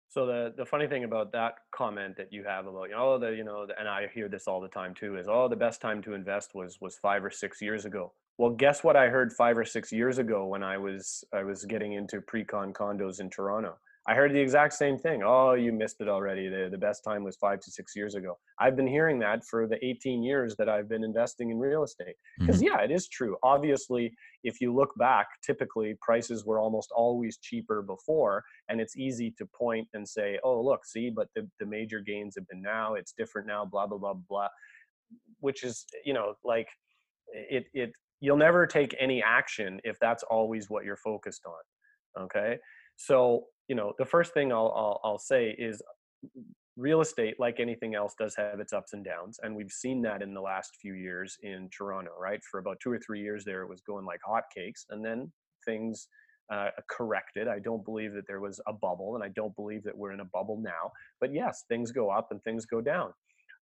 So 0.10 0.26
the 0.26 0.54
the 0.58 0.66
funny 0.66 0.88
thing 0.88 1.06
about 1.06 1.32
that 1.32 1.54
comment 1.74 2.18
that 2.18 2.34
you 2.34 2.44
have 2.44 2.68
about 2.68 2.90
you 2.90 2.96
know 2.96 3.18
the 3.18 3.30
you 3.30 3.44
know 3.46 3.66
the, 3.66 3.80
and 3.80 3.88
I 3.88 4.08
hear 4.14 4.28
this 4.28 4.48
all 4.48 4.60
the 4.60 4.68
time 4.68 4.94
too 4.94 5.18
is 5.18 5.28
oh 5.30 5.48
the 5.48 5.56
best 5.56 5.80
time 5.82 6.02
to 6.04 6.14
invest 6.14 6.54
was 6.54 6.78
was 6.82 6.98
five 6.98 7.24
or 7.24 7.32
six 7.32 7.62
years 7.62 7.86
ago. 7.86 8.14
Well, 8.38 8.52
guess 8.52 8.84
what 8.84 8.96
I 8.96 9.08
heard 9.08 9.32
five 9.34 9.58
or 9.58 9.66
six 9.66 9.92
years 9.92 10.18
ago 10.18 10.48
when 10.48 10.64
I 10.64 10.78
was 10.78 11.24
I 11.34 11.44
was 11.44 11.64
getting 11.66 11.94
into 11.94 12.22
pre-con 12.22 12.74
condos 12.74 13.22
in 13.22 13.30
Toronto. 13.30 13.78
I 14.08 14.16
heard 14.16 14.34
the 14.34 14.40
exact 14.40 14.74
same 14.74 14.98
thing. 14.98 15.22
Oh, 15.24 15.54
you 15.54 15.72
missed 15.72 16.02
it 16.02 16.10
already. 16.10 16.50
The 16.50 16.70
the 16.72 16.78
best 16.78 17.04
time 17.04 17.24
was 17.24 17.36
five 17.36 17.60
to 17.60 17.72
six 17.72 17.96
years 17.96 18.16
ago. 18.16 18.38
I've 18.60 18.76
been 18.76 18.88
hearing 18.88 19.20
that 19.20 19.46
for 19.46 19.68
the 19.68 19.84
18 19.86 20.24
years 20.24 20.56
that 20.58 20.68
I've 20.68 20.90
been 20.90 21.04
investing 21.04 21.52
in 21.52 21.60
real 21.60 21.84
estate. 21.84 22.16
Because 22.40 22.58
mm-hmm. 22.58 22.66
yeah, 22.66 22.82
it 22.82 22.90
is 22.90 23.08
true. 23.08 23.38
Obviously, 23.44 24.12
if 24.44 24.60
you 24.60 24.74
look 24.74 24.92
back, 24.98 25.28
typically 25.46 25.96
prices 26.02 26.46
were 26.46 26.60
almost 26.60 26.92
always 26.96 27.38
cheaper 27.38 27.84
before 27.84 28.44
and 28.72 28.80
it's 28.80 28.98
easy 28.98 29.34
to 29.38 29.46
point 29.46 29.88
and 29.94 30.08
say 30.08 30.40
oh 30.44 30.62
look 30.62 30.86
see 30.86 31.10
but 31.10 31.28
the, 31.36 31.48
the 31.60 31.66
major 31.66 32.00
gains 32.00 32.36
have 32.36 32.48
been 32.48 32.62
now 32.62 32.96
it's 32.96 33.14
different 33.14 33.48
now 33.48 33.66
blah 33.66 33.86
blah 33.86 33.98
blah 33.98 34.14
blah 34.14 34.48
which 35.40 35.64
is 35.64 35.86
you 36.06 36.14
know 36.14 36.34
like 36.44 36.68
it 37.34 37.66
it 37.74 37.92
you'll 38.22 38.38
never 38.38 38.66
take 38.66 38.96
any 39.00 39.22
action 39.22 39.80
if 39.84 39.98
that's 40.00 40.24
always 40.24 40.70
what 40.70 40.86
you're 40.86 40.98
focused 40.98 41.44
on 41.46 42.24
okay 42.24 42.58
so 42.96 43.46
you 43.68 43.76
know 43.76 43.94
the 43.98 44.06
first 44.06 44.34
thing 44.34 44.52
i'll 44.52 44.74
i'll, 44.76 45.02
I'll 45.04 45.20
say 45.20 45.56
is 45.58 45.82
real 46.78 47.02
estate 47.02 47.36
like 47.40 47.60
anything 47.60 47.96
else 47.96 48.16
does 48.18 48.36
have 48.36 48.60
its 48.60 48.74
ups 48.74 48.94
and 48.94 49.04
downs 49.04 49.40
and 49.44 49.56
we've 49.56 49.72
seen 49.72 50.02
that 50.04 50.22
in 50.22 50.34
the 50.34 50.42
last 50.42 50.78
few 50.82 50.94
years 50.94 51.38
in 51.44 51.70
toronto 51.76 52.12
right 52.20 52.42
for 52.50 52.60
about 52.60 52.80
two 52.82 52.92
or 52.92 53.00
three 53.00 53.22
years 53.22 53.44
there 53.46 53.62
it 53.62 53.70
was 53.70 53.82
going 53.82 54.06
like 54.06 54.20
hotcakes 54.28 54.86
and 54.90 55.04
then 55.04 55.32
things 55.66 56.08
uh, 56.52 56.70
corrected. 56.90 57.48
I 57.48 57.60
don't 57.60 57.84
believe 57.86 58.14
that 58.14 58.28
there 58.28 58.42
was 58.42 58.60
a 58.68 58.74
bubble, 58.74 59.16
and 59.16 59.24
I 59.24 59.30
don't 59.30 59.56
believe 59.56 59.84
that 59.84 59.98
we're 59.98 60.12
in 60.12 60.20
a 60.20 60.26
bubble 60.26 60.60
now. 60.62 60.92
But 61.22 61.34
yes, 61.34 61.64
things 61.70 61.92
go 61.92 62.10
up 62.10 62.28
and 62.32 62.44
things 62.44 62.66
go 62.66 62.82
down. 62.82 63.14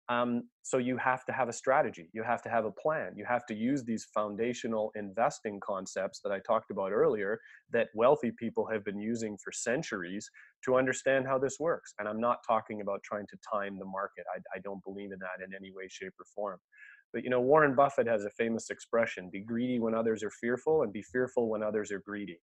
Um, 0.07 0.43
so 0.61 0.77
you 0.77 0.97
have 0.97 1.25
to 1.25 1.31
have 1.31 1.49
a 1.49 1.53
strategy. 1.53 2.09
You 2.13 2.21
have 2.23 2.41
to 2.43 2.49
have 2.49 2.65
a 2.65 2.71
plan. 2.71 3.13
You 3.15 3.25
have 3.25 3.45
to 3.47 3.55
use 3.55 3.83
these 3.83 4.05
foundational 4.13 4.91
investing 4.95 5.59
concepts 5.59 6.21
that 6.23 6.31
I 6.31 6.39
talked 6.39 6.69
about 6.69 6.91
earlier 6.91 7.39
that 7.71 7.87
wealthy 7.95 8.31
people 8.37 8.67
have 8.71 8.85
been 8.85 8.99
using 8.99 9.35
for 9.43 9.51
centuries 9.51 10.29
to 10.63 10.75
understand 10.75 11.25
how 11.27 11.39
this 11.39 11.59
works. 11.59 11.93
And 11.97 12.07
I'm 12.07 12.19
not 12.19 12.39
talking 12.47 12.81
about 12.81 13.01
trying 13.03 13.25
to 13.27 13.37
time 13.51 13.79
the 13.79 13.85
market. 13.85 14.25
I, 14.35 14.39
I 14.57 14.59
don't 14.63 14.83
believe 14.83 15.11
in 15.11 15.19
that 15.19 15.43
in 15.43 15.55
any 15.55 15.71
way, 15.71 15.87
shape, 15.89 16.13
or 16.19 16.25
form. 16.35 16.59
But 17.13 17.23
you 17.23 17.29
know, 17.29 17.41
Warren 17.41 17.75
Buffett 17.75 18.07
has 18.07 18.25
a 18.25 18.29
famous 18.31 18.69
expression: 18.69 19.29
"Be 19.31 19.41
greedy 19.41 19.79
when 19.79 19.95
others 19.95 20.21
are 20.23 20.29
fearful, 20.29 20.83
and 20.83 20.91
be 20.91 21.01
fearful 21.01 21.49
when 21.49 21.63
others 21.63 21.91
are 21.91 21.99
greedy." 21.99 22.39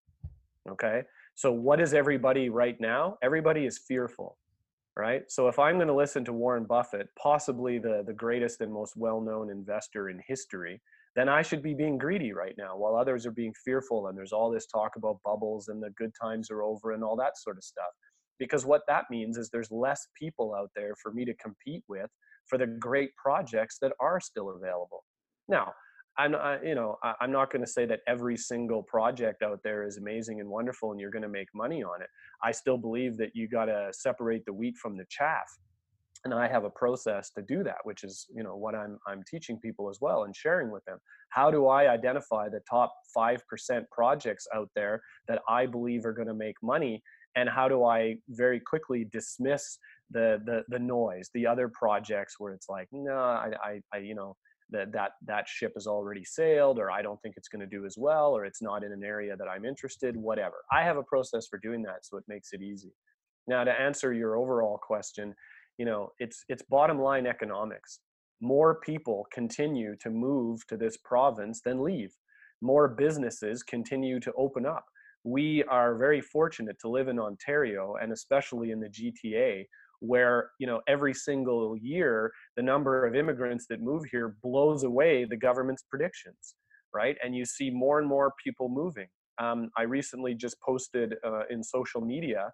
Okay. 0.69 1.03
So 1.35 1.53
what 1.53 1.81
is 1.81 1.95
everybody 1.95 2.49
right 2.49 2.81
now? 2.81 3.19
Everybody 3.23 3.67
is 3.67 3.79
fearful, 3.79 4.39
right? 4.97 5.23
So 5.29 5.49
if 5.49 5.59
I'm 5.59 5.77
going 5.77 5.89
to 5.89 5.95
listen 5.95 6.25
to 6.27 6.33
Warren 6.33 6.65
Buffett, 6.65 7.09
possibly 7.19 7.79
the, 7.79 8.03
the 8.07 8.13
greatest 8.13 8.61
and 8.61 8.73
most 8.73 8.97
well-known 8.97 9.51
investor 9.51 10.11
in 10.11 10.21
history, 10.27 10.81
then 11.15 11.29
I 11.29 11.43
should 11.43 11.63
be 11.63 11.75
being 11.75 11.99
greedy 11.99 12.33
right 12.33 12.55
now 12.57 12.77
while 12.77 12.97
others 12.97 13.27
are 13.27 13.33
being 13.33 13.55
fearful. 13.65 14.07
And 14.07 14.17
there's 14.17 14.33
all 14.33 14.51
this 14.51 14.67
talk 14.67 14.97
about 14.97 15.21
bubbles 15.25 15.69
and 15.69 15.83
the 15.83 15.91
good 15.91 16.13
times 16.21 16.51
are 16.51 16.63
over 16.63 16.93
and 16.93 17.05
all 17.05 17.17
that 17.17 17.39
sort 17.39 17.57
of 17.57 17.65
stuff. 17.65 17.91
Because 18.39 18.65
what 18.65 18.83
that 18.89 19.05
means 19.11 19.37
is 19.37 19.51
there's 19.51 19.71
less 19.71 20.07
people 20.19 20.55
out 20.55 20.71
there 20.75 20.95
for 21.03 21.13
me 21.13 21.25
to 21.25 21.35
compete 21.35 21.85
with 21.89 22.11
for 22.47 22.59
the 22.59 22.67
great 22.67 23.11
projects 23.17 23.79
that 23.81 23.93
are 24.01 24.21
still 24.21 24.51
available. 24.51 25.05
Now, 25.49 25.73
I'm 26.19 26.33
not, 26.33 26.65
you 26.65 26.75
know, 26.75 26.97
I- 27.03 27.15
I'm 27.21 27.33
not 27.33 27.51
going 27.51 27.65
to 27.65 27.71
say 27.71 27.87
that 27.87 28.01
every 28.07 28.37
single 28.37 28.83
project 28.83 29.43
out 29.43 29.61
there 29.65 29.85
is 29.85 29.97
amazing 29.97 30.41
and 30.41 30.49
wonderful 30.49 30.91
and 30.93 31.01
you're 31.01 31.11
going 31.11 31.23
to 31.23 31.29
make 31.29 31.49
money 31.55 31.83
on 31.83 32.03
it. 32.03 32.09
I 32.43 32.53
still 32.53 32.77
believe 32.79 33.17
that 33.19 33.31
you 33.35 33.49
got 33.49 33.67
to 33.67 33.91
separate 33.93 34.45
the 34.45 34.53
wheat 34.53 34.77
from 34.77 34.97
the 34.97 35.07
chaff. 35.09 35.49
and 36.25 36.35
i 36.35 36.47
have 36.47 36.65
a 36.65 36.71
process 36.71 37.31
to 37.31 37.43
do 37.43 37.63
that 37.65 37.79
which 37.85 38.05
is 38.05 38.27
you 38.37 38.43
know 38.43 38.57
what 38.57 38.75
i'm 38.75 38.99
i'm 39.09 39.23
teaching 39.33 39.59
people 39.59 39.89
as 39.91 39.99
well 40.01 40.25
and 40.25 40.35
sharing 40.37 40.71
with 40.71 40.85
them 40.85 40.99
how 41.31 41.51
do 41.51 41.67
i 41.67 41.89
identify 41.93 42.49
the 42.49 42.61
top 42.71 42.93
5% 43.17 43.83
projects 43.91 44.47
out 44.55 44.69
there 44.75 45.01
that 45.29 45.41
i 45.49 45.67
believe 45.67 46.05
are 46.05 46.13
going 46.13 46.29
to 46.29 46.35
make 46.35 46.57
money 46.63 47.03
and 47.37 47.49
how 47.49 47.67
do 47.69 47.85
i 47.85 48.17
very 48.29 48.61
quickly 48.61 49.05
dismiss 49.19 49.79
the 50.11 50.41
the 50.47 50.63
the 50.69 50.79
noise 50.79 51.31
the 51.35 51.47
other 51.47 51.69
projects 51.83 52.35
where 52.39 52.53
it's 52.55 52.69
like 52.69 52.89
no 52.93 53.17
i 53.17 53.51
i, 53.65 53.81
I 53.95 53.99
you 53.99 54.15
know 54.15 54.37
that 54.73 54.93
that 54.93 55.13
that 55.25 55.47
ship 55.49 55.73
has 55.75 55.87
already 55.87 56.25
sailed 56.25 56.79
or 56.79 56.91
i 56.91 57.01
don't 57.03 57.21
think 57.23 57.35
it's 57.37 57.49
going 57.49 57.61
to 57.61 57.67
do 57.67 57.85
as 57.87 57.97
well 57.97 58.33
or 58.37 58.45
it's 58.45 58.63
not 58.63 58.83
in 58.83 58.93
an 58.93 59.05
area 59.05 59.37
that 59.37 59.49
i'm 59.49 59.65
interested 59.65 60.17
whatever. 60.17 60.57
I 60.73 60.83
have 60.83 60.97
a 60.97 61.03
process 61.03 61.47
for 61.47 61.59
doing 61.59 61.83
that 61.83 62.05
so 62.05 62.17
it 62.17 62.25
makes 62.29 62.53
it 62.53 62.63
easy. 62.63 62.93
Now 63.47 63.65
to 63.65 63.73
answer 63.73 64.13
your 64.13 64.37
overall 64.37 64.79
question 64.79 65.35
you 65.79 65.85
know 65.85 66.13
it's 66.19 66.45
it's 66.49 66.63
bottom 66.63 66.99
line 67.01 67.27
economics. 67.27 68.01
More 68.41 68.81
people 68.81 69.27
continue 69.33 69.95
to 70.01 70.11
move 70.11 70.67
to 70.67 70.77
this 70.77 70.97
province 70.97 71.61
than 71.65 71.83
leave. 71.83 72.13
More 72.61 72.89
businesses 72.89 73.63
continue 73.63 74.19
to 74.21 74.33
open 74.37 74.67
up. 74.67 74.85
We 75.25 75.63
are 75.65 75.97
very 75.97 76.21
fortunate 76.21 76.77
to 76.81 76.89
live 76.89 77.09
in 77.09 77.19
ontario 77.21 77.95
and 78.01 78.13
especially 78.13 78.73
in 78.73 78.81
the 78.81 78.89
gta 78.89 79.65
where 80.03 80.51
you 80.59 80.67
know 80.67 80.81
every 80.89 81.15
single 81.15 81.77
year 81.77 82.33
the 82.57 82.63
number 82.63 83.07
of 83.07 83.15
immigrants 83.15 83.67
that 83.69 83.81
move 83.81 84.03
here 84.11 84.37
blows 84.43 84.83
away 84.83 85.25
the 85.25 85.37
government's 85.37 85.85
predictions 85.89 86.55
right 86.93 87.17
and 87.23 87.37
you 87.37 87.45
see 87.45 87.71
more 87.71 87.99
and 88.01 88.09
more 88.09 88.33
people 88.43 88.69
moving 88.69 89.07
um, 89.39 89.71
i 89.77 89.83
recently 89.83 90.35
just 90.35 90.61
posted 90.61 91.15
uh, 91.25 91.43
in 91.51 91.63
social 91.63 92.01
media 92.01 92.51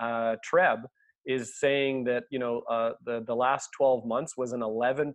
uh, 0.00 0.36
treb 0.44 0.80
is 1.26 1.58
saying 1.58 2.04
that 2.04 2.24
you 2.30 2.38
know 2.38 2.62
uh, 2.70 2.92
the 3.04 3.22
the 3.26 3.34
last 3.34 3.68
12 3.76 4.06
months 4.06 4.36
was 4.36 4.52
an 4.52 4.60
11% 4.60 5.12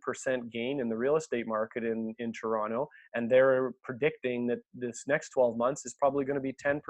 gain 0.51 0.79
in 0.79 0.89
the 0.89 0.95
real 0.95 1.15
estate 1.15 1.47
market 1.47 1.83
in 1.83 2.13
in 2.19 2.31
Toronto, 2.31 2.87
and 3.13 3.29
they're 3.29 3.73
predicting 3.83 4.47
that 4.47 4.59
this 4.73 5.03
next 5.07 5.29
12 5.29 5.57
months 5.57 5.85
is 5.85 5.95
probably 5.95 6.23
going 6.23 6.35
to 6.35 6.41
be 6.41 6.53
10%. 6.53 6.81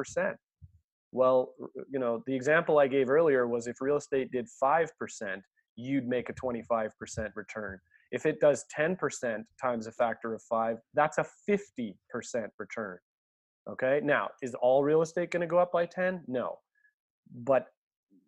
Well, 1.16 1.54
you 1.90 1.98
know, 1.98 2.22
the 2.28 2.36
example 2.36 2.78
I 2.78 2.88
gave 2.88 3.10
earlier 3.10 3.48
was 3.48 3.68
if 3.68 3.80
real 3.80 3.96
estate 3.96 4.32
did 4.34 4.48
5%, 4.62 4.90
you'd 5.78 6.08
make 6.08 6.28
a 6.30 6.34
25% 6.34 6.90
return. 7.36 7.80
If 8.12 8.26
it 8.26 8.42
does 8.42 8.66
10% 8.78 9.44
times 9.62 9.88
a 9.88 9.94
factor 9.94 10.34
of 10.34 10.42
five, 10.44 10.78
that's 10.94 11.18
a 11.18 11.26
50% 11.50 11.96
return. 12.60 12.98
Okay. 13.70 14.02
Now, 14.04 14.28
is 14.42 14.56
all 14.56 14.84
real 14.84 15.02
estate 15.02 15.32
going 15.32 15.40
to 15.40 15.48
go 15.48 15.58
up 15.58 15.72
by 15.72 15.86
10? 15.86 16.22
No. 16.28 16.58
But 17.34 17.68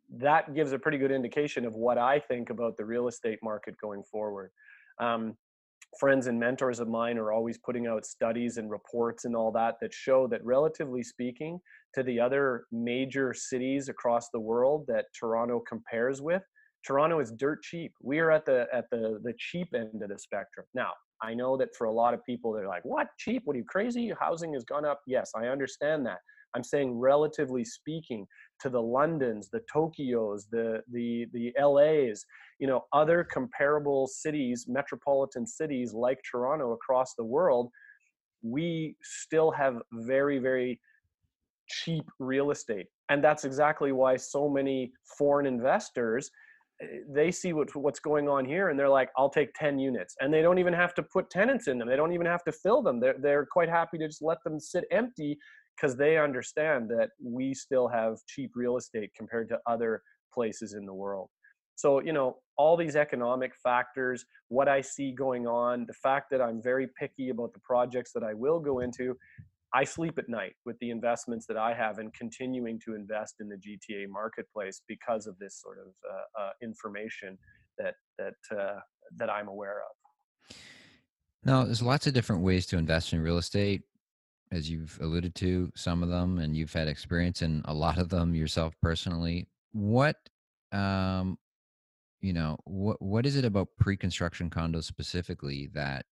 that 0.09 0.55
gives 0.55 0.71
a 0.71 0.79
pretty 0.79 0.97
good 0.97 1.11
indication 1.11 1.65
of 1.65 1.75
what 1.75 1.97
I 1.97 2.19
think 2.19 2.49
about 2.49 2.77
the 2.77 2.85
real 2.85 3.09
estate 3.09 3.39
market 3.43 3.75
going 3.81 4.03
forward. 4.03 4.51
Um, 4.99 5.35
friends 5.99 6.27
and 6.27 6.39
mentors 6.39 6.79
of 6.79 6.87
mine 6.87 7.17
are 7.17 7.31
always 7.31 7.57
putting 7.57 7.87
out 7.87 8.05
studies 8.05 8.57
and 8.57 8.69
reports 8.69 9.25
and 9.25 9.35
all 9.35 9.51
that 9.51 9.75
that 9.81 9.93
show 9.93 10.27
that 10.27 10.43
relatively 10.43 11.03
speaking 11.03 11.59
to 11.93 12.03
the 12.03 12.19
other 12.19 12.65
major 12.71 13.33
cities 13.33 13.89
across 13.89 14.29
the 14.29 14.39
world 14.39 14.85
that 14.87 15.05
Toronto 15.19 15.61
compares 15.67 16.21
with 16.21 16.43
Toronto 16.85 17.19
is 17.19 17.31
dirt 17.31 17.61
cheap. 17.63 17.91
We 18.01 18.19
are 18.19 18.31
at 18.31 18.45
the 18.45 18.67
at 18.73 18.85
the 18.91 19.19
the 19.23 19.33
cheap 19.37 19.67
end 19.73 20.01
of 20.01 20.09
the 20.09 20.17
spectrum. 20.17 20.65
Now 20.73 20.91
I 21.21 21.33
know 21.33 21.57
that 21.57 21.75
for 21.77 21.85
a 21.85 21.91
lot 21.91 22.13
of 22.13 22.23
people 22.25 22.53
they're 22.53 22.67
like 22.67 22.85
what? 22.85 23.07
Cheap? 23.17 23.41
What 23.45 23.55
are 23.55 23.59
you 23.59 23.65
crazy? 23.67 24.13
Housing 24.19 24.53
has 24.53 24.63
gone 24.63 24.85
up. 24.85 25.01
Yes 25.05 25.31
I 25.35 25.47
understand 25.47 26.05
that. 26.05 26.19
I'm 26.55 26.63
saying 26.63 26.97
relatively 26.97 27.65
speaking 27.65 28.25
to 28.61 28.69
the 28.69 28.81
Londons, 28.81 29.49
the 29.49 29.61
Tokyos, 29.73 30.43
the 30.51 30.81
the 30.91 31.27
the 31.33 31.53
LAs, 31.59 32.25
you 32.59 32.67
know, 32.67 32.85
other 32.93 33.23
comparable 33.23 34.07
cities, 34.07 34.65
metropolitan 34.67 35.45
cities 35.45 35.93
like 35.93 36.19
Toronto 36.29 36.73
across 36.73 37.13
the 37.15 37.23
world, 37.23 37.69
we 38.41 38.95
still 39.03 39.51
have 39.51 39.77
very 39.91 40.39
very 40.39 40.79
cheap 41.67 42.05
real 42.19 42.51
estate. 42.51 42.87
And 43.09 43.23
that's 43.23 43.43
exactly 43.43 43.91
why 43.91 44.15
so 44.15 44.49
many 44.49 44.91
foreign 45.17 45.45
investors 45.45 46.31
eh, 46.81 46.99
they 47.09 47.31
see 47.31 47.53
what, 47.53 47.73
what's 47.75 47.99
going 47.99 48.29
on 48.29 48.45
here 48.45 48.69
and 48.69 48.79
they're 48.79 48.89
like 48.89 49.09
i'll 49.17 49.29
take 49.29 49.53
10 49.55 49.77
units. 49.77 50.15
And 50.21 50.33
they 50.33 50.41
don't 50.41 50.59
even 50.59 50.73
have 50.73 50.93
to 50.95 51.03
put 51.03 51.29
tenants 51.29 51.67
in 51.67 51.77
them. 51.77 51.87
They 51.87 51.97
don't 51.97 52.13
even 52.13 52.25
have 52.25 52.43
to 52.45 52.51
fill 52.51 52.81
them. 52.81 52.99
They're, 52.99 53.17
they're 53.19 53.45
quite 53.45 53.69
happy 53.69 53.97
to 53.97 54.07
just 54.07 54.21
let 54.21 54.41
them 54.43 54.59
sit 54.59 54.85
empty 54.91 55.37
because 55.77 55.95
they 55.95 56.17
understand 56.17 56.89
that 56.89 57.09
we 57.23 57.53
still 57.53 57.87
have 57.87 58.17
cheap 58.27 58.51
real 58.55 58.77
estate 58.77 59.11
compared 59.15 59.49
to 59.49 59.59
other 59.67 60.01
places 60.33 60.73
in 60.73 60.85
the 60.85 60.93
world. 60.93 61.29
So, 61.75 62.01
you 62.01 62.11
know, 62.11 62.37
all 62.57 62.75
these 62.75 62.95
economic 62.95 63.53
factors, 63.63 64.25
what 64.47 64.67
I 64.67 64.81
see 64.81 65.11
going 65.11 65.45
on, 65.45 65.85
the 65.85 65.93
fact 65.93 66.31
that 66.31 66.41
I'm 66.41 66.61
very 66.61 66.87
picky 66.99 67.29
about 67.29 67.53
the 67.53 67.59
projects 67.59 68.11
that 68.13 68.23
I 68.23 68.33
will 68.33 68.59
go 68.59 68.79
into, 68.79 69.15
I 69.73 69.83
sleep 69.83 70.17
at 70.17 70.27
night 70.27 70.53
with 70.65 70.77
the 70.79 70.89
investments 70.89 71.45
that 71.47 71.57
I 71.57 71.73
have 71.75 71.99
and 71.99 72.11
continuing 72.13 72.79
to 72.85 72.95
invest 72.95 73.35
in 73.41 73.49
the 73.49 73.57
GTA 73.57 74.07
marketplace 74.09 74.81
because 74.87 75.27
of 75.27 75.37
this 75.39 75.61
sort 75.61 75.77
of 75.77 75.93
uh, 76.09 76.41
uh, 76.41 76.49
information 76.63 77.37
that 77.77 77.95
that 78.17 78.57
uh, 78.57 78.79
that 79.17 79.29
I'm 79.29 79.47
aware 79.47 79.81
of. 79.81 80.55
Now, 81.43 81.63
there's 81.63 81.81
lots 81.81 82.07
of 82.07 82.13
different 82.13 82.41
ways 82.41 82.65
to 82.67 82.77
invest 82.77 83.13
in 83.13 83.21
real 83.21 83.37
estate 83.37 83.83
as 84.51 84.69
you've 84.69 84.97
alluded 85.01 85.35
to 85.35 85.71
some 85.75 86.03
of 86.03 86.09
them 86.09 86.39
and 86.39 86.55
you've 86.55 86.73
had 86.73 86.87
experience 86.87 87.41
in 87.41 87.61
a 87.65 87.73
lot 87.73 87.97
of 87.97 88.09
them 88.09 88.33
yourself 88.33 88.73
personally 88.81 89.47
what 89.73 90.15
um 90.71 91.37
you 92.21 92.33
know 92.33 92.57
what 92.65 93.01
what 93.01 93.25
is 93.25 93.35
it 93.35 93.45
about 93.45 93.67
pre-construction 93.79 94.49
condos 94.49 94.85
specifically 94.85 95.69
that 95.73 96.05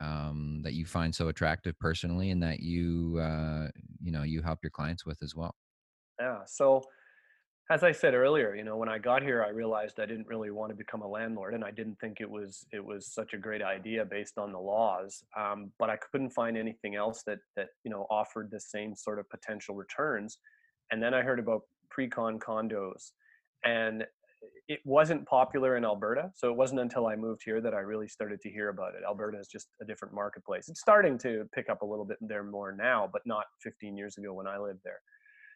um 0.00 0.60
that 0.62 0.72
you 0.72 0.86
find 0.86 1.14
so 1.14 1.28
attractive 1.28 1.78
personally 1.78 2.30
and 2.30 2.42
that 2.42 2.60
you 2.60 3.18
uh 3.18 3.68
you 4.00 4.10
know 4.10 4.22
you 4.22 4.40
help 4.40 4.60
your 4.62 4.70
clients 4.70 5.04
with 5.04 5.22
as 5.22 5.34
well? 5.34 5.54
Yeah 6.18 6.44
so 6.46 6.82
as 7.70 7.84
I 7.84 7.92
said 7.92 8.14
earlier, 8.14 8.56
you 8.56 8.64
know, 8.64 8.76
when 8.76 8.88
I 8.88 8.98
got 8.98 9.22
here, 9.22 9.44
I 9.44 9.50
realized 9.50 10.00
I 10.00 10.06
didn't 10.06 10.26
really 10.26 10.50
want 10.50 10.70
to 10.70 10.76
become 10.76 11.02
a 11.02 11.06
landlord, 11.06 11.54
and 11.54 11.64
I 11.64 11.70
didn't 11.70 12.00
think 12.00 12.20
it 12.20 12.28
was 12.28 12.66
it 12.72 12.84
was 12.84 13.06
such 13.06 13.32
a 13.32 13.38
great 13.38 13.62
idea 13.62 14.04
based 14.04 14.38
on 14.38 14.50
the 14.50 14.58
laws. 14.58 15.22
Um, 15.38 15.70
but 15.78 15.88
I 15.88 15.96
couldn't 15.96 16.30
find 16.30 16.56
anything 16.58 16.96
else 16.96 17.22
that 17.26 17.38
that 17.56 17.68
you 17.84 17.90
know 17.90 18.08
offered 18.10 18.50
the 18.50 18.58
same 18.58 18.96
sort 18.96 19.20
of 19.20 19.30
potential 19.30 19.76
returns. 19.76 20.38
And 20.90 21.00
then 21.00 21.14
I 21.14 21.22
heard 21.22 21.38
about 21.38 21.62
pre-con 21.90 22.40
condos, 22.40 23.12
and 23.64 24.04
it 24.66 24.80
wasn't 24.84 25.24
popular 25.26 25.76
in 25.76 25.84
Alberta. 25.84 26.32
So 26.34 26.50
it 26.50 26.56
wasn't 26.56 26.80
until 26.80 27.06
I 27.06 27.14
moved 27.14 27.42
here 27.44 27.60
that 27.60 27.74
I 27.74 27.80
really 27.80 28.08
started 28.08 28.40
to 28.40 28.50
hear 28.50 28.70
about 28.70 28.94
it. 28.94 29.02
Alberta 29.06 29.38
is 29.38 29.46
just 29.46 29.68
a 29.80 29.84
different 29.84 30.12
marketplace. 30.12 30.68
It's 30.68 30.80
starting 30.80 31.18
to 31.18 31.48
pick 31.54 31.68
up 31.70 31.82
a 31.82 31.86
little 31.86 32.04
bit 32.04 32.18
there 32.20 32.42
more 32.42 32.72
now, 32.72 33.08
but 33.12 33.22
not 33.26 33.44
15 33.62 33.96
years 33.96 34.18
ago 34.18 34.32
when 34.32 34.48
I 34.48 34.58
lived 34.58 34.80
there. 34.82 35.00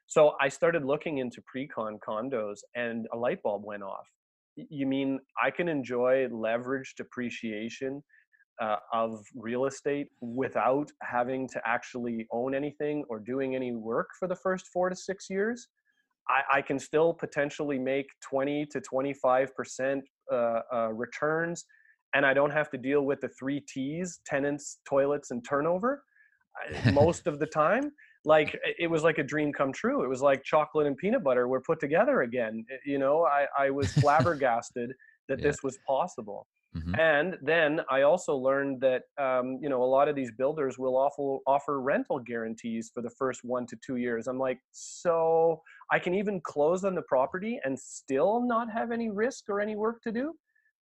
So 0.07 0.35
I 0.41 0.49
started 0.49 0.85
looking 0.85 1.19
into 1.19 1.43
pre-con 1.47 1.99
condos 2.07 2.59
and 2.75 3.07
a 3.13 3.17
light 3.17 3.43
bulb 3.43 3.65
went 3.65 3.83
off. 3.83 4.07
You 4.57 4.87
mean 4.87 5.19
I 5.43 5.51
can 5.51 5.69
enjoy 5.69 6.29
leverage 6.31 6.95
depreciation 6.97 8.03
uh, 8.61 8.77
of 8.93 9.25
real 9.35 9.65
estate 9.65 10.09
without 10.21 10.93
having 11.03 11.49
to 11.49 11.61
actually 11.67 12.27
own 12.31 12.55
anything 12.55 13.05
or 13.09 13.19
doing 13.19 13.57
any 13.57 13.73
work 13.73 14.11
for 14.19 14.29
the 14.29 14.37
first 14.37 14.69
four 14.73 14.89
to 14.89 14.95
six 14.95 15.29
years? 15.29 15.69
I, 16.29 16.59
I 16.59 16.63
can 16.63 16.79
still 16.79 17.13
potentially 17.13 17.79
make 17.79 18.07
20 18.23 18.67
to 18.67 18.81
25% 18.81 20.01
uh, 20.33 20.35
uh, 20.73 20.93
returns 20.93 21.65
and 22.15 22.25
I 22.25 22.33
don't 22.33 22.53
have 22.53 22.71
to 22.71 22.79
deal 22.79 23.03
with 23.03 23.21
the 23.21 23.29
three 23.29 23.61
T's 23.61 24.21
tenants, 24.25 24.79
toilets, 24.89 25.33
and 25.33 25.45
turnover 25.45 26.05
most 26.93 27.27
of 27.27 27.41
the 27.41 27.47
time 27.47 27.91
like 28.25 28.59
it 28.79 28.91
was 28.91 29.03
like 29.03 29.19
a 29.19 29.23
dream 29.23 29.53
come 29.53 29.73
true. 29.73 30.05
It 30.05 30.09
was 30.09 30.23
like 30.23 30.43
chocolate 30.45 30.87
and 30.87 30.97
peanut 30.97 31.23
butter 31.23 31.49
were 31.49 31.61
put 31.61 31.81
together 31.81 32.23
again. 32.23 32.65
You 32.85 32.99
know, 32.99 33.25
I, 33.25 33.47
I 33.59 33.71
was 33.71 33.93
flabbergasted 34.01 34.93
that 35.29 35.39
yeah. 35.39 35.47
this 35.47 35.63
was 35.63 35.79
possible. 35.87 36.47
Mm-hmm. 36.77 36.95
And 36.99 37.37
then 37.41 37.81
I 37.89 38.03
also 38.03 38.35
learned 38.35 38.81
that 38.81 39.03
um, 39.19 39.59
you 39.63 39.69
know 39.69 39.83
a 39.83 39.85
lot 39.85 40.09
of 40.09 40.17
these 40.17 40.33
builders 40.33 40.77
will 40.77 40.97
offer 40.97 41.39
offer 41.47 41.81
rental 41.81 42.19
guarantees 42.19 42.91
for 42.93 43.01
the 43.01 43.11
first 43.11 43.45
one 43.45 43.67
to 43.67 43.77
two 43.85 43.97
years. 43.97 44.27
I'm 44.27 44.39
like, 44.39 44.59
so 44.73 45.63
I 45.93 45.99
can 45.99 46.15
even 46.15 46.41
close 46.41 46.85
on 46.85 46.95
the 46.95 47.03
property 47.03 47.61
and 47.65 47.79
still 47.79 48.45
not 48.45 48.71
have 48.73 48.91
any 48.91 49.11
risk 49.11 49.49
or 49.49 49.61
any 49.61 49.77
work 49.77 50.03
to 50.03 50.13
do. 50.13 50.33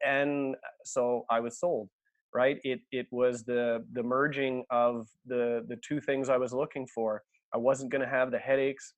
And 0.06 0.56
so 0.84 1.26
I 1.30 1.40
was 1.40 1.60
sold 1.60 1.90
right 2.34 2.60
it 2.64 2.80
it 2.92 3.08
was 3.12 3.44
the 3.44 3.84
the 3.94 4.04
merging 4.04 4.64
of 4.70 5.08
the 5.26 5.66
the 5.68 5.78
two 5.78 6.00
things 6.00 6.30
i 6.30 6.38
was 6.38 6.54
looking 6.54 6.88
for 6.88 7.22
i 7.54 7.58
wasn't 7.58 7.92
going 7.92 8.02
to 8.02 8.08
have 8.08 8.32
the 8.32 8.40
headaches 8.40 8.94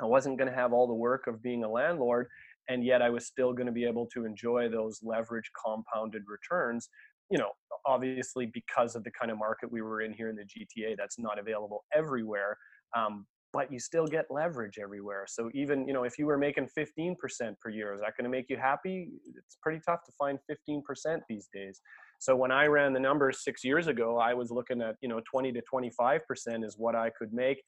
i 0.00 0.04
wasn't 0.04 0.36
going 0.36 0.50
to 0.50 0.54
have 0.54 0.72
all 0.72 0.86
the 0.86 0.94
work 0.94 1.26
of 1.26 1.42
being 1.42 1.64
a 1.64 1.68
landlord 1.68 2.26
and 2.68 2.84
yet 2.84 3.02
i 3.02 3.10
was 3.10 3.26
still 3.26 3.52
going 3.52 3.66
to 3.66 3.72
be 3.72 3.84
able 3.84 4.06
to 4.06 4.24
enjoy 4.24 4.68
those 4.68 5.00
leverage 5.02 5.50
compounded 5.64 6.22
returns 6.26 6.88
you 7.30 7.38
know 7.38 7.50
obviously 7.86 8.46
because 8.46 8.94
of 8.94 9.04
the 9.04 9.10
kind 9.10 9.30
of 9.30 9.38
market 9.38 9.70
we 9.70 9.82
were 9.82 10.02
in 10.02 10.12
here 10.12 10.28
in 10.28 10.36
the 10.36 10.44
gta 10.44 10.96
that's 10.96 11.18
not 11.18 11.38
available 11.38 11.84
everywhere 11.94 12.56
um, 12.96 13.26
but 13.52 13.70
you 13.70 13.78
still 13.78 14.06
get 14.06 14.26
leverage 14.30 14.78
everywhere. 14.82 15.26
So 15.28 15.50
even, 15.54 15.86
you 15.86 15.92
know, 15.92 16.04
if 16.04 16.18
you 16.18 16.26
were 16.26 16.38
making 16.38 16.68
15% 16.76 17.16
per 17.60 17.70
year, 17.70 17.92
is 17.94 18.00
that 18.00 18.16
going 18.16 18.24
to 18.24 18.30
make 18.30 18.46
you 18.48 18.56
happy? 18.56 19.10
It's 19.36 19.58
pretty 19.62 19.80
tough 19.86 20.00
to 20.06 20.12
find 20.18 20.38
15% 20.50 20.82
these 21.28 21.48
days. 21.52 21.80
So 22.22 22.36
when 22.36 22.52
I 22.52 22.66
ran 22.66 22.92
the 22.92 23.00
numbers 23.00 23.42
six 23.42 23.64
years 23.64 23.88
ago, 23.88 24.16
I 24.16 24.32
was 24.32 24.52
looking 24.52 24.80
at, 24.80 24.94
you 25.00 25.08
know, 25.08 25.20
20 25.28 25.50
to 25.54 25.60
25% 25.60 26.20
is 26.64 26.76
what 26.78 26.94
I 26.94 27.10
could 27.10 27.32
make. 27.32 27.64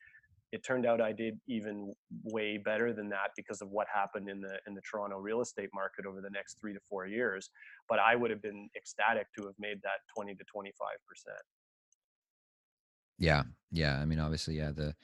It 0.52 0.62
turned 0.62 0.86
out 0.86 1.00
I 1.00 1.10
did 1.10 1.40
even 1.48 1.92
way 2.22 2.58
better 2.58 2.92
than 2.92 3.08
that 3.08 3.30
because 3.36 3.60
of 3.62 3.70
what 3.70 3.88
happened 3.92 4.28
in 4.28 4.40
the 4.40 4.60
in 4.68 4.74
the 4.74 4.80
Toronto 4.88 5.18
real 5.18 5.40
estate 5.40 5.70
market 5.74 6.06
over 6.06 6.20
the 6.20 6.30
next 6.30 6.60
three 6.60 6.72
to 6.72 6.78
four 6.88 7.04
years. 7.04 7.50
But 7.88 7.98
I 7.98 8.14
would 8.14 8.30
have 8.30 8.40
been 8.40 8.68
ecstatic 8.76 9.26
to 9.36 9.46
have 9.46 9.56
made 9.58 9.78
that 9.82 9.98
20 10.14 10.36
to 10.36 10.44
25 10.44 10.86
percent. 11.08 11.42
Yeah, 13.18 13.42
yeah. 13.72 13.98
I 13.98 14.04
mean, 14.04 14.20
obviously, 14.20 14.54
yeah. 14.54 14.70
The 14.70 14.94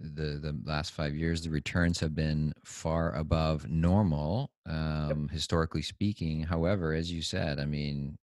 the 0.00 0.38
the 0.38 0.58
last 0.64 0.92
five 0.92 1.14
years, 1.14 1.42
the 1.42 1.50
returns 1.50 2.00
have 2.00 2.14
been 2.14 2.54
far 2.64 3.14
above 3.16 3.68
normal, 3.68 4.50
um, 4.64 5.08
yep. 5.08 5.30
historically 5.30 5.82
speaking. 5.82 6.44
However, 6.44 6.94
as 6.94 7.12
you 7.12 7.20
said, 7.20 7.60
I 7.60 7.66
mean, 7.66 8.16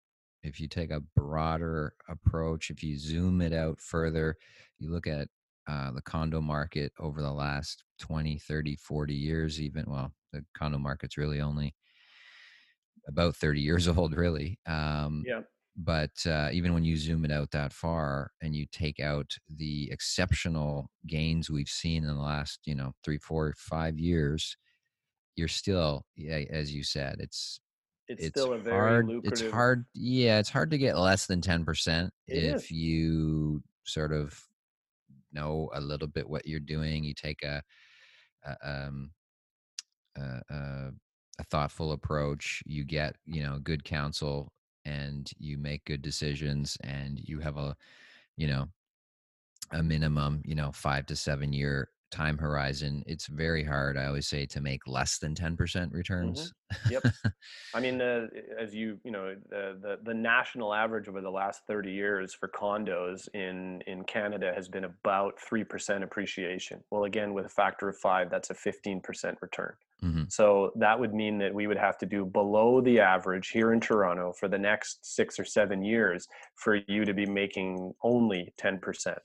if 0.42 0.60
you 0.60 0.68
take 0.68 0.90
a 0.90 1.02
broader 1.16 1.94
approach, 2.08 2.70
if 2.70 2.82
you 2.82 2.98
zoom 2.98 3.40
it 3.40 3.52
out 3.52 3.80
further, 3.80 4.36
you 4.78 4.90
look 4.90 5.06
at 5.06 5.28
uh, 5.68 5.92
the 5.92 6.02
condo 6.02 6.40
market 6.40 6.92
over 6.98 7.22
the 7.22 7.32
last 7.32 7.84
20, 8.00 8.38
30, 8.38 8.76
40 8.76 9.14
years, 9.14 9.60
even. 9.60 9.84
Well, 9.86 10.12
the 10.32 10.44
condo 10.56 10.78
market's 10.78 11.16
really 11.16 11.40
only 11.40 11.74
about 13.08 13.36
30 13.36 13.60
years 13.60 13.88
old, 13.96 14.14
really. 14.16 14.58
Um, 14.66 15.22
yeah 15.26 15.40
but 15.76 16.10
uh, 16.26 16.50
even 16.52 16.74
when 16.74 16.84
you 16.84 16.96
zoom 16.96 17.24
it 17.24 17.32
out 17.32 17.50
that 17.50 17.72
far 17.72 18.30
and 18.42 18.54
you 18.54 18.66
take 18.70 19.00
out 19.00 19.30
the 19.48 19.90
exceptional 19.90 20.90
gains 21.06 21.50
we've 21.50 21.68
seen 21.68 22.04
in 22.04 22.14
the 22.14 22.22
last 22.22 22.60
you 22.64 22.74
know 22.74 22.92
three 23.04 23.18
four 23.18 23.54
five 23.56 23.98
years 23.98 24.56
you're 25.36 25.48
still 25.48 26.04
as 26.50 26.74
you 26.74 26.84
said 26.84 27.16
it's 27.20 27.60
it's, 28.08 28.24
it's 28.24 28.28
still 28.28 28.52
a 28.52 28.58
very 28.58 28.76
hard 28.76 29.06
lucrative... 29.06 29.46
it's 29.46 29.54
hard 29.54 29.84
yeah 29.94 30.38
it's 30.38 30.50
hard 30.50 30.70
to 30.70 30.78
get 30.78 30.98
less 30.98 31.26
than 31.26 31.40
10% 31.40 32.10
if 32.26 32.64
is. 32.64 32.70
you 32.70 33.62
sort 33.84 34.12
of 34.12 34.38
know 35.32 35.70
a 35.74 35.80
little 35.80 36.08
bit 36.08 36.28
what 36.28 36.46
you're 36.46 36.60
doing 36.60 37.04
you 37.04 37.14
take 37.14 37.42
a, 37.42 37.62
a 38.44 38.70
um 38.70 39.10
a, 40.16 40.20
a, 40.50 40.90
a 41.38 41.44
thoughtful 41.44 41.92
approach 41.92 42.62
you 42.66 42.84
get 42.84 43.16
you 43.24 43.42
know 43.42 43.58
good 43.62 43.84
counsel 43.84 44.52
and 44.84 45.30
you 45.38 45.56
make 45.56 45.84
good 45.84 46.02
decisions 46.02 46.76
and 46.82 47.18
you 47.20 47.38
have 47.38 47.56
a 47.56 47.74
you 48.36 48.46
know 48.46 48.68
a 49.70 49.82
minimum 49.82 50.42
you 50.44 50.54
know 50.54 50.70
five 50.72 51.06
to 51.06 51.16
seven 51.16 51.52
year 51.52 51.88
time 52.12 52.38
horizon 52.38 53.02
it's 53.06 53.26
very 53.26 53.64
hard 53.64 53.96
i 53.96 54.04
always 54.04 54.28
say 54.28 54.46
to 54.46 54.60
make 54.60 54.86
less 54.86 55.18
than 55.18 55.34
10% 55.34 55.56
mm-hmm. 55.56 55.96
returns 55.96 56.52
mm-hmm. 56.72 56.92
yep 56.92 57.02
i 57.74 57.80
mean 57.80 58.00
uh, 58.00 58.26
as 58.60 58.74
you 58.74 58.98
you 59.04 59.10
know 59.10 59.34
the, 59.50 59.78
the 59.80 59.98
the 60.04 60.14
national 60.14 60.72
average 60.72 61.08
over 61.08 61.20
the 61.20 61.30
last 61.30 61.62
30 61.66 61.90
years 61.90 62.34
for 62.34 62.48
condos 62.48 63.28
in 63.34 63.82
in 63.86 64.04
canada 64.04 64.52
has 64.54 64.68
been 64.68 64.84
about 64.84 65.34
3% 65.50 66.02
appreciation 66.02 66.80
well 66.90 67.04
again 67.04 67.34
with 67.34 67.46
a 67.46 67.50
factor 67.50 67.88
of 67.88 67.96
five 67.96 68.30
that's 68.30 68.50
a 68.50 68.54
15% 68.54 69.02
return 69.40 69.74
Mm-hmm. 70.04 70.24
So 70.28 70.72
that 70.76 70.98
would 70.98 71.14
mean 71.14 71.38
that 71.38 71.54
we 71.54 71.66
would 71.66 71.76
have 71.76 71.96
to 71.98 72.06
do 72.06 72.24
below 72.24 72.80
the 72.80 72.98
average 72.98 73.50
here 73.50 73.72
in 73.72 73.78
Toronto 73.78 74.32
for 74.32 74.48
the 74.48 74.58
next 74.58 75.14
six 75.14 75.38
or 75.38 75.44
seven 75.44 75.82
years 75.82 76.26
for 76.56 76.80
you 76.88 77.04
to 77.04 77.14
be 77.14 77.24
making 77.24 77.94
only 78.02 78.52
10% 78.60 79.16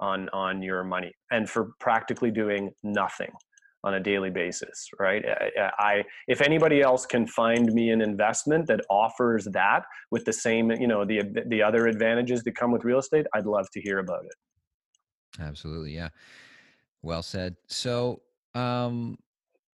on, 0.00 0.28
on 0.30 0.62
your 0.62 0.84
money 0.84 1.12
and 1.30 1.48
for 1.48 1.72
practically 1.78 2.30
doing 2.30 2.70
nothing 2.82 3.30
on 3.84 3.94
a 3.94 4.00
daily 4.00 4.30
basis, 4.30 4.88
right? 4.98 5.22
I, 5.26 5.70
I, 5.78 6.04
if 6.26 6.40
anybody 6.40 6.80
else 6.80 7.04
can 7.04 7.26
find 7.26 7.70
me 7.72 7.90
an 7.90 8.00
investment 8.00 8.66
that 8.68 8.80
offers 8.88 9.46
that 9.52 9.84
with 10.10 10.24
the 10.24 10.32
same, 10.32 10.70
you 10.70 10.88
know, 10.88 11.04
the 11.04 11.22
the 11.48 11.62
other 11.62 11.86
advantages 11.86 12.42
that 12.44 12.56
come 12.56 12.72
with 12.72 12.82
real 12.82 12.98
estate, 12.98 13.26
I'd 13.34 13.44
love 13.44 13.66
to 13.72 13.80
hear 13.80 13.98
about 13.98 14.24
it. 14.24 15.42
Absolutely, 15.42 15.94
yeah. 15.94 16.08
Well 17.02 17.22
said. 17.22 17.56
So, 17.66 18.22
um, 18.54 19.18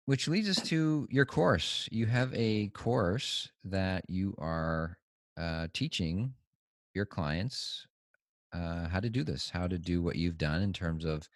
which 0.04 0.28
leads 0.28 0.50
us 0.50 0.60
to 0.68 1.08
your 1.10 1.24
course. 1.24 1.88
You 1.90 2.04
have 2.04 2.30
a 2.34 2.68
course 2.68 3.48
that 3.64 4.04
you 4.08 4.34
are 4.36 4.98
uh, 5.38 5.68
teaching 5.72 6.34
your 6.92 7.06
clients 7.06 7.86
uh, 8.54 8.88
how 8.88 9.00
to 9.00 9.10
do 9.10 9.24
this, 9.24 9.50
how 9.50 9.66
to 9.66 9.78
do 9.78 10.02
what 10.02 10.16
you've 10.16 10.38
done 10.38 10.62
in 10.62 10.72
terms 10.72 11.04
of 11.04 11.28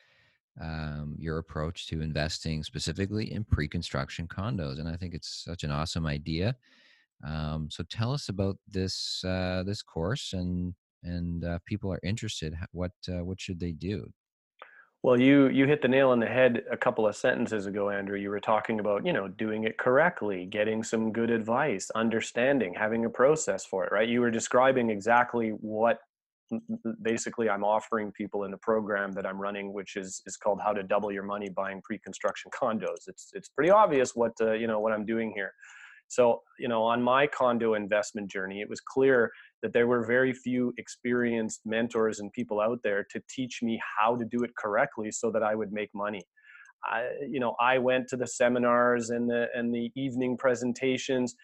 um, 0.61 1.17
your 1.19 1.39
approach 1.39 1.87
to 1.89 2.01
investing 2.01 2.63
specifically 2.63 3.33
in 3.33 3.45
pre-construction 3.45 4.27
condos. 4.27 4.79
And 4.79 4.89
I 4.89 4.97
think 4.97 5.15
it's 5.15 5.45
such 5.45 5.65
an 5.65 5.71
awesome 5.71 6.07
idea. 6.07 6.57
Um, 7.27 7.69
so 7.71 7.85
tell 7.85 8.13
us 8.13 8.29
about 8.29 8.57
this 8.69 9.25
uh, 9.25 9.65
this 9.67 9.83
course, 9.83 10.33
and 10.33 10.75
and 11.03 11.45
uh, 11.45 11.59
people 11.67 11.93
are 11.93 12.01
interested. 12.03 12.55
What 12.73 12.93
uh, 13.09 13.25
what 13.25 13.41
should 13.41 13.59
they 13.59 13.73
do? 13.73 14.13
Well, 15.03 15.21
you 15.21 15.49
you 15.49 15.67
hit 15.67 15.83
the 15.83 15.89
nail 15.89 16.11
on 16.11 16.21
the 16.21 16.27
head 16.27 16.63
a 16.71 16.77
couple 16.77 17.07
of 17.07 17.17
sentences 17.17 17.67
ago, 17.67 17.91
Andrew. 17.91 18.19
You 18.19 18.31
were 18.31 18.41
talking 18.41 18.79
about 18.79 19.05
you 19.05 19.13
know 19.13 19.27
doing 19.27 19.65
it 19.65 19.79
correctly, 19.79 20.47
getting 20.47 20.85
some 20.85 21.13
good 21.13 21.31
advice, 21.31 21.91
understanding, 21.95 22.75
having 22.75 23.05
a 23.05 23.11
process 23.11 23.65
for 23.65 23.85
it. 23.85 23.93
Right? 23.93 24.09
You 24.09 24.21
were 24.21 24.31
describing 24.31 24.91
exactly 24.91 25.51
what 25.51 26.01
basically 27.03 27.49
I'm 27.49 27.65
offering 27.65 28.13
people 28.13 28.45
in 28.45 28.51
the 28.51 28.59
program 28.59 29.13
that 29.13 29.27
I'm 29.27 29.41
running, 29.41 29.73
which 29.73 29.97
is 29.97 30.23
is 30.27 30.37
called 30.37 30.61
How 30.63 30.73
to 30.73 30.83
Double 30.83 31.13
Your 31.13 31.23
Money 31.23 31.49
Buying 31.49 31.81
Pre-Construction 31.83 32.51
Condos. 32.51 33.07
It's 33.07 33.31
it's 33.35 33.49
pretty 33.49 33.71
obvious 33.71 34.15
what 34.15 34.33
uh, 34.41 34.53
you 34.53 34.67
know 34.67 34.81
what 34.81 34.93
I'm 34.93 35.05
doing 35.05 35.33
here. 35.35 35.53
So, 36.09 36.41
you 36.59 36.69
know, 36.69 36.83
on 36.85 37.03
my 37.03 37.27
condo 37.27 37.75
investment 37.75 38.31
journey, 38.31 38.63
it 38.63 38.69
was 38.69 38.81
clear 38.81 39.31
that 39.63 39.75
there 39.75 39.87
were 39.87 40.07
very 40.07 40.33
few 40.33 40.73
experienced 40.79 41.61
mentors 41.67 42.19
and 42.19 42.33
people 42.33 42.61
out 42.61 42.81
there 42.83 43.05
to 43.11 43.21
teach 43.29 43.61
me 43.63 43.79
how 43.99 44.17
to 44.17 44.25
do 44.25 44.43
it 44.43 44.51
correctly 44.57 45.11
so 45.11 45.31
that 45.31 45.43
I 45.43 45.55
would 45.55 45.71
make 45.71 45.91
money. 45.95 46.23
I, 46.85 47.11
you 47.29 47.41
know, 47.41 47.55
I 47.61 47.79
went 47.79 48.09
to 48.09 48.17
the 48.17 48.27
seminars 48.27 49.11
and 49.11 49.29
the 49.29 49.49
and 49.55 49.75
the 49.75 49.91
evening 49.97 50.37
presentations, 50.39 51.35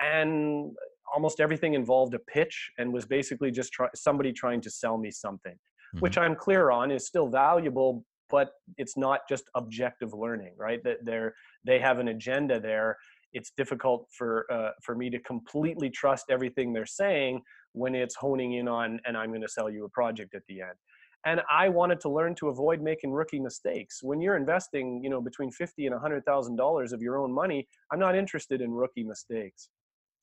and 0.00 0.72
almost 1.14 1.40
everything 1.40 1.74
involved 1.74 2.14
a 2.14 2.18
pitch 2.18 2.70
and 2.78 2.92
was 2.92 3.06
basically 3.06 3.50
just 3.50 3.72
try, 3.72 3.88
somebody 3.94 4.32
trying 4.32 4.60
to 4.62 4.70
sell 4.70 4.98
me 4.98 5.10
something, 5.10 5.54
mm-hmm. 5.54 6.00
which 6.00 6.18
I'm 6.18 6.34
clear 6.34 6.70
on 6.70 6.90
is 6.90 7.06
still 7.06 7.28
valuable, 7.28 8.04
but 8.28 8.50
it's 8.76 8.96
not 8.96 9.20
just 9.28 9.44
objective 9.54 10.12
learning, 10.12 10.54
right? 10.58 10.82
That 10.84 11.04
they're 11.04 11.34
they 11.64 11.78
have 11.78 11.98
an 11.98 12.08
agenda 12.08 12.60
there 12.60 12.96
it's 13.36 13.52
difficult 13.56 14.08
for 14.16 14.46
uh, 14.50 14.70
for 14.82 14.94
me 14.94 15.10
to 15.10 15.18
completely 15.20 15.90
trust 15.90 16.26
everything 16.30 16.72
they're 16.72 16.86
saying 16.86 17.42
when 17.72 17.94
it's 17.94 18.14
honing 18.16 18.54
in 18.54 18.66
on 18.66 18.98
and 19.04 19.16
i'm 19.16 19.28
going 19.28 19.42
to 19.42 19.48
sell 19.48 19.68
you 19.70 19.84
a 19.84 19.88
project 19.90 20.34
at 20.34 20.42
the 20.48 20.60
end 20.62 20.78
and 21.26 21.40
i 21.50 21.68
wanted 21.68 22.00
to 22.00 22.08
learn 22.08 22.34
to 22.34 22.48
avoid 22.48 22.80
making 22.80 23.12
rookie 23.12 23.40
mistakes 23.40 24.02
when 24.02 24.20
you're 24.20 24.36
investing 24.36 25.00
you 25.04 25.10
know 25.10 25.20
between 25.20 25.50
50 25.50 25.86
and 25.86 25.94
100 25.94 26.24
thousand 26.24 26.56
dollars 26.56 26.92
of 26.92 27.02
your 27.02 27.18
own 27.18 27.32
money 27.32 27.68
i'm 27.92 27.98
not 27.98 28.16
interested 28.16 28.60
in 28.60 28.70
rookie 28.70 29.04
mistakes 29.04 29.68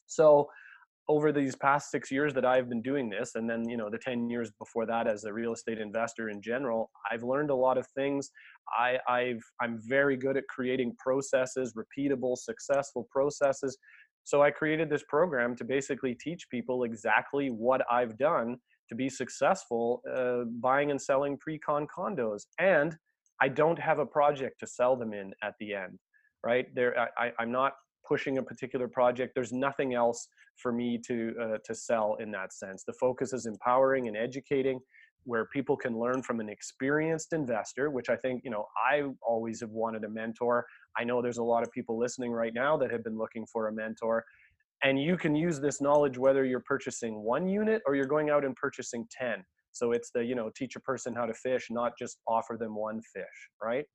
so 0.08 0.50
over 1.10 1.32
these 1.32 1.56
past 1.56 1.92
six 1.92 2.10
years 2.10 2.34
that 2.34 2.46
I've 2.46 2.70
been 2.70 2.82
doing 2.82 3.10
this, 3.10 3.36
and 3.36 3.50
then 3.50 3.68
you 3.68 3.78
know 3.78 3.90
the 3.90 3.98
ten 3.98 4.30
years 4.30 4.52
before 4.58 4.86
that 4.86 5.08
as 5.08 5.26
a 5.26 5.34
real 5.34 5.54
estate 5.54 5.80
investor 5.80 6.30
in 6.30 6.42
general, 6.42 6.90
I've 7.12 7.24
learned 7.24 7.50
a 7.50 7.56
lot 7.56 7.78
of 7.78 7.88
things. 7.88 8.32
I, 8.78 8.98
I've 9.08 9.44
I'm 9.62 9.80
very 9.88 10.16
good 10.16 10.38
at 10.38 10.48
creating 10.48 10.96
processes, 10.98 11.74
repeatable, 11.74 12.38
successful 12.38 13.08
processes. 13.12 13.78
So 14.24 14.42
I 14.42 14.52
created 14.52 14.90
this 14.90 15.04
program 15.10 15.56
to 15.58 15.66
basically 15.66 16.16
teach 16.16 16.50
people 16.50 16.84
exactly 16.84 17.50
what 17.50 17.82
I've 17.92 18.18
done 18.18 18.58
to 18.88 18.96
be 18.96 19.10
successful 19.10 20.02
uh, 20.16 20.46
buying 20.62 20.92
and 20.92 21.02
selling 21.02 21.38
pre-con 21.38 21.88
condos, 21.88 22.44
and 22.60 22.96
I 23.42 23.50
don't 23.50 23.80
have 23.80 24.00
a 24.00 24.06
project 24.06 24.60
to 24.62 24.68
sell 24.68 24.96
them 24.96 25.14
in 25.14 25.34
at 25.44 25.56
the 25.60 25.74
end. 25.74 26.00
Right 26.46 26.74
there, 26.76 27.10
I, 27.18 27.32
I'm 27.40 27.52
not 27.52 27.74
pushing 28.08 28.38
a 28.38 28.44
particular 28.44 28.88
project. 28.88 29.34
There's 29.36 29.52
nothing 29.52 29.94
else 29.94 30.28
for 30.58 30.72
me 30.72 31.00
to 31.08 31.34
uh, 31.42 31.58
to 31.64 31.76
sell 31.76 32.18
in 32.20 32.32
that 32.32 32.54
sense. 32.54 32.84
The 32.86 32.94
focus 32.94 33.34
is 33.34 33.46
empowering 33.46 34.08
and 34.08 34.18
educating, 34.18 34.80
where 35.26 35.46
people 35.46 35.78
can 35.78 35.98
learn 35.98 36.22
from 36.22 36.40
an 36.40 36.50
experienced 36.50 37.34
investor. 37.34 37.90
Which 37.90 38.10
I 38.10 38.16
think 38.16 38.42
you 38.44 38.52
know 38.52 38.66
I 38.78 39.04
always 39.22 39.62
have 39.62 39.72
wanted 39.72 40.04
a 40.04 40.10
mentor. 40.10 40.66
I 40.98 41.04
know 41.04 41.22
there's 41.22 41.38
a 41.38 41.44
lot 41.44 41.64
of 41.64 41.72
people 41.72 41.98
listening 41.98 42.32
right 42.32 42.54
now 42.54 42.78
that 42.78 42.92
have 42.92 43.04
been 43.04 43.18
looking 43.18 43.46
for 43.52 43.68
a 43.68 43.74
mentor. 43.74 44.24
And 44.84 45.02
you 45.02 45.16
can 45.16 45.34
use 45.34 45.62
this 45.62 45.82
knowledge 45.82 46.18
whether 46.18 46.44
you're 46.44 46.60
purchasing 46.60 47.24
one 47.24 47.48
unit 47.48 47.82
or 47.86 47.96
you're 47.96 48.06
going 48.06 48.30
out 48.30 48.44
and 48.44 48.54
purchasing 48.56 49.08
10. 49.18 49.44
So 49.72 49.94
it's 49.94 50.12
the, 50.14 50.24
you 50.24 50.36
know, 50.36 50.52
teach 50.56 50.76
a 50.76 50.80
person 50.80 51.16
how 51.16 51.26
to 51.26 51.34
fish, 51.34 51.68
not 51.72 51.94
just 51.98 52.20
offer 52.28 52.58
them 52.60 52.76
one 52.76 53.02
fish, 53.02 53.50
right? 53.62 53.86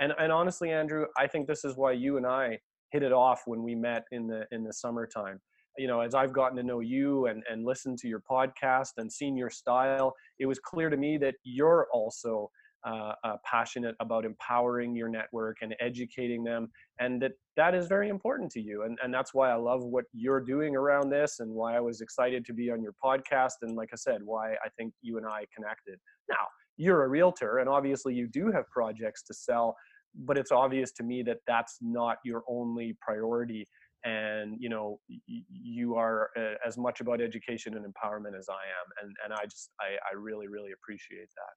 And, 0.00 0.12
and 0.18 0.30
honestly, 0.32 0.72
Andrew, 0.72 1.06
I 1.16 1.26
think 1.26 1.46
this 1.46 1.64
is 1.64 1.76
why 1.76 1.92
you 1.92 2.16
and 2.16 2.26
I 2.26 2.58
hit 2.90 3.02
it 3.02 3.12
off 3.12 3.42
when 3.46 3.62
we 3.62 3.74
met 3.74 4.04
in 4.12 4.26
the 4.26 4.46
in 4.52 4.64
the 4.64 4.72
summertime. 4.72 5.40
You 5.78 5.88
know 5.88 6.00
as 6.00 6.14
i've 6.14 6.32
gotten 6.32 6.56
to 6.56 6.62
know 6.62 6.80
you 6.80 7.26
and 7.26 7.42
and 7.50 7.64
listened 7.64 7.98
to 7.98 8.08
your 8.08 8.22
podcast 8.30 8.92
and 8.96 9.12
seen 9.12 9.36
your 9.36 9.50
style 9.50 10.14
it 10.38 10.46
was 10.46 10.58
clear 10.58 10.88
to 10.88 10.96
me 10.96 11.18
that 11.18 11.34
you're 11.44 11.86
also 11.92 12.50
uh, 12.86 13.12
uh, 13.24 13.36
passionate 13.44 13.96
about 14.00 14.24
empowering 14.24 14.94
your 14.94 15.08
network 15.08 15.56
and 15.60 15.74
educating 15.80 16.44
them 16.44 16.68
and 17.00 17.20
that 17.20 17.32
that 17.56 17.74
is 17.74 17.88
very 17.88 18.08
important 18.08 18.50
to 18.52 18.60
you 18.60 18.84
and, 18.84 18.96
and 19.02 19.12
that's 19.12 19.34
why 19.34 19.50
i 19.50 19.54
love 19.54 19.82
what 19.82 20.04
you're 20.12 20.40
doing 20.40 20.76
around 20.76 21.10
this 21.10 21.40
and 21.40 21.50
why 21.50 21.76
i 21.76 21.80
was 21.80 22.00
excited 22.00 22.44
to 22.44 22.52
be 22.52 22.70
on 22.70 22.80
your 22.82 22.94
podcast 23.04 23.54
and 23.62 23.76
like 23.76 23.90
i 23.92 23.96
said 23.96 24.20
why 24.24 24.52
i 24.64 24.68
think 24.78 24.94
you 25.02 25.16
and 25.16 25.26
i 25.26 25.44
connected. 25.54 25.98
Now 26.28 26.46
you're 26.76 27.04
a 27.04 27.08
realtor 27.08 27.58
and 27.58 27.68
obviously 27.68 28.14
you 28.14 28.28
do 28.28 28.52
have 28.52 28.68
projects 28.70 29.22
to 29.24 29.34
sell 29.34 29.76
but 30.14 30.38
it's 30.38 30.52
obvious 30.52 30.92
to 30.92 31.02
me 31.02 31.22
that 31.22 31.38
that's 31.46 31.78
not 31.80 32.18
your 32.24 32.42
only 32.48 32.96
priority 33.00 33.66
and 34.04 34.56
you 34.58 34.68
know 34.68 35.00
you 35.26 35.96
are 35.96 36.30
uh, 36.38 36.54
as 36.66 36.78
much 36.78 37.00
about 37.00 37.20
education 37.20 37.74
and 37.76 37.84
empowerment 37.84 38.38
as 38.38 38.48
i 38.48 38.52
am 38.54 38.86
and 39.02 39.14
and 39.24 39.32
i 39.32 39.44
just 39.44 39.70
i, 39.80 39.94
I 40.10 40.14
really 40.16 40.48
really 40.48 40.72
appreciate 40.72 41.28
that. 41.36 41.54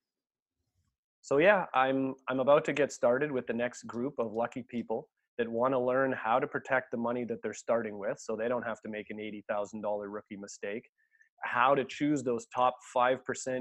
So 1.21 1.37
yeah 1.37 1.65
i'm 1.73 2.15
i'm 2.27 2.39
about 2.39 2.65
to 2.65 2.73
get 2.73 2.91
started 2.91 3.31
with 3.31 3.45
the 3.47 3.53
next 3.53 3.83
group 3.83 4.15
of 4.17 4.33
lucky 4.33 4.65
people 4.69 5.07
that 5.37 5.47
want 5.47 5.73
to 5.73 5.79
learn 5.79 6.11
how 6.11 6.37
to 6.37 6.47
protect 6.47 6.91
the 6.91 6.97
money 6.97 7.23
that 7.23 7.41
they're 7.41 7.53
starting 7.53 7.97
with 7.97 8.19
so 8.19 8.35
they 8.35 8.49
don't 8.49 8.65
have 8.65 8.81
to 8.81 8.89
make 8.89 9.07
an 9.09 9.17
$80000 9.17 9.81
rookie 10.07 10.35
mistake 10.35 10.83
how 11.43 11.73
to 11.73 11.83
choose 11.85 12.23
those 12.23 12.45
top 12.53 12.75
5% 12.95 13.17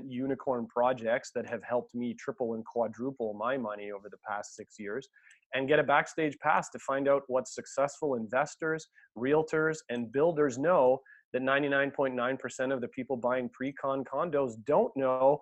unicorn 0.09 0.67
projects 0.67 1.31
that 1.35 1.49
have 1.49 1.63
helped 1.63 1.95
me 1.95 2.15
triple 2.15 2.55
and 2.55 2.65
quadruple 2.65 3.35
my 3.35 3.57
money 3.57 3.91
over 3.93 4.09
the 4.11 4.19
past 4.29 4.57
six 4.57 4.79
years 4.79 5.09
and 5.55 5.69
get 5.69 5.79
a 5.79 5.83
backstage 5.83 6.37
pass 6.41 6.69
to 6.71 6.79
find 6.81 7.09
out 7.09 7.23
what 7.29 7.49
successful 7.49 8.15
investors, 8.15 8.89
realtors, 9.17 9.79
and 9.89 10.13
builders 10.13 10.59
know 10.59 11.01
that 11.33 11.43
99.9% 11.43 12.73
of 12.73 12.81
the 12.81 12.89
people 12.89 13.17
buying 13.17 13.49
pre-con 13.51 14.05
condos 14.05 14.53
don't 14.67 14.93
know 14.97 15.39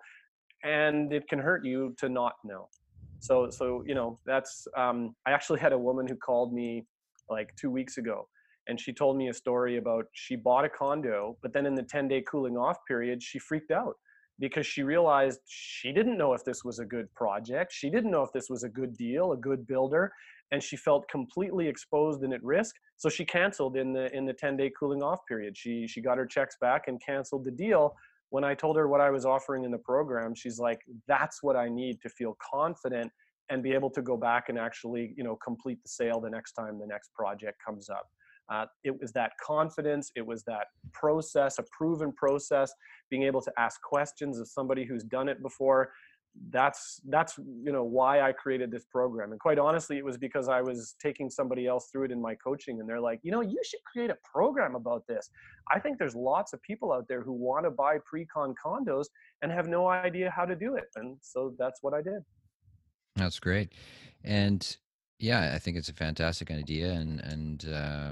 and 0.63 1.13
it 1.13 1.27
can 1.27 1.39
hurt 1.39 1.65
you 1.65 1.95
to 1.97 2.09
not 2.09 2.33
know. 2.43 2.67
So 3.19 3.49
so 3.49 3.83
you 3.85 3.95
know 3.95 4.19
that's 4.25 4.67
um, 4.77 5.15
i 5.25 5.31
actually 5.31 5.59
had 5.59 5.73
a 5.73 5.77
woman 5.77 6.07
who 6.07 6.15
called 6.15 6.53
me 6.53 6.85
like 7.29 7.49
two 7.55 7.71
weeks 7.71 7.97
ago 7.97 8.27
and 8.67 8.79
she 8.79 8.93
told 8.93 9.17
me 9.17 9.29
a 9.29 9.33
story 9.33 9.77
about 9.77 10.05
she 10.13 10.35
bought 10.35 10.65
a 10.65 10.69
condo 10.69 11.37
but 11.41 11.53
then 11.53 11.65
in 11.65 11.75
the 11.75 11.83
10 11.83 12.07
day 12.07 12.23
cooling 12.29 12.57
off 12.57 12.77
period 12.87 13.21
she 13.21 13.39
freaked 13.39 13.71
out 13.71 13.95
because 14.39 14.67
she 14.67 14.83
realized 14.83 15.39
she 15.47 15.91
didn't 15.91 16.17
know 16.17 16.33
if 16.33 16.43
this 16.43 16.63
was 16.63 16.79
a 16.79 16.85
good 16.85 17.13
project 17.15 17.71
she 17.73 17.89
didn't 17.89 18.11
know 18.11 18.23
if 18.23 18.31
this 18.33 18.49
was 18.49 18.63
a 18.63 18.69
good 18.69 18.95
deal 18.97 19.31
a 19.31 19.37
good 19.37 19.65
builder 19.67 20.11
and 20.51 20.63
she 20.63 20.77
felt 20.77 21.07
completely 21.09 21.67
exposed 21.67 22.23
and 22.23 22.33
at 22.33 22.43
risk 22.43 22.75
so 22.97 23.09
she 23.09 23.23
canceled 23.23 23.77
in 23.77 23.93
the 23.93 24.13
in 24.15 24.25
the 24.25 24.33
10 24.33 24.57
day 24.57 24.71
cooling 24.77 25.03
off 25.03 25.19
period. 25.27 25.55
She 25.55 25.87
she 25.87 26.01
got 26.01 26.17
her 26.17 26.25
checks 26.25 26.57
back 26.59 26.87
and 26.87 27.01
canceled 27.01 27.45
the 27.45 27.51
deal. 27.51 27.95
When 28.29 28.43
i 28.43 28.53
told 28.53 28.75
her 28.75 28.89
what 28.89 28.99
i 28.99 29.09
was 29.09 29.25
offering 29.25 29.63
in 29.63 29.71
the 29.71 29.77
program 29.77 30.35
she's 30.35 30.59
like 30.59 30.81
that's 31.07 31.41
what 31.41 31.55
i 31.55 31.69
need 31.69 32.01
to 32.01 32.09
feel 32.09 32.35
confident 32.53 33.09
and 33.49 33.63
be 33.63 33.71
able 33.71 33.89
to 33.91 34.01
go 34.01 34.17
back 34.17 34.49
and 34.49 34.59
actually 34.59 35.13
you 35.15 35.23
know 35.23 35.37
complete 35.37 35.81
the 35.81 35.87
sale 35.87 36.19
the 36.19 36.29
next 36.29 36.51
time 36.51 36.77
the 36.77 36.85
next 36.85 37.13
project 37.13 37.57
comes 37.65 37.89
up 37.89 38.09
uh, 38.49 38.65
it 38.83 38.99
was 38.99 39.11
that 39.13 39.31
confidence, 39.43 40.11
it 40.15 40.25
was 40.25 40.43
that 40.43 40.67
process, 40.93 41.59
a 41.59 41.63
proven 41.71 42.13
process, 42.13 42.71
being 43.09 43.23
able 43.23 43.41
to 43.41 43.51
ask 43.57 43.81
questions 43.81 44.39
of 44.39 44.47
somebody 44.47 44.85
who's 44.85 45.03
done 45.03 45.27
it 45.27 45.41
before. 45.41 45.91
That's 46.51 47.01
that's 47.09 47.37
you 47.39 47.71
know 47.71 47.83
why 47.83 48.21
I 48.21 48.31
created 48.31 48.69
this 48.69 48.85
program. 48.85 49.31
And 49.31 49.39
quite 49.39 49.57
honestly, 49.57 49.97
it 49.97 50.05
was 50.05 50.19
because 50.19 50.47
I 50.47 50.61
was 50.61 50.95
taking 51.01 51.31
somebody 51.31 51.65
else 51.65 51.89
through 51.91 52.03
it 52.05 52.11
in 52.11 52.21
my 52.21 52.35
coaching, 52.35 52.79
and 52.79 52.87
they're 52.87 53.01
like, 53.01 53.19
you 53.23 53.31
know, 53.31 53.41
you 53.41 53.59
should 53.65 53.79
create 53.91 54.11
a 54.11 54.17
program 54.23 54.75
about 54.75 55.03
this. 55.07 55.31
I 55.73 55.79
think 55.79 55.97
there's 55.97 56.15
lots 56.15 56.53
of 56.53 56.61
people 56.61 56.93
out 56.93 57.05
there 57.09 57.23
who 57.23 57.33
want 57.33 57.65
to 57.65 57.71
buy 57.71 57.97
pre-con 58.05 58.53
condos 58.63 59.05
and 59.41 59.51
have 59.51 59.67
no 59.67 59.87
idea 59.87 60.29
how 60.29 60.45
to 60.45 60.55
do 60.55 60.75
it. 60.75 60.89
And 60.95 61.17
so 61.21 61.55
that's 61.57 61.81
what 61.81 61.95
I 61.95 62.03
did. 62.03 62.19
That's 63.15 63.39
great. 63.39 63.73
And 64.23 64.77
yeah, 65.19 65.53
I 65.55 65.59
think 65.59 65.77
it's 65.77 65.89
a 65.89 65.93
fantastic 65.93 66.51
idea, 66.51 66.91
and 66.91 67.19
and 67.19 67.65
uh, 67.65 68.11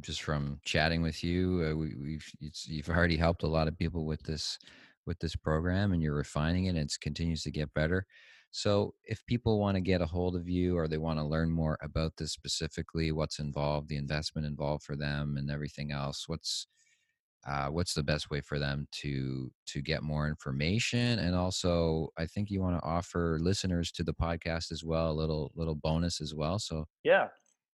just 0.00 0.22
from 0.22 0.60
chatting 0.64 1.02
with 1.02 1.22
you. 1.22 1.68
Uh, 1.70 1.76
we, 1.76 2.14
have 2.14 2.52
you've 2.66 2.88
already 2.88 3.16
helped 3.16 3.42
a 3.42 3.48
lot 3.48 3.68
of 3.68 3.78
people 3.78 4.04
with 4.04 4.22
this 4.22 4.58
with 5.06 5.18
this 5.18 5.36
program, 5.36 5.92
and 5.92 6.02
you're 6.02 6.14
refining 6.14 6.66
it. 6.66 6.70
and 6.70 6.78
It 6.78 6.92
continues 7.00 7.42
to 7.42 7.50
get 7.50 7.74
better. 7.74 8.06
So, 8.50 8.94
if 9.04 9.24
people 9.26 9.58
want 9.58 9.76
to 9.76 9.80
get 9.80 10.02
a 10.02 10.06
hold 10.06 10.36
of 10.36 10.48
you, 10.48 10.76
or 10.76 10.86
they 10.86 10.98
want 10.98 11.18
to 11.18 11.24
learn 11.24 11.50
more 11.50 11.78
about 11.82 12.12
this 12.16 12.32
specifically, 12.32 13.10
what's 13.12 13.38
involved, 13.38 13.88
the 13.88 13.96
investment 13.96 14.46
involved 14.46 14.84
for 14.84 14.96
them, 14.96 15.36
and 15.38 15.50
everything 15.50 15.90
else, 15.92 16.28
what's 16.28 16.66
uh, 17.46 17.66
what's 17.68 17.94
the 17.94 18.02
best 18.02 18.30
way 18.30 18.40
for 18.40 18.58
them 18.58 18.86
to 18.92 19.50
to 19.66 19.82
get 19.82 20.02
more 20.02 20.28
information 20.28 21.18
and 21.18 21.34
also 21.34 22.08
i 22.16 22.24
think 22.24 22.50
you 22.50 22.60
want 22.60 22.78
to 22.78 22.86
offer 22.86 23.38
listeners 23.40 23.90
to 23.90 24.04
the 24.04 24.14
podcast 24.14 24.70
as 24.70 24.84
well 24.84 25.10
a 25.10 25.12
little 25.12 25.50
little 25.56 25.74
bonus 25.74 26.20
as 26.20 26.34
well 26.34 26.58
so 26.58 26.86
yeah 27.02 27.26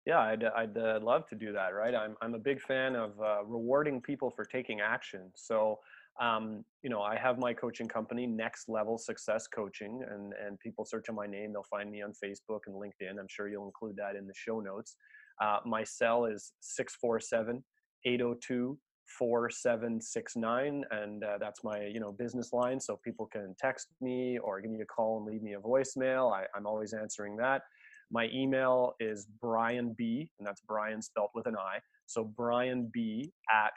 yeah, 0.08 0.20
I'd, 0.20 0.42
I'd 0.42 0.78
uh, 0.78 0.98
love 1.02 1.26
to 1.28 1.34
do 1.34 1.52
that, 1.52 1.74
right? 1.74 1.94
I'm, 1.94 2.16
I'm 2.22 2.34
a 2.34 2.38
big 2.38 2.62
fan 2.62 2.96
of 2.96 3.12
uh, 3.20 3.44
rewarding 3.44 4.00
people 4.00 4.30
for 4.30 4.46
taking 4.46 4.80
action. 4.80 5.30
So, 5.34 5.80
um, 6.18 6.64
you 6.82 6.88
know, 6.88 7.02
I 7.02 7.14
have 7.16 7.38
my 7.38 7.52
coaching 7.52 7.86
company, 7.86 8.26
Next 8.26 8.70
Level 8.70 8.96
Success 8.96 9.46
Coaching, 9.46 10.02
and, 10.10 10.32
and 10.42 10.58
people 10.60 10.86
search 10.86 11.10
on 11.10 11.14
my 11.14 11.26
name, 11.26 11.52
they'll 11.52 11.62
find 11.70 11.90
me 11.90 12.00
on 12.00 12.12
Facebook 12.12 12.60
and 12.66 12.74
LinkedIn. 12.74 13.20
I'm 13.20 13.28
sure 13.28 13.50
you'll 13.50 13.66
include 13.66 13.96
that 13.96 14.16
in 14.16 14.26
the 14.26 14.32
show 14.34 14.60
notes. 14.60 14.96
Uh, 15.42 15.58
my 15.66 15.84
cell 15.84 16.24
is 16.24 16.54
647 16.60 17.62
802 18.06 18.78
4769 19.18 20.84
and 20.90 21.24
uh, 21.24 21.38
that's 21.40 21.64
my 21.64 21.80
you 21.86 21.98
know 21.98 22.12
business 22.12 22.52
line 22.52 22.78
so 22.78 23.00
people 23.02 23.24
can 23.24 23.54
text 23.58 23.88
me 24.02 24.38
or 24.38 24.60
give 24.60 24.70
me 24.70 24.82
a 24.82 24.84
call 24.84 25.16
and 25.16 25.26
leave 25.26 25.42
me 25.42 25.54
a 25.54 25.58
voicemail 25.58 26.30
I, 26.30 26.44
i'm 26.54 26.66
always 26.66 26.92
answering 26.92 27.34
that 27.36 27.62
my 28.10 28.28
email 28.32 28.94
is 29.00 29.26
Brian 29.40 29.94
B, 29.96 30.30
and 30.38 30.46
that's 30.46 30.60
Brian 30.62 31.02
spelt 31.02 31.30
with 31.34 31.46
an 31.46 31.56
I. 31.56 31.78
So 32.06 32.24
Brian 32.24 32.90
B 32.92 33.32
at 33.52 33.72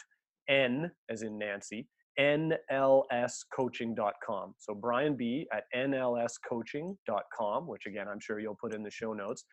N 0.47 0.91
as 1.09 1.23
in 1.23 1.37
Nancy, 1.37 1.87
nlscoaching.com. 2.19 4.55
So 4.57 4.75
Brian 4.75 5.15
B 5.15 5.47
at 5.53 5.63
nlscoaching.com, 5.75 7.67
which 7.67 7.85
again, 7.85 8.07
I'm 8.07 8.19
sure 8.19 8.39
you'll 8.39 8.55
put 8.55 8.73
in 8.73 8.83
the 8.83 8.91
show 8.91 9.13
notes. 9.13 9.45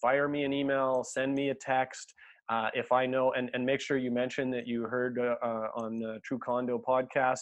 Fire 0.00 0.28
me 0.28 0.44
an 0.44 0.52
email, 0.52 1.02
send 1.04 1.34
me 1.34 1.50
a 1.50 1.54
text. 1.54 2.14
Uh, 2.50 2.68
if 2.74 2.92
I 2.92 3.06
know, 3.06 3.32
and, 3.32 3.50
and 3.54 3.64
make 3.64 3.80
sure 3.80 3.96
you 3.96 4.10
mention 4.10 4.50
that 4.50 4.66
you 4.66 4.82
heard 4.82 5.18
uh, 5.18 5.36
uh, 5.42 5.68
on 5.74 5.98
the 5.98 6.20
True 6.24 6.38
Condo 6.38 6.78
podcast 6.78 7.40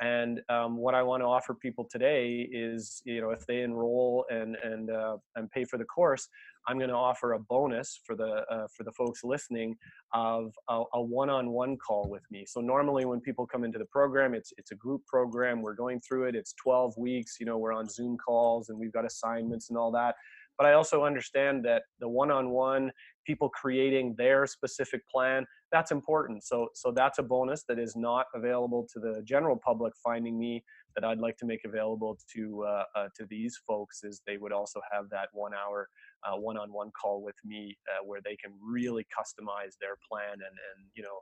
and 0.00 0.40
um, 0.48 0.76
what 0.76 0.94
I 0.94 1.02
want 1.02 1.22
to 1.22 1.26
offer 1.26 1.54
people 1.54 1.86
today 1.90 2.48
is, 2.50 3.02
you 3.04 3.20
know, 3.20 3.30
if 3.30 3.46
they 3.46 3.62
enroll 3.62 4.24
and 4.30 4.56
and 4.56 4.90
uh, 4.90 5.16
and 5.36 5.50
pay 5.50 5.64
for 5.64 5.78
the 5.78 5.84
course, 5.84 6.28
I'm 6.66 6.78
going 6.78 6.90
to 6.90 6.96
offer 6.96 7.32
a 7.32 7.38
bonus 7.38 8.00
for 8.04 8.16
the 8.16 8.44
uh, 8.50 8.66
for 8.76 8.84
the 8.84 8.92
folks 8.92 9.20
listening 9.22 9.76
of 10.14 10.52
a, 10.68 10.82
a, 10.94 11.02
one-on-one 11.02 11.76
call 11.76 12.08
with 12.08 12.22
me. 12.30 12.44
So 12.46 12.60
normally 12.60 13.04
when 13.04 13.20
people 13.20 13.46
come 13.46 13.64
into 13.64 13.78
the 13.78 13.86
program, 13.86 14.34
it's 14.34 14.52
it's 14.56 14.70
a 14.70 14.76
group 14.76 15.04
program. 15.06 15.62
We're 15.62 15.74
going 15.74 16.00
through 16.00 16.24
it. 16.24 16.34
It's 16.34 16.54
12 16.54 16.94
weeks. 16.96 17.36
You 17.38 17.46
know, 17.46 17.58
we're 17.58 17.72
on 17.72 17.88
Zoom 17.88 18.16
calls 18.16 18.70
and 18.70 18.78
we've 18.78 18.92
got 18.92 19.04
assignments 19.04 19.70
and 19.70 19.78
all 19.78 19.90
that. 19.92 20.14
But 20.58 20.66
I 20.66 20.74
also 20.74 21.04
understand 21.04 21.64
that 21.64 21.82
the 21.98 22.08
one-on-one 22.08 22.92
people 23.24 23.48
creating 23.48 24.14
their 24.16 24.46
specific 24.46 25.06
plan 25.08 25.44
that's 25.70 25.90
important. 25.90 26.44
So 26.44 26.68
so 26.74 26.92
that's 26.92 27.18
a 27.18 27.22
bonus 27.22 27.64
that 27.68 27.78
is 27.78 27.96
not 27.96 28.26
available 28.34 28.86
to 28.92 29.00
the 29.00 29.22
general 29.24 29.56
public 29.56 29.94
finding 30.04 30.38
me 30.38 30.62
that 30.94 31.04
i'd 31.04 31.18
like 31.18 31.38
to 31.38 31.46
make 31.46 31.60
available 31.64 32.18
to 32.34 32.64
uh, 32.68 32.84
uh, 32.94 33.08
to 33.16 33.24
these 33.30 33.58
folks 33.66 34.04
is 34.04 34.20
they 34.26 34.36
would 34.36 34.52
also 34.52 34.78
have 34.92 35.08
that 35.08 35.28
one 35.32 35.52
hour 35.54 35.88
uh, 36.24 36.36
one-on-one 36.36 36.90
call 37.00 37.22
with 37.22 37.36
me 37.44 37.74
uh, 37.88 38.04
where 38.04 38.20
they 38.22 38.36
can 38.36 38.52
really 38.62 39.04
customize 39.04 39.74
their 39.80 39.96
plan 40.06 40.34
and 40.34 40.42
and 40.42 40.86
you 40.94 41.02
know 41.02 41.20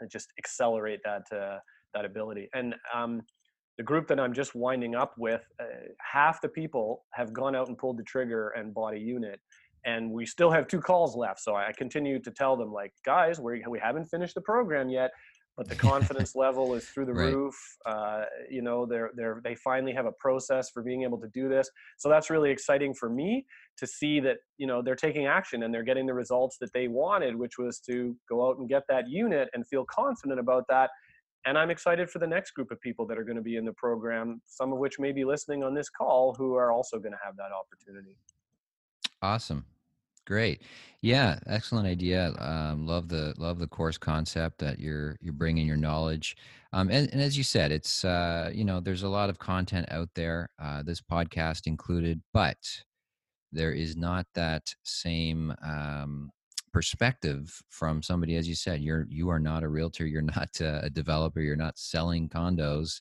and 0.00 0.10
just 0.10 0.32
accelerate 0.38 1.00
that 1.04 1.24
uh, 1.36 1.58
that 1.94 2.04
ability. 2.04 2.48
And 2.54 2.74
um, 2.92 3.22
the 3.78 3.84
group 3.84 4.06
that 4.08 4.20
I'm 4.20 4.32
just 4.32 4.54
winding 4.54 4.94
up 4.94 5.14
with, 5.18 5.42
uh, 5.60 5.64
half 6.00 6.40
the 6.40 6.48
people 6.48 7.04
have 7.12 7.32
gone 7.32 7.56
out 7.56 7.68
and 7.68 7.78
pulled 7.78 7.98
the 7.98 8.04
trigger 8.04 8.50
and 8.50 8.74
bought 8.74 8.94
a 8.94 8.98
unit 8.98 9.40
and 9.84 10.10
we 10.10 10.26
still 10.26 10.50
have 10.50 10.66
two 10.66 10.80
calls 10.80 11.16
left. 11.16 11.40
So 11.40 11.54
I 11.54 11.72
continue 11.76 12.18
to 12.20 12.30
tell 12.30 12.56
them, 12.56 12.72
like, 12.72 12.92
guys, 13.04 13.38
we 13.40 13.62
we 13.68 13.78
haven't 13.78 14.06
finished 14.06 14.34
the 14.34 14.40
program 14.40 14.88
yet, 14.88 15.10
but 15.56 15.68
the 15.68 15.74
confidence 15.90 16.34
level 16.34 16.74
is 16.74 16.86
through 16.88 17.06
the 17.06 17.14
right. 17.14 17.34
roof. 17.34 17.54
Uh, 17.86 18.24
you 18.50 18.62
know, 18.62 18.86
they're 18.86 19.10
they're 19.14 19.40
they 19.44 19.54
finally 19.54 19.92
have 19.92 20.06
a 20.06 20.12
process 20.12 20.70
for 20.70 20.82
being 20.82 21.02
able 21.02 21.18
to 21.18 21.28
do 21.28 21.48
this. 21.48 21.68
So 21.98 22.08
that's 22.08 22.30
really 22.30 22.50
exciting 22.50 22.94
for 22.94 23.08
me 23.08 23.46
to 23.76 23.86
see 23.86 24.20
that 24.20 24.38
you 24.58 24.66
know 24.66 24.82
they're 24.82 24.96
taking 24.96 25.26
action 25.26 25.62
and 25.62 25.72
they're 25.72 25.84
getting 25.84 26.06
the 26.06 26.14
results 26.14 26.56
that 26.60 26.72
they 26.72 26.88
wanted, 26.88 27.36
which 27.36 27.58
was 27.58 27.78
to 27.80 28.16
go 28.28 28.48
out 28.48 28.58
and 28.58 28.68
get 28.68 28.82
that 28.88 29.08
unit 29.08 29.48
and 29.54 29.66
feel 29.66 29.84
confident 29.84 30.40
about 30.40 30.64
that. 30.68 30.90
And 31.46 31.58
I'm 31.58 31.68
excited 31.68 32.08
for 32.08 32.20
the 32.20 32.26
next 32.26 32.52
group 32.52 32.70
of 32.70 32.80
people 32.80 33.06
that 33.06 33.18
are 33.18 33.24
going 33.24 33.36
to 33.36 33.42
be 33.42 33.56
in 33.56 33.66
the 33.66 33.72
program, 33.74 34.40
some 34.46 34.72
of 34.72 34.78
which 34.78 34.98
may 34.98 35.12
be 35.12 35.26
listening 35.26 35.62
on 35.62 35.74
this 35.74 35.90
call, 35.90 36.34
who 36.38 36.54
are 36.54 36.72
also 36.72 36.98
going 36.98 37.12
to 37.12 37.18
have 37.22 37.36
that 37.36 37.50
opportunity. 37.52 38.16
Awesome. 39.20 39.66
Great. 40.26 40.62
Yeah, 41.02 41.38
excellent 41.46 41.86
idea. 41.86 42.32
Um, 42.38 42.86
love 42.86 43.08
the 43.08 43.34
love 43.36 43.58
the 43.58 43.66
course 43.66 43.98
concept 43.98 44.58
that 44.58 44.78
you're 44.80 45.16
you're 45.20 45.34
bringing 45.34 45.66
your 45.66 45.76
knowledge. 45.76 46.36
Um, 46.72 46.88
and, 46.90 47.10
and 47.12 47.20
as 47.20 47.36
you 47.36 47.44
said, 47.44 47.70
it's 47.70 48.04
uh, 48.06 48.50
you 48.54 48.64
know 48.64 48.80
there's 48.80 49.02
a 49.02 49.08
lot 49.08 49.28
of 49.28 49.38
content 49.38 49.86
out 49.90 50.08
there, 50.14 50.48
uh, 50.58 50.82
this 50.82 51.00
podcast 51.02 51.66
included, 51.66 52.22
but 52.32 52.56
there 53.52 53.72
is 53.72 53.96
not 53.96 54.26
that 54.34 54.74
same 54.84 55.54
um, 55.64 56.30
perspective 56.72 57.62
from 57.70 58.02
somebody 58.02 58.36
as 58.36 58.48
you 58.48 58.54
said 58.54 58.80
you're 58.82 59.06
you 59.08 59.30
are 59.30 59.40
not 59.40 59.62
a 59.62 59.68
realtor 59.68 60.06
you're 60.06 60.22
not 60.36 60.50
a 60.60 60.90
developer 60.90 61.40
you're 61.40 61.56
not 61.56 61.78
selling 61.78 62.28
condos 62.28 63.00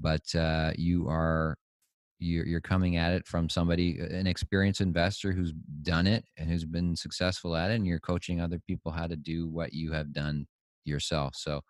but 0.00 0.34
uh, 0.34 0.72
you 0.76 1.08
are 1.08 1.56
you're, 2.18 2.46
you're 2.46 2.60
coming 2.60 2.96
at 2.96 3.12
it 3.12 3.26
from 3.26 3.48
somebody 3.48 3.98
an 3.98 4.26
experienced 4.26 4.80
investor 4.80 5.32
who's 5.32 5.52
done 5.82 6.06
it 6.06 6.24
and 6.38 6.48
who's 6.48 6.64
been 6.64 6.96
successful 6.96 7.56
at 7.56 7.70
it 7.70 7.74
and 7.74 7.86
you're 7.86 8.00
coaching 8.00 8.40
other 8.40 8.60
people 8.66 8.92
how 8.92 9.06
to 9.06 9.16
do 9.16 9.48
what 9.48 9.72
you 9.72 9.92
have 9.92 10.12
done 10.12 10.46
yourself. 10.84 11.34
So 11.36 11.60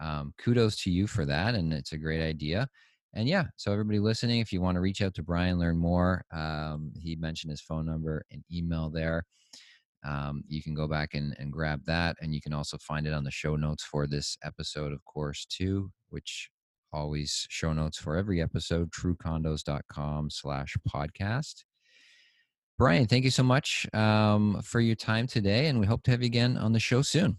um, 0.00 0.32
kudos 0.38 0.76
to 0.82 0.90
you 0.90 1.06
for 1.06 1.24
that 1.26 1.54
and 1.54 1.72
it's 1.72 1.92
a 1.92 1.98
great 1.98 2.22
idea. 2.22 2.68
And 3.14 3.28
yeah 3.28 3.44
so 3.56 3.72
everybody 3.72 3.98
listening 3.98 4.40
if 4.40 4.52
you 4.52 4.60
want 4.60 4.76
to 4.76 4.80
reach 4.80 5.00
out 5.00 5.14
to 5.14 5.22
brian 5.22 5.58
learn 5.58 5.78
more 5.78 6.24
um, 6.34 6.92
he 6.94 7.16
mentioned 7.16 7.50
his 7.50 7.62
phone 7.62 7.86
number 7.86 8.24
and 8.30 8.44
email 8.52 8.90
there. 8.90 9.24
Um, 10.06 10.44
you 10.46 10.62
can 10.62 10.74
go 10.74 10.86
back 10.86 11.14
and, 11.14 11.34
and 11.38 11.52
grab 11.52 11.80
that 11.86 12.16
and 12.20 12.32
you 12.34 12.40
can 12.40 12.52
also 12.52 12.78
find 12.78 13.06
it 13.06 13.12
on 13.12 13.24
the 13.24 13.30
show 13.30 13.56
notes 13.56 13.82
for 13.82 14.06
this 14.06 14.36
episode 14.44 14.92
of 14.92 15.04
course 15.04 15.46
too 15.46 15.90
which 16.10 16.50
always 16.92 17.46
show 17.50 17.72
notes 17.72 17.98
for 17.98 18.16
every 18.16 18.40
episode 18.40 18.90
truecondos.com 18.90 20.30
slash 20.30 20.76
podcast 20.88 21.64
brian 22.78 23.06
thank 23.06 23.24
you 23.24 23.30
so 23.30 23.42
much 23.42 23.86
um, 23.94 24.60
for 24.62 24.80
your 24.80 24.96
time 24.96 25.26
today 25.26 25.66
and 25.66 25.80
we 25.80 25.86
hope 25.86 26.02
to 26.02 26.10
have 26.10 26.22
you 26.22 26.26
again 26.26 26.56
on 26.56 26.72
the 26.72 26.80
show 26.80 27.02
soon 27.02 27.38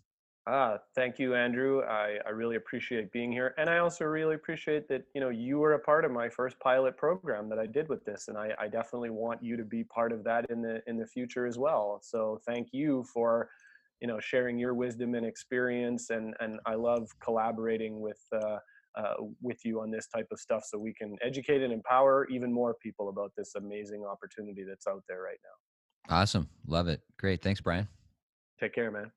Ah, 0.52 0.80
thank 0.96 1.20
you, 1.20 1.36
Andrew. 1.36 1.84
I, 1.84 2.18
I 2.26 2.32
really 2.32 2.56
appreciate 2.56 3.12
being 3.12 3.32
here, 3.32 3.54
and 3.60 3.70
I 3.70 3.78
also 3.78 4.06
really 4.06 4.34
appreciate 4.34 4.88
that 4.88 5.04
you 5.14 5.22
know 5.22 5.30
you 5.30 5.60
were 5.60 5.74
a 5.74 5.80
part 5.80 6.06
of 6.06 6.12
my 6.12 6.28
first 6.28 6.60
pilot 6.60 6.98
program 6.98 7.50
that 7.50 7.60
I 7.60 7.68
did 7.68 7.88
with 7.88 8.04
this, 8.04 8.30
and 8.30 8.38
I, 8.38 8.56
I 8.58 8.68
definitely 8.68 9.12
want 9.12 9.44
you 9.44 9.58
to 9.58 9.64
be 9.64 9.84
part 9.84 10.12
of 10.12 10.24
that 10.24 10.50
in 10.50 10.64
the 10.64 10.82
in 10.88 10.98
the 10.98 11.06
future 11.06 11.46
as 11.46 11.60
well. 11.60 12.00
So 12.02 12.40
thank 12.48 12.70
you 12.72 13.04
for 13.14 13.48
you 14.02 14.08
know 14.08 14.20
sharing 14.20 14.58
your 14.58 14.74
wisdom 14.74 15.14
and 15.14 15.24
experience, 15.24 16.10
and 16.10 16.34
and 16.40 16.60
I 16.66 16.74
love 16.74 17.10
collaborating 17.24 18.00
with. 18.00 18.22
Uh, 18.34 18.58
uh, 19.00 19.14
with 19.42 19.64
you 19.64 19.82
on 19.82 19.92
this 19.92 20.08
type 20.08 20.28
of 20.32 20.40
stuff 20.40 20.64
so 20.66 20.78
we 20.78 20.94
can 20.94 21.16
educate 21.22 21.62
and 21.62 21.72
empower 21.72 22.28
even 22.30 22.52
more 22.52 22.76
people 22.82 23.10
about 23.10 23.32
this 23.38 23.54
amazing 23.56 24.04
opportunity 24.06 24.64
that's 24.68 24.88
out 24.88 25.04
there 25.08 25.22
right 25.22 25.40
now. 25.44 26.16
Awesome. 26.16 26.50
Love 26.68 26.88
it. 26.88 27.02
Great. 27.18 27.42
Thanks, 27.42 27.62
Brian. 27.62 27.88
Take 28.60 28.74
care, 28.74 28.92
man. 28.92 29.12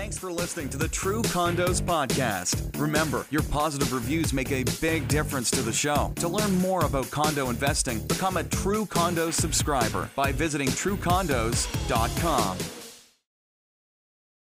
Thanks 0.00 0.18
for 0.18 0.32
listening 0.32 0.68
to 0.70 0.78
the 0.78 0.88
True 0.88 1.22
Condos 1.22 1.82
Podcast. 1.82 2.80
Remember, 2.80 3.26
your 3.30 3.42
positive 3.42 3.92
reviews 3.92 4.32
make 4.32 4.52
a 4.52 4.64
big 4.80 5.08
difference 5.08 5.50
to 5.50 5.62
the 5.62 5.72
show. 5.72 6.12
To 6.16 6.28
learn 6.28 6.56
more 6.58 6.84
about 6.84 7.10
condo 7.10 7.50
investing, 7.50 7.98
become 8.06 8.36
a 8.36 8.44
True 8.44 8.86
Condos 8.86 9.34
subscriber 9.34 10.08
by 10.14 10.32
visiting 10.32 10.68
truecondos.com. 10.68 12.79